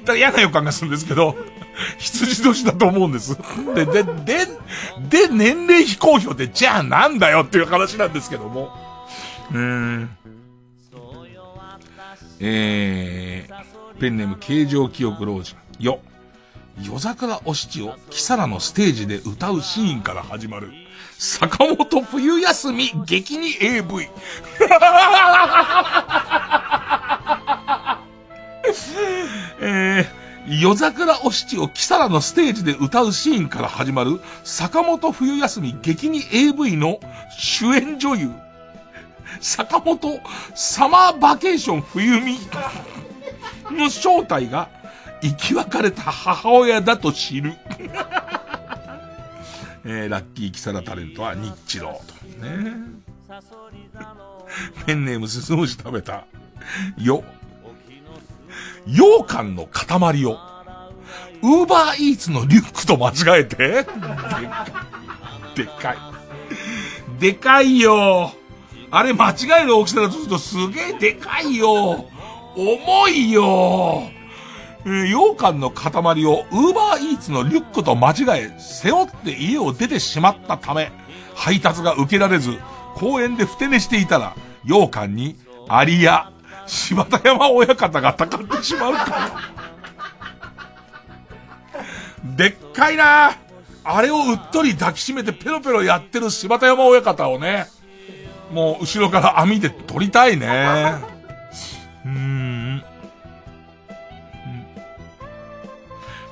[0.00, 1.36] だから嫌な予感がするんですけど、
[1.98, 3.36] 羊年だと思うんです。
[3.74, 4.46] で、で、で、
[5.08, 8.70] で、年齢非公表って、じゃあなんだよっていう話なんですけども。
[9.50, 10.10] うーん。
[12.40, 15.56] えー、ペンネーム形状記憶老人。
[15.78, 16.00] よ。
[16.82, 20.70] 夜桜お七をキサラのステージで歌うシーンから始まる。
[21.18, 24.08] 坂本冬休み激に AV。
[29.60, 36.98] えー、夜桜お七をキサラのステージで歌うシーンから始まる坂本冬休み激に AV の
[37.38, 38.32] 主演女優。
[39.40, 40.20] 坂本
[40.54, 42.38] サマーバケーション冬美
[43.70, 44.68] の正体が
[45.20, 47.54] 生き別れた母親だと知る。
[49.86, 52.46] えー、ラッキーキサラタレントは日チローと。
[52.46, 52.94] ね。
[54.86, 56.24] ペンネームすすむし食べた。
[56.98, 57.22] よ。
[58.86, 60.38] 羊羹の塊を、
[61.42, 65.56] ウーバーイーツのリュックと間違えて、でっかい。
[65.56, 65.96] でっかい。
[67.18, 68.32] でかいよ。
[68.90, 72.06] あれ間違える大きさだとするとすげえでかいよ。
[72.56, 74.02] 重いよ。
[74.86, 75.90] えー、羊羹の塊
[76.26, 80.92] をウーバーイーツのリュックと間違え、背負って家を出てしまったため、
[81.34, 82.58] 配達が受けられず、
[82.94, 85.36] 公園でふて寝していたら、羊羹に、
[85.68, 86.30] アリや、
[86.66, 89.40] 柴田山親方がたかってしまうか
[92.22, 92.34] も。
[92.36, 93.32] でっかいな
[93.84, 97.66] あれをうっとり抱きしめてペロペロやってる柴田山親方をね、
[98.50, 101.13] もう後ろから網で取りたいね。
[102.08, 102.82] ん。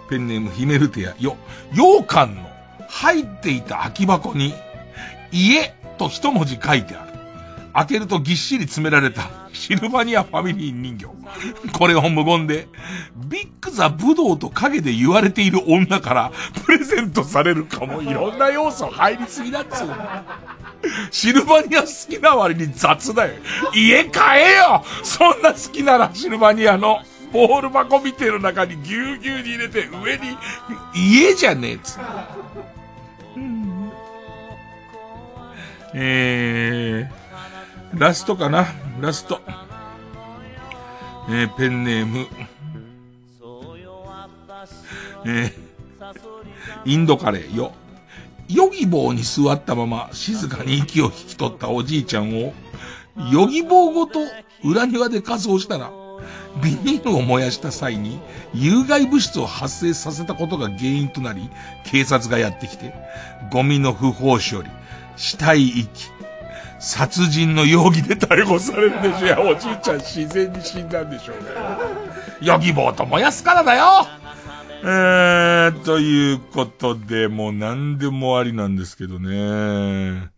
[0.08, 1.14] ペンネームヒメルテア。
[1.18, 1.36] よ、
[1.72, 2.50] 羊羹の
[2.88, 4.54] 入っていた空き箱に、
[5.30, 7.12] 家と一文字書いてある。
[7.74, 11.06] 開けるとぎっしり詰められたシルバニアファミリー人形。
[11.72, 12.68] これを無言で、
[13.16, 16.32] ビッグザ武道と影で言われている女から
[16.66, 19.96] プレゼントされるかもいろんな要素入りすぎだっつうの。
[21.10, 23.34] シルバニア好きな割に雑だよ。
[23.74, 27.00] 家買えよそんな好きならシルバニアの
[27.32, 30.36] ボール箱みてえの中にぎゅうぎゅうに入れて上に
[30.94, 31.98] 家じゃねえっつ。
[35.94, 38.66] えー、ラストかな
[39.00, 39.40] ラスト。
[41.28, 42.26] えー、ペンネーム。
[45.24, 45.52] えー、
[46.84, 47.72] インドカレーよ。
[48.52, 52.52] ヨギ棒に座ったまま静かに息を引き取ったおじいちゃんを、
[53.30, 54.20] ヨギ棒ごと
[54.62, 55.90] 裏庭で仮装したら、
[56.62, 58.20] ビニールを燃やした際に
[58.52, 61.48] 有害物質を発生させたことが原因となり、
[61.84, 62.94] 警察がやってきて、
[63.50, 64.70] ゴミの不法処理、
[65.16, 66.10] 死体遺棄、
[66.78, 69.26] 殺人の容疑で逮捕されるでしょ。
[69.26, 71.42] や、おじいちゃん自然に死んだんでしょうね。
[72.42, 74.06] ヨギ棒と燃やすからだよ
[74.84, 80.32] えー、ということで、もう何でもありなんですけどね。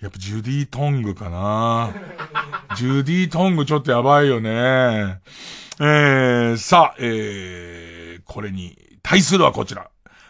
[0.00, 1.90] やっぱジュディ・トングかな。
[2.76, 5.20] ジュディ・トングちょっとやばいよね。
[5.80, 9.88] えー、さあ、えー、これに対するはこちら。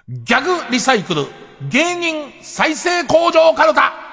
[0.08, 1.26] ギャグリサイクル
[1.68, 4.11] 芸人再生工場カルタ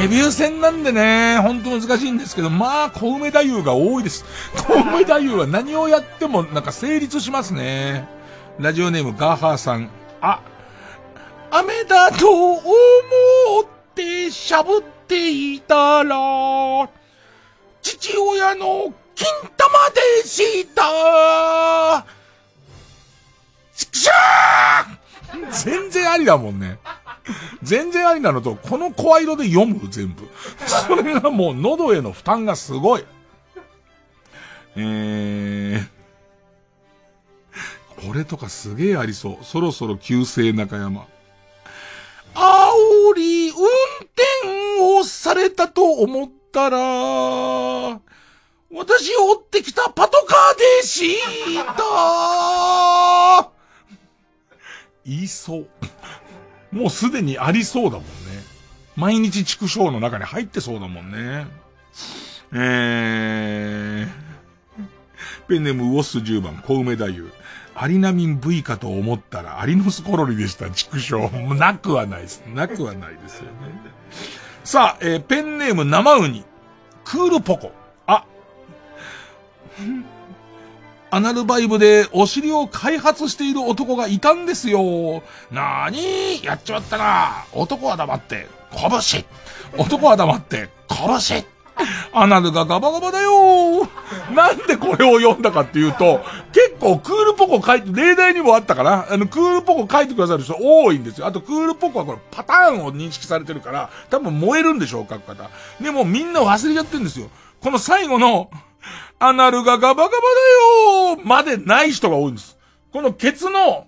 [0.00, 4.24] デビュー戦なんでね、ほんと難しいんですけど、まあ、小梅太夫が多いです。
[4.56, 8.08] 小梅太夫は何をやってもなんか成立しますね。
[8.58, 9.90] ラジオネームガーハーさん。
[10.22, 10.40] あ、
[11.50, 12.62] 雨だと思
[13.60, 16.16] ってしゃぶっていたら、
[17.82, 19.68] 父親の金玉
[20.22, 22.06] でした
[23.76, 26.78] ちくしょー全然ありだもんね。
[27.62, 30.28] 全然ありなのと、この声色で読む全部。
[30.66, 33.04] それがもう喉への負担がすごい。
[34.76, 39.44] えー、これとかすげえありそう。
[39.44, 41.06] そろそろ旧姓中山。
[42.34, 46.78] 煽り運転をされたと思ったら、
[48.72, 51.16] 私を追ってきたパトカーでし
[51.76, 53.50] た
[55.04, 55.68] 言いそう。
[56.72, 58.06] もうすでにありそうだもんね。
[58.96, 61.46] 毎日畜生の中に入ってそうだもんね。
[62.52, 64.08] えー、
[65.48, 67.40] ペンネームウォッス10番、小梅太夫。
[67.74, 71.30] アリナミン V かと思ったらアリノスコロリでした、畜生。
[71.54, 72.42] なくはないです。
[72.54, 73.50] なくはないですよね。
[74.64, 76.44] さあ、えー、ペンネーム生ウニ。
[77.04, 77.72] クールポコ。
[78.06, 78.24] あ。
[81.10, 85.22] アナルバイブでお尻を開発している男がいたんですよ。
[85.50, 86.44] なーに？
[86.44, 87.44] やっちまったな。
[87.52, 89.24] 男は黙って、拳。
[89.76, 91.44] 男は黙って、拳。
[92.12, 93.88] アナルがガバガバだよ
[94.34, 96.20] なんでこれを読んだかっていうと、
[96.52, 101.26] 結構クールポコ書いて、例題にもあったかなあの、クールポコ書いてくださる人多いんですよ。
[101.26, 105.48] あと、クールポコはこれパターンを認識されてるから、多分燃えるんでしょう、書く方。
[105.80, 107.30] でもみんな忘れちゃってるんですよ。
[107.62, 108.50] この最後の、
[109.22, 110.10] アナルがガバガバだ
[111.14, 112.58] よまでない人が多いんです。
[112.90, 113.86] このケツの、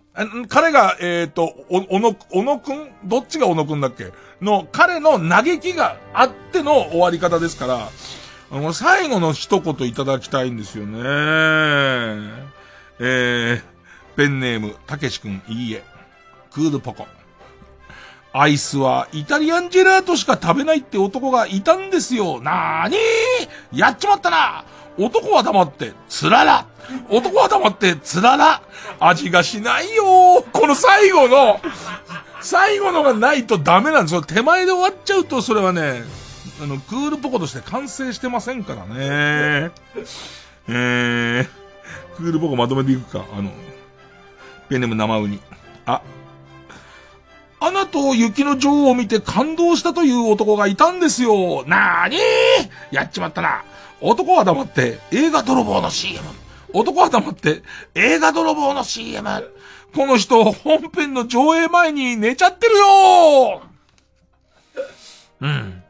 [0.49, 2.91] 彼が、えっ、ー、と、お、おの、おのくん？
[3.05, 4.13] どっちがおのくんだっけ？
[4.43, 7.89] の、彼の嘆きがあっての終わり方ですから、
[8.51, 10.99] あの、最後の一言いただきたいんですよね。
[13.01, 13.63] えー、
[14.17, 15.83] ペンネーム、たけしくん、いいえ。
[16.53, 17.07] クールポコ。
[18.35, 22.41] アイスはイタリアンジェラートしか食べないって男がいたんですよ。
[22.41, 23.79] なーにー？
[23.79, 24.65] やっちまったな
[24.99, 26.67] 男は黙って、つらら。
[27.09, 28.63] 男は黙って、つらら。
[29.01, 30.05] 味がしないよ
[30.53, 31.61] この最後の、
[32.41, 34.23] 最後のがないとダメなんですよ。
[34.23, 36.03] 手前で終わっちゃうと、それはね、
[36.63, 39.71] あの、クールポコとして完成してませんからね。
[40.69, 41.49] えー、
[42.17, 43.25] クールポコまとめていくか。
[43.33, 43.51] あの、
[44.69, 45.41] ペンネーム生ウニ。
[45.87, 46.03] あ、
[47.61, 51.65] アナと雪の女王を見て感動したという男がいたんですよ。
[51.67, 52.21] なーにー
[52.91, 53.63] やっちまったな。
[54.03, 56.21] 男は黙って映画泥棒の CM。
[56.73, 57.63] 男は黙って
[57.95, 59.29] 映画泥棒の CM。
[59.95, 63.63] この人、本編の上映前に寝ちゃってるよ
[65.43, 65.83] うん。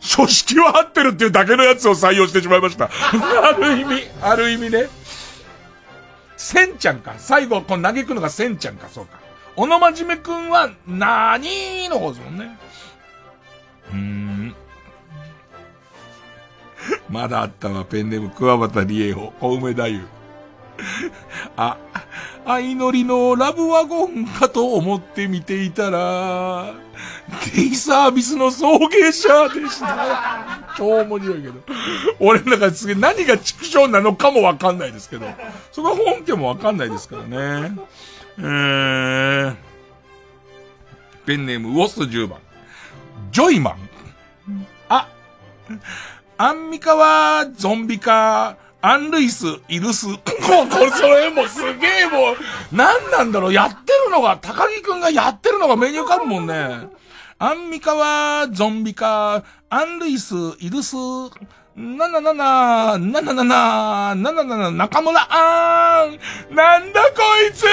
[0.00, 2.88] 書式は合ってるっていうだけのやつを採用してしまいました。
[3.42, 4.88] ある意味、ある意味ね。
[6.36, 7.16] せんちゃんか。
[7.18, 9.18] 最後、この嘆くのがせんちゃんか、そうか。
[9.56, 12.56] 小野真面目くんは、なーにーの方ですもんね。
[13.90, 14.37] うーん。
[17.08, 20.18] まだあったわ、ペンネーム、桑畑理恵子、小梅太夫。
[21.56, 21.76] あ、
[22.46, 26.74] 相乗りのラブワゴンかと思って見ていたら、
[27.54, 30.60] デイサービスの送迎車でした。
[30.76, 31.54] 超面白いけど。
[32.20, 35.26] 俺なんかすげえ何が畜生なのかもわかんないですけど、
[35.72, 37.72] そこは本家もわかんないですからね。
[38.38, 39.56] えー、
[41.26, 42.38] ペンネーム、ウォス10番。
[43.32, 43.76] ジョイマン。
[44.88, 45.08] あ、
[46.40, 50.06] アンミカはゾンビか、アンルイス、イルス。
[50.06, 50.18] もう、
[50.70, 52.36] これ、それもうすげえもう、
[52.70, 56.88] 何なんだろう、やってるのが、高木くんがやってるのが目に浮かぶもんね。
[57.40, 60.94] アンミカはゾンビか、アンルイス、イルス、
[61.74, 67.64] なななな、なななな、なななな、中村あーん、なんだこいつ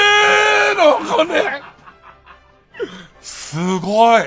[0.76, 1.62] の、これ。
[3.22, 4.24] すごい。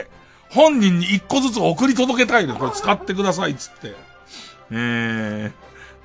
[0.51, 4.08] 本人に一個ずつ送り届けたいで、これ使ってください、つって。
[4.71, 5.53] えー、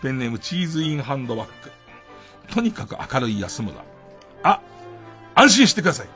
[0.02, 1.72] ペンネームチーズインハンドバッグ。
[2.54, 3.76] とにかく明るい安村。
[4.44, 4.62] あ、
[5.36, 6.08] 安心してください。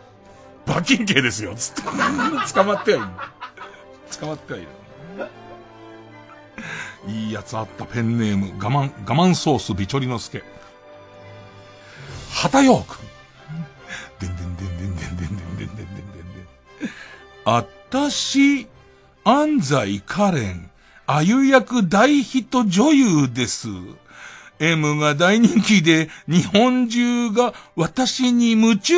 [0.66, 1.82] 罰金刑ですよ、つって。
[2.54, 3.08] 捕まってはいる。
[4.20, 4.68] 捕まってはいる。
[7.08, 10.44] いいやつあったペンネーム、我慢、我慢ソースビチョリの助。
[12.34, 13.08] 旗ようくん。
[14.20, 16.48] でんでんでんでんでんでんでんでんでんでんでんでん。
[17.46, 18.68] あたし、
[19.24, 20.67] 安西カレン、
[21.10, 23.70] あゆ役大ヒット女優です。
[24.60, 28.94] M が大人気で日本中が私に夢中。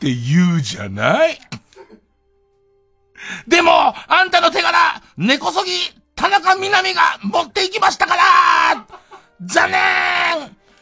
[0.00, 1.38] て言うじゃない。
[3.46, 5.70] でも、あんたの手柄、根こそぎ、
[6.16, 8.86] 田中みな実が持っていきましたから。
[9.40, 9.80] 残念。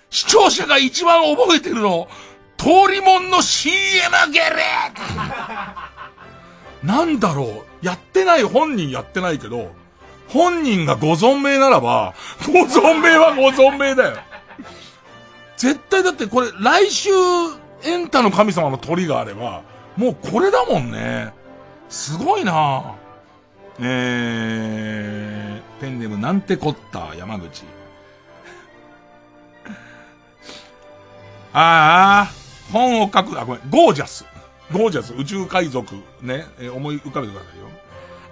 [0.09, 2.09] 視聴者が一番覚えてるの、
[2.56, 3.77] 通りもんの CM
[4.32, 4.47] ゲレ。
[6.82, 9.72] なんだろうやってない本人やってないけど、
[10.28, 12.14] 本人がご存命ならば、
[12.46, 14.16] ご存命はご存命だよ。
[15.56, 17.10] 絶対だってこれ来週
[17.84, 19.62] エンタの神様の鳥があれば、
[19.96, 21.32] もうこれだもんね。
[21.88, 22.94] すごいな
[23.78, 27.64] えー、ペンネームなんてこった山口。
[31.54, 32.32] ああ、
[32.72, 34.24] 本を書く、あ、ごめん、ゴージャス。
[34.72, 35.94] ゴージャス、宇宙海賊。
[36.20, 37.68] ね、えー思い浮かべてくださいよ。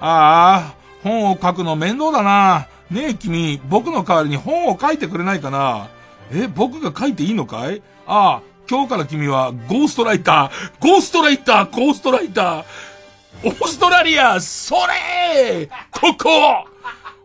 [0.00, 2.68] ああ、本を書くの面倒だな。
[2.90, 5.88] ねえ君、僕の代わりに本を書いてくれないかな。
[6.32, 7.82] え、僕が書いていいのかい？
[8.06, 12.64] ああ、今日から君はゴーストライター、ゴーストライター、ゴーストライター。
[13.42, 16.28] オーストラリア、それここ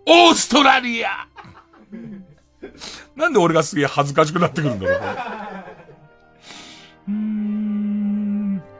[0.05, 1.27] オーストラリア
[3.17, 5.01] なんで俺がすげえ恥ずかしくなってくるんだろう、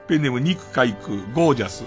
[0.08, 1.84] ペンネーム肉海空、ゴージャス。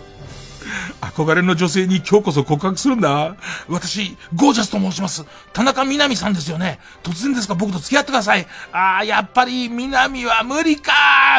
[1.01, 3.37] 憧れの女性に今日こそ告白するんだ。
[3.69, 5.25] 私、ゴージャスと申します。
[5.53, 6.79] 田中みな実さんですよね。
[7.03, 8.47] 突然ですが僕と付き合ってください。
[8.73, 10.93] ああ、やっぱりみなみは無理か。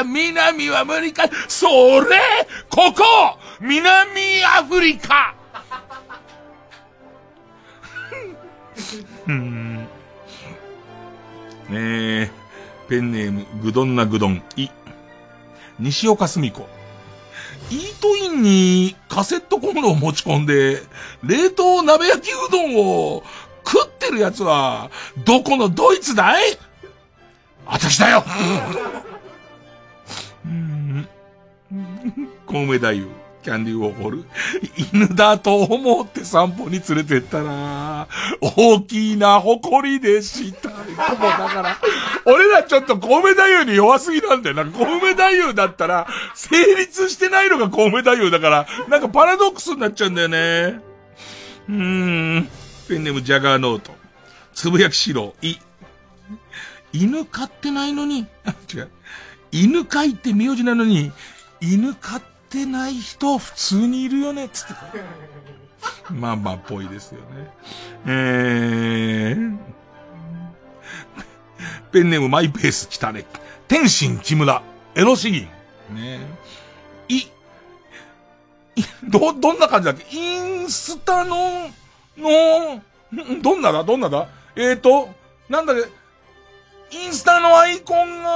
[0.06, 1.24] みなみは無理か。
[1.48, 2.18] それ
[2.70, 3.04] ここ
[3.60, 5.36] 南アフリカ
[9.28, 9.76] うん。
[9.78, 9.88] ね
[11.72, 12.32] え、
[12.88, 14.70] ペンネーム、ぐどんなぐどん、い。
[15.80, 16.68] 西岡澄子。
[17.72, 20.82] イートインにカセットコンロを持ち込んで、
[21.24, 23.24] 冷凍鍋焼きうどんを
[23.66, 24.90] 食ってるやつは、
[25.24, 26.58] どこのドイツだい？
[27.66, 28.24] 私だよ。
[30.46, 31.08] うん。
[32.48, 33.08] コウメ太夫、
[33.42, 34.26] キャンディーウォール。
[34.92, 38.08] 犬だと思って散歩に連れてったら、
[38.42, 40.70] 大きな誇りでした。
[40.70, 41.78] もだから、
[42.26, 44.56] 俺らちょっとコウメ太夫に弱すぎなんだよ。
[44.56, 50.82] なコウメ太夫だったら、成立してないのがコウメ太夫だから、なんかパラドックスになっちゃうんだよね。
[51.70, 52.50] うーん。
[52.90, 53.96] ペンネームジャガーノート。
[54.54, 55.56] つぶやきしろ、い。
[56.92, 58.90] 犬飼ってないのに、あ、違う。
[59.52, 61.12] 犬飼いって名字なのに、
[61.62, 64.74] 犬飼っててない人普通にいるよね、つって。
[66.12, 67.54] まあまあ、ぽいですよね。
[68.06, 69.58] えー。
[71.92, 73.26] ペンネームマイペース来たね。
[73.68, 74.62] 天心木村、
[74.96, 75.48] エロ詩吟。
[75.92, 76.20] ね
[77.08, 77.28] い、い、
[79.04, 80.06] ど、どんな感じだっけ？
[80.16, 81.70] インスタの、
[82.18, 82.82] の、
[83.42, 83.84] どんなだ？
[83.84, 84.28] どんなだ？
[84.56, 85.10] えーと、
[85.50, 85.76] なんだっ
[86.92, 86.98] け？
[86.98, 88.30] インスタのアイコンが、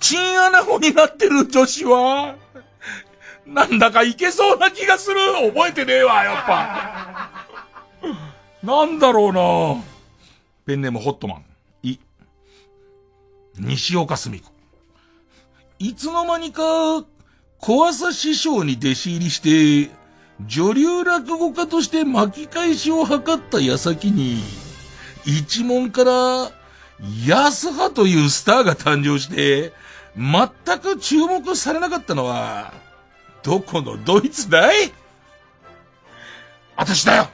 [0.00, 2.36] チンアナゴになってる女子は、
[3.46, 5.16] なんだかいけそうな気がする
[5.52, 7.30] 覚えてねえわ、やっぱ。
[8.62, 9.84] なんだろうな
[10.66, 11.44] ペンネームホットマン。
[11.82, 11.98] い。
[13.58, 14.50] 西岡澄子。
[15.78, 16.62] いつの間にか、
[17.60, 19.90] 小朝師匠に弟子入りして、
[20.46, 23.20] 女流落語家として巻き返しを図っ
[23.50, 24.42] た矢先に、
[25.24, 26.50] 一門から、
[27.26, 29.72] 安葉というスターが誕生して、
[30.18, 32.72] 全く注目されなかったのは、
[33.44, 34.92] どこのドイツだい？
[36.76, 37.28] 私だよ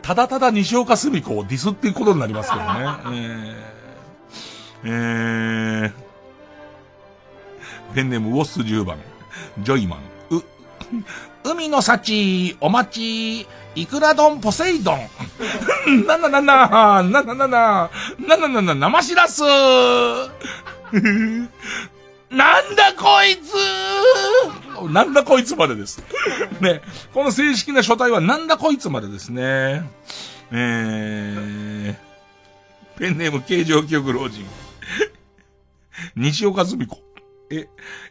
[0.00, 2.68] ただただ西岡澄子をディスっていうことになりますけどね。
[4.82, 4.92] えー、
[5.84, 8.98] えー、ペンネームウォッス10番、
[9.58, 10.00] ジョイマン、
[10.36, 10.42] う、
[11.42, 16.06] 海の幸、お待ち、イクラ丼ポセイドン。
[16.06, 19.42] なんだなんだ、なんだな、なな、生しらす。
[22.30, 23.54] なんだこいつ
[24.92, 26.02] なんだこいつまでです。
[26.60, 26.82] ね。
[27.14, 29.88] この正式な書体はなんだこいつまでですね。
[30.52, 34.44] えー、ペンネーム形状記憶老人。
[36.16, 37.02] 西岡澄子。
[37.48, 37.68] え、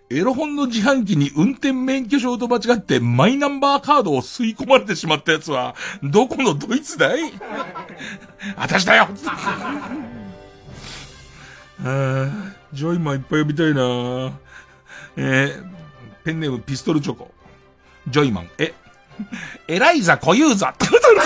[0.09, 7.33] エロ本の自販機に運転免許証と間違ってマイナンバーカードを吸い込まれてしまったやつは、どこのドイツだい？
[8.55, 9.09] 私だよ
[11.83, 14.37] あージョイマンいっぱい呼びたいな
[15.15, 15.63] えー、
[16.25, 17.31] ペンネームピストルチョコ。
[18.09, 18.73] ジョイマン、え、
[19.69, 21.23] エライザ小遊三ってことだ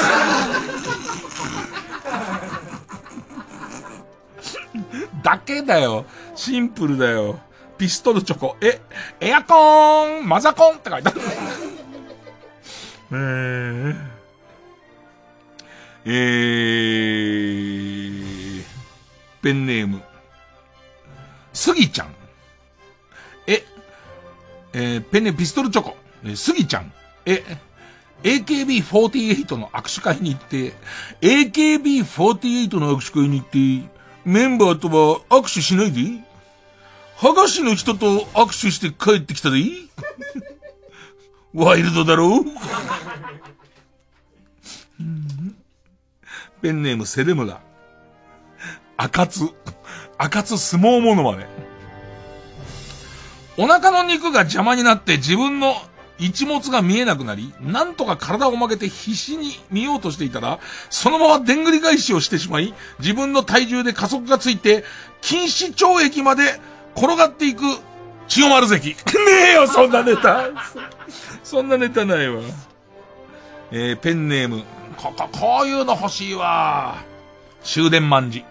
[5.24, 6.06] だけだよ。
[6.36, 7.40] シンプルだよ。
[7.80, 8.56] ピストルチョコ。
[8.62, 8.80] え、
[9.20, 11.22] エアコンマザコンって書いてある。
[13.12, 13.96] えー、
[16.06, 18.64] えー、
[19.42, 20.04] ペンネーム。
[21.60, 22.16] スギちゃん。
[23.46, 23.66] え、
[24.72, 25.98] えーペンネピストルチョコ。
[26.24, 26.94] えースギちゃん。
[27.26, 27.44] え、
[28.24, 30.74] AKB48 の握手会に行って、
[31.20, 33.90] AKB48 の握手会に行って、
[34.24, 36.24] メンバーとは握手しないでいい？
[37.18, 39.58] 剥がしの人と握手して帰ってきたで
[41.54, 42.46] ワイルドだろう？
[46.62, 47.60] ペンネームセレムラ。
[48.96, 49.54] 赤津。
[50.22, 51.48] 赤津相撲モノマネ。
[53.56, 55.74] お腹の肉が邪魔になって自分の
[56.18, 60.60] 一物が見えなくなり、なんとか体を曲げて必死に見ようとしていたら、
[60.90, 64.84] そのままでんぐり返しをしてしまい、自分の体重で加速がついて、
[65.22, 66.60] 禁止懲役まで
[66.98, 67.62] 転がっていく、
[68.28, 68.90] 千代丸関。
[68.92, 68.96] ね
[69.52, 70.50] えよ、そんなネタ。
[71.46, 72.42] そんなネタないわ。
[73.72, 74.64] えー、ペンネーム。
[74.98, 76.98] こ、こ、こういうの欲しいわ。
[77.64, 78.44] 終電万事。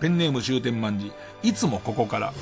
[0.00, 1.12] ペンネーム終点万事。
[1.42, 2.32] いつもここから。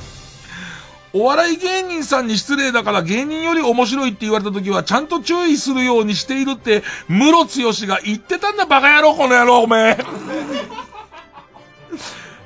[1.12, 9.96] お笑い芸人さんに失礼だから芸人より面白いって言われた時はちゃんと注意するようにしているって、ムロツヨシが言ってたんだ、バカ野郎、この野郎、おめえ。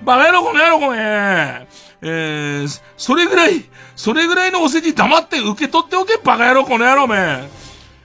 [0.04, 1.66] バカ野郎、この野郎、このえ
[2.02, 3.64] えー、それぐらい、
[3.96, 7.48] それぐらいのお世辞黙って受け取っておけ、バカ野郎、この野郎、おめえ。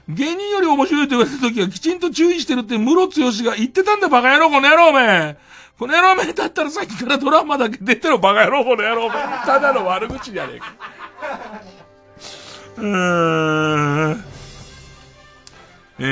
[0.07, 5.37] 芸人より面白いと言われた時はきちんと注意してるってムロツヨシが言ってたんだ、バカ野郎、この野郎、おめえ。
[5.83, 9.15] この野郎めだったらさっきからドラマだけ出てろ、バカ野郎、この野郎め。
[9.45, 10.73] ただの悪口じゃねえか。
[12.79, 14.23] うーん。
[15.99, 16.03] え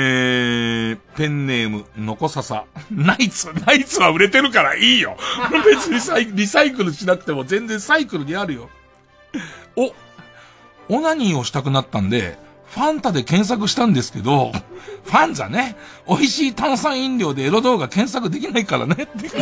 [0.92, 2.66] ー、ペンネーム、のこささ。
[2.90, 5.16] ナイツ、ナイツは売れてるからいいよ。
[5.64, 8.68] 別にサイリサイクルしなくても全然サイクルにあるよ。
[9.74, 9.94] お、
[10.90, 12.36] オナニーをしたくなったんで、
[12.72, 14.50] ファンタで検索したんですけど、
[15.04, 15.76] ファンザね、
[16.08, 19.26] 美味しい炭酸飲料でエロ動画検索できないからねって。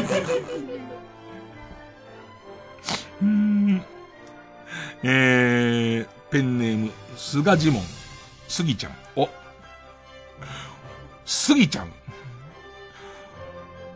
[3.22, 3.84] うーん
[5.04, 7.82] えー、ペンネーム、菅ジモン、
[8.48, 8.92] スギちゃん。
[9.14, 9.28] お、
[11.24, 11.92] スギちゃん。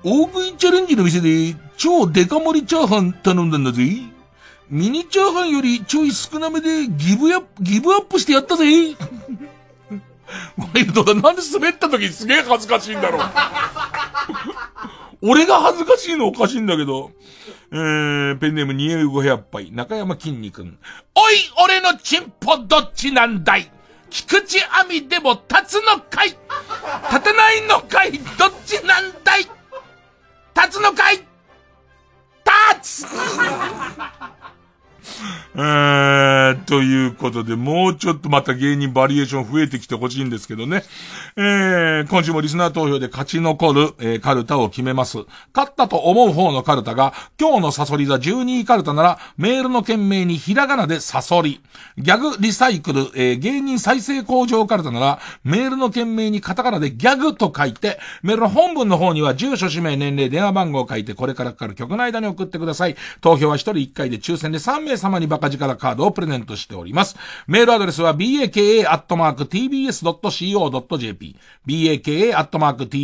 [0.04, 4.13] 大食いチャレンジの店で超デカ盛りチャーハン頼んだんだぜ。
[4.70, 8.64] ミニチャーハンよりちょい少なめでギブアップ、ギブアップしてやったぜ。
[10.56, 11.14] ワイルドだ。
[11.14, 13.30] なんで滑った時すげえ恥ずかしいんだろう。
[15.30, 17.12] 俺が恥ずかしいのおかしいんだけど。
[17.72, 20.78] えー、ペンネーム匂い500杯、中山きんに君。
[21.14, 21.34] おい、
[21.64, 23.70] 俺のチンポどっちなんだい
[24.14, 26.38] 菊池亜美でも立つのかい立
[27.20, 31.16] たないのかいどっちなんだい立つのかい
[32.76, 33.06] 立つ
[35.54, 40.82] えー、ということで、もうちょっとまた芸人バリエーション増えてきてほしいんですけどね。
[41.36, 45.18] えー、今週もリスナー投票で勝ち残る、えー、カルタを決めます。
[45.54, 51.60] 勝ったと思う方のカルタが、今日のサソリ座12位カルタなら、メールの件名にひらがなでサソリ。
[51.98, 62.96] ギャグリサイクル、えー、芸人再生工場カルタなら、メールの件名にカタカナでギャグと書いて、メールの本文の方には住所、氏名、年齢、電話番号を書いて、これからかかる曲の間に送ってください。
[63.20, 67.16] 投票は1人1回で抽選で3名様にバカ力カードをプレゼントしております。
[67.46, 68.84] メールアドレスは baka.tbs.co.jp
[71.66, 73.00] baka.tbs.co.jp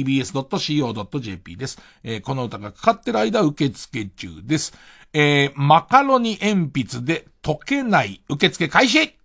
[1.56, 1.78] です。
[2.02, 4.72] えー、この歌がかかってる間受付中です。
[5.12, 9.16] えー、マカロニ鉛筆で溶けない受付開始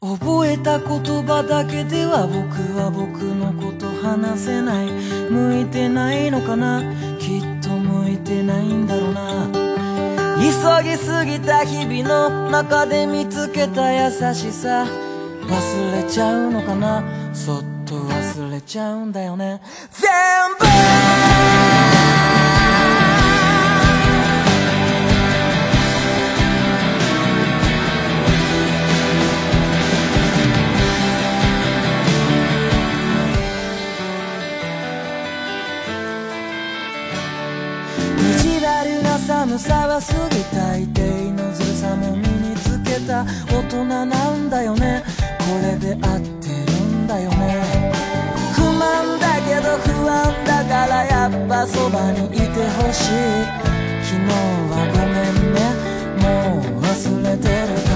[0.00, 0.88] 覚えた言
[1.26, 4.86] 葉だけでは僕は僕のこと話せない
[5.30, 6.82] 向いてないのかな？
[7.18, 9.55] きっと向いてないんだろうな
[10.38, 10.42] 急
[10.84, 14.86] ぎすぎた日々の中で見つけた優しさ。
[15.46, 17.02] 忘れちゃうのかな？
[17.32, 19.60] そっと忘れちゃうんだよね。
[19.90, 20.10] 全
[20.58, 21.35] 部
[39.46, 45.04] 寒さは過ぎ大抵のずるさも身につけた大人なんだよね。
[45.38, 47.92] これで合ってるんだよね。
[48.54, 52.44] 不満だけど不安だからやっぱそばにいて
[52.74, 53.46] ほしい。
[54.02, 54.26] 昨日
[54.68, 55.58] はごめんね。
[56.20, 56.26] も
[56.78, 57.95] う忘れてるか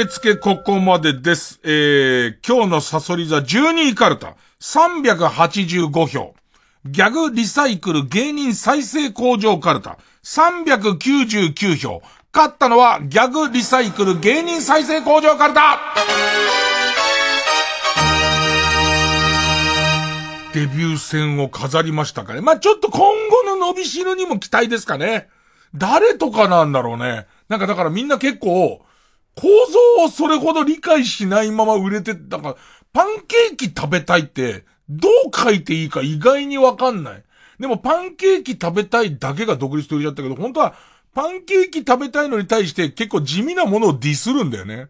[0.00, 1.60] 受付ここまでです。
[1.62, 6.34] えー、今日のサソリ座12位カルタ、385票。
[6.86, 12.00] ギャグリサイクル芸人再生工場カルタ、399票。
[12.32, 15.78] 勝ったのはギャグリサイクル芸人再生工場カルタ
[20.54, 22.40] デビュー戦を飾りましたかね。
[22.40, 25.28] まあ、ちょっと今後の伸びしろにも期待ですかね。
[25.74, 27.26] 誰とかなんだろうね。
[27.50, 28.80] なんかだからみんな結構、
[29.36, 29.48] 構
[29.98, 32.56] 造をそれほど理解しないまま売れて、なんか、
[32.92, 37.22] パンケーキ食べたいって、どう書いていいか意外にわかんない。
[37.58, 40.74] でもパンケーキ食べたいだけが独立と言っちゃったけど、本当は、
[41.14, 44.88] パンケーキ食べたいのに対して結構地味なものをディスるんだよね。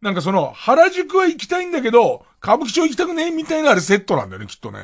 [0.00, 4.80] なんかその、原宿は行きたいんだけど、歌舞伎町行きたくねえみたいなあれセットなんだよね、きっとね。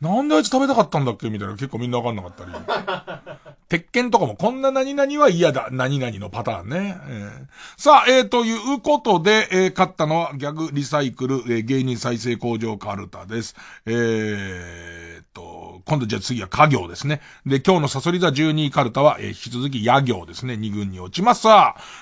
[0.00, 1.30] なんであいつ食べたかったんだっけ？
[1.30, 2.50] みたいな結構みんなわかんなかったり。
[3.68, 5.68] 鉄拳とかもこんな何々は嫌だ。
[5.72, 6.96] 何々のパターンね。
[7.08, 7.46] えー
[7.76, 13.56] さあ、えー、ということで、えー勝ったのはギャグリサイクル、えー芸人再生工場カルタです。
[13.86, 17.20] えーっと、今度じゃあ次は家業ですね。
[17.44, 20.54] で、今日のサソリ座12位カルタは、えー引き続き野行ですね。
[20.54, 21.48] 2軍に落ちます。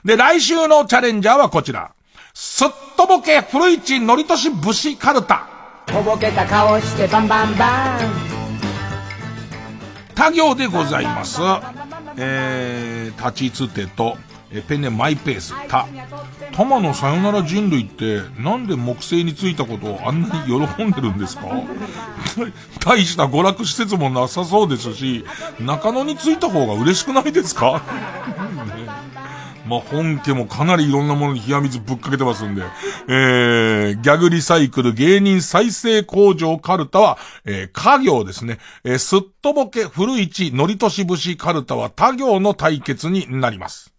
[0.04, 1.92] で、来週のチャレンジャーはこちら。
[2.34, 5.48] すっとぼけ古市のりとし武士カルタ。
[5.86, 7.98] とぼけた顔してバンバンバン
[10.14, 11.40] 他行でございます。
[12.16, 14.16] えー、立ちつてと、
[14.52, 15.88] えペンネマイペース、た。
[16.52, 21.46] 玉のさよなら人類って、なんで木星についたことをあんなに喜んでるんですか？
[22.84, 25.24] 大した娯楽施設もなさそうですし、
[25.58, 27.72] 中野についた方が嬉しくないですか？
[28.76, 28.86] ね
[29.66, 32.62] まあ、本家もかなりいろんなものに冷や水ぶっかけてますんで、
[33.08, 38.58] えー、ギャグリサイクル芸人再生工場カルタは、えー、家業ですね。
[38.84, 43.92] えー、すっとぼけ古市のりとし節カルタは他行の対決になります。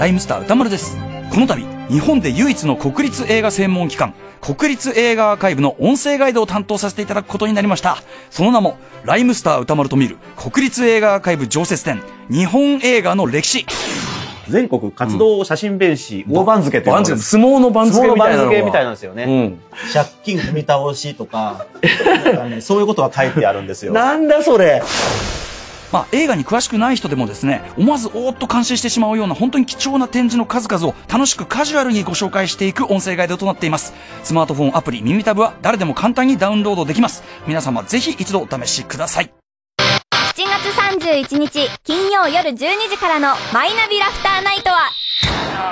[0.00, 0.96] ライムスター歌丸です。
[1.30, 7.98] この度、日本で唯一の国立映画専門機関、国立映画アーカイブの音声ガイドを担当させていただくことになりました。
[8.30, 12.00] その名も、ライムスター歌丸と見る国立映画アーカイブ常設展、
[12.30, 13.66] 日本映画の歴史。
[14.48, 19.58] 全国活動写真弁士、大番付って相撲の番付みたいなのが相撲の番付みたいなんですよね。
[19.92, 21.66] 借金踏み倒しとか、
[22.34, 23.92] かねそういうことが書いてあるんですよ。
[23.92, 24.82] なんだそれ
[25.92, 33.92] まあ、映画に詳しくない人でもですね、思わずおーっと感心してしまうような本当に貴重な展示の数々を楽しくカジュアルにご紹介していく音声ガイドとなっています。
[34.22, 37.22] スマートフォンアプリ耳タブは誰でも簡単にダウンロードできます。
[37.46, 39.32] 皆様ぜひ一度お試しください。
[40.34, 42.54] 7月31日金曜夜12
[42.88, 44.90] 時からのマイナビラフターナイトは。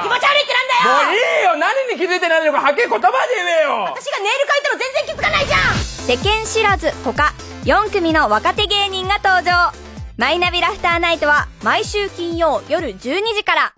[0.02, 1.06] 気持ち悪いってなんだよ！
[1.06, 1.56] もういいよ！
[1.56, 3.84] 何に気づいてないのかはっきり言葉で言えよ！
[3.84, 5.76] 私がネイル描いても全然気づかないじゃん！
[6.04, 7.32] 世間知らず他
[7.64, 9.72] 4組の若手芸人が登場
[10.18, 12.96] マイナビラフターナイトは毎週金曜夜12
[13.36, 13.74] 時から。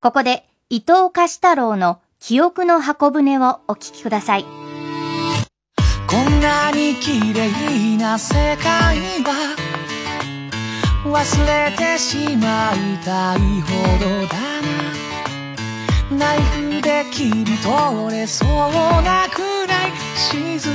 [0.00, 4.44] ここで伊藤貸太郎の記憶の箱舟をお聞きください。
[4.44, 4.48] こ
[6.30, 9.63] んなに綺麗な世界は
[11.04, 16.16] 忘れてしまいたいほどだな。
[16.16, 19.92] ナイフで切り取れそうなくらい。
[20.16, 20.70] 静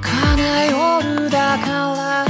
[0.00, 2.24] かな夜だから。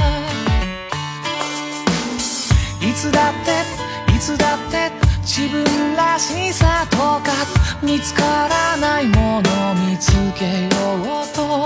[2.81, 4.91] いつだっていつだって
[5.21, 7.23] 自分らしさとか
[7.81, 10.69] 見つからないもの見つけよ
[11.23, 11.65] うと。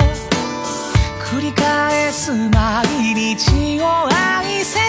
[1.19, 4.88] 繰り返す毎日を愛せ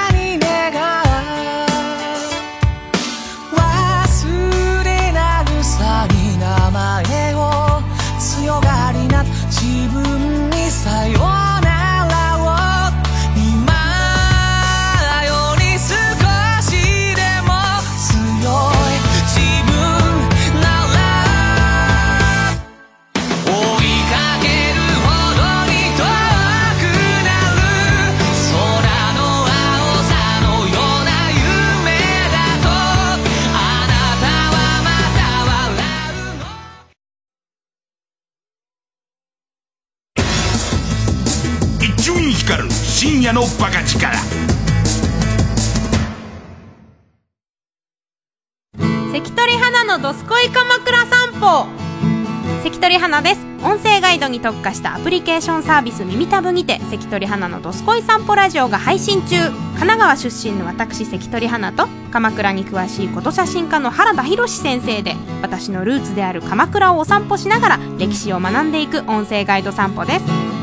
[43.03, 44.15] 深夜のバカ力。
[49.11, 51.65] 関取花のどすこい鎌倉散歩。
[52.61, 53.41] 関取花です。
[53.63, 59.49] 音声ガイドに特化したアプリケーションサービス耳たぶにて関取花のどすこい散歩ラジオが配信中。
[59.49, 70.60] 神奈川出身の私関取花と鎌倉に詳しいこと写真家の原田博先生で私のルーツである鎌倉をお散歩しながら歴史を学んでいく音声ガイド散歩です。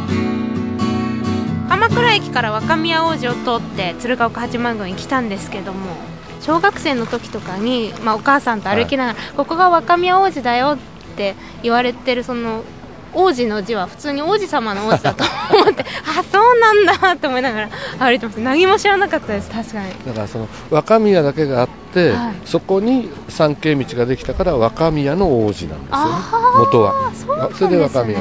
[1.69, 5.97] 鎌倉駅から若宮王子を通って鶴岡八幡宮に来たんですけども
[6.41, 10.79] 小学生の時とかに、まあ、お母さんと歩きながら、ここが若宮王子だよ
[11.13, 12.63] って言われてるその
[13.15, 17.69] 王子の字は普通に王子様の王子だと思って あそうなんだって思いながら
[17.99, 18.41] 歩いてます。
[18.41, 19.91] 何も知らなかったです確かに。
[20.07, 22.35] だからその若宮だけがあって、はい。
[22.45, 26.13] そこに参詣道ができたから若宮の王子なんですよね。
[26.59, 27.11] 元は。
[27.15, 27.49] そね。
[27.55, 28.19] それで若宮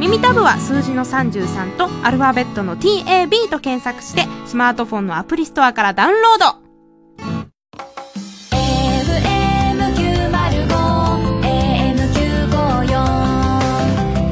[0.00, 6.46] 耳タブは数字の33とアルファベットの TAB と検索してスマートフォンのアプリストアからダウンロード。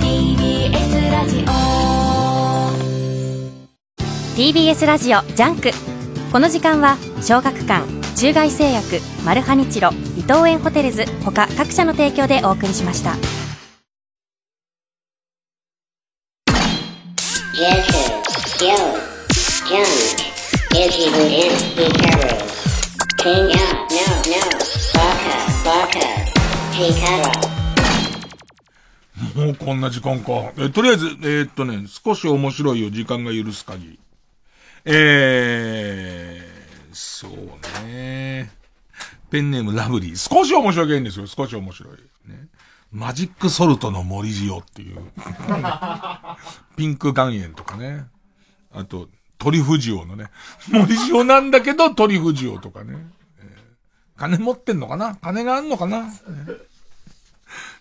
[0.00, 1.52] TBS ラジオ。
[4.36, 5.70] TBS ラジオ JUNK。
[6.32, 7.86] この時間は小学館
[8.16, 13.47] 中外製薬マルハニチロ伊藤園ホテルズ他各社の提供でお送りしました
[29.52, 30.52] うこんな時間か。
[30.56, 33.98] え、とりあえず、えーっとね、少し面白いよ、時間が許す限り。
[34.84, 38.50] えー、そうね。
[39.30, 40.16] ペンネームラブリー。
[40.16, 41.92] 少し面白いんですよ、少し面白い。
[42.28, 42.48] ね。
[42.90, 44.98] マジックソルトの森塩っていう。
[46.76, 48.06] ピンク岩塩とかね。
[48.72, 50.30] あと、トリュフ塩のね。
[50.68, 52.94] 森塩なんだけど、トリュフ塩とかね。
[53.40, 53.68] えー
[54.18, 55.14] 金持ってんのかな？
[55.14, 56.60] 金があんのかな、えー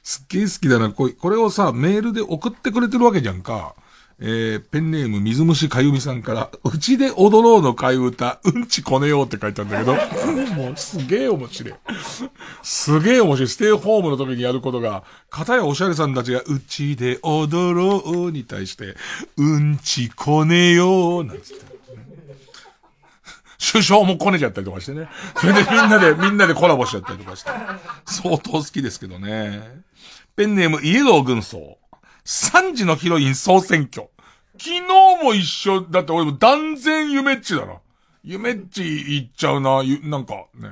[0.08, 0.90] すっげえ好きだな。
[0.90, 3.76] こいこれをさ、メールで送ってくれてるわけじゃんか。
[4.22, 9.96] えー、ペンネーム水虫かゆみさんから、うちで踊ろうの替え歌、うんちこねようって書いてあるんだけど、
[10.56, 11.74] もうすげえ面白い。
[12.64, 13.50] すげえ面白い。
[13.50, 18.96] ステイホームの時にやることが、片やおしゃれさんたちが、うちで踊ろうに対して、
[19.36, 21.66] うんちこねよう、なんつって。
[23.74, 25.10] 首相もこねちゃったりとかしてね。
[25.36, 27.52] それでみんなで、みんなでコラボしちゃったりとかして。
[28.06, 29.86] 相当好きですけどね。
[30.38, 31.80] ペンネームイエロー軍曹。
[32.24, 34.08] 3時のヒロイン総選挙。
[34.60, 34.82] 昨日
[35.24, 37.78] も一緒、だって俺も断然夢っちだな。
[38.24, 40.70] 夢っち行っちゃうな、ゆなんかね。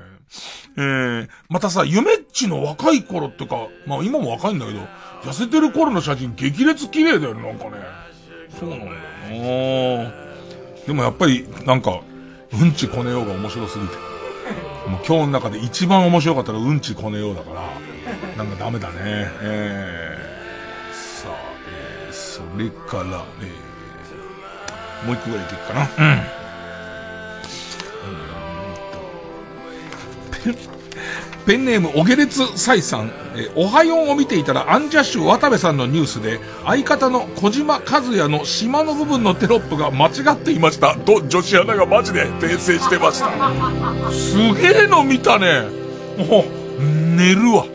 [0.77, 4.81] えー、またさ、夢っちの若い頃ってか、まあ今も若いんだけど、
[5.23, 7.83] 痩せてる頃の写真激烈綺麗だよね、なんかね。
[8.59, 10.11] そうなんだよ
[10.85, 12.01] でもやっぱり、なんか、
[12.53, 13.95] うんちこねようが面白すぎて。
[14.87, 17.63] もう今日の中で一番面白かったのうんちこねようだから、
[18.37, 18.95] なんかダメだね。
[19.41, 21.31] えー、さあ、
[21.69, 25.89] えー、それから、えー、もう一個ぐらいいけるかな。
[25.97, 26.21] うん。
[31.45, 40.95] ペンネーム、おげれつさいさん、えーおはようを見ていたら、アンジャッシュ渡部さんのニュースで、相方の小島和也の島の部分のテロップが間違っていました。
[40.95, 43.29] と、女子アナがマジで訂正してました。
[44.11, 45.61] すげえの見たね。
[46.17, 46.45] も
[46.79, 46.83] う、
[47.15, 47.74] 寝るわ。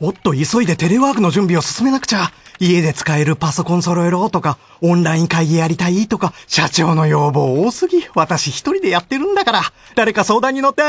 [0.00, 2.32] おっと、急いでテレワークの準備を進めなくちゃ。
[2.58, 8.04] 家で使えるパソコン揃えろとか、オンライン会議やりたいとか、社長の要望多すぎ。
[8.14, 9.62] 私一人でやってるんだから。
[9.94, 10.82] 誰か相談に乗って。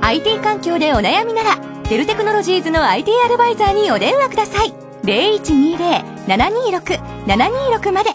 [0.00, 1.56] IT 環境でお悩みなら
[1.88, 8.14] テルテクノロジーズの IT アドバイザーにお電話ください0120-726-726まで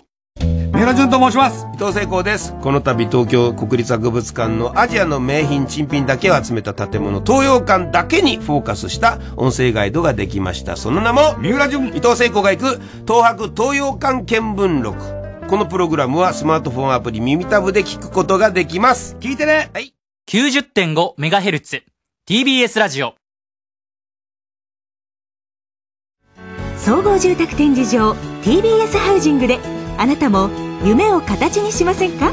[1.13, 1.65] と申します。
[1.73, 2.53] 伊藤聖光です。
[2.61, 10.75] この度東京国立博物館のアジアの名品珍品だけを集めた建物東洋館だけにフォーカスした音声ガイドができました。
[10.75, 11.87] その名も三浦淳。
[11.89, 15.47] 伊藤聖光が行く東博東洋館見聞録。
[15.47, 19.15] このプログラムはスマートフォンアプリ耳タブで聞くことができます。
[19.19, 19.69] 聞いてね。
[19.73, 19.93] はい。
[20.29, 21.83] 90.5MHz
[22.27, 23.15] TBS ラジオ。
[26.77, 28.11] 総合住宅展示場
[28.43, 29.59] TBS ハウジングで
[29.97, 30.49] あなたも
[30.83, 32.31] 夢を形にしませんか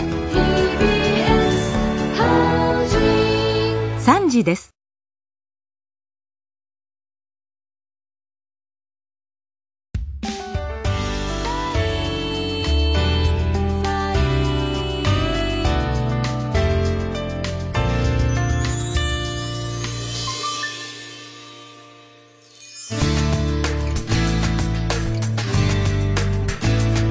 [3.99, 4.80] ？3時です。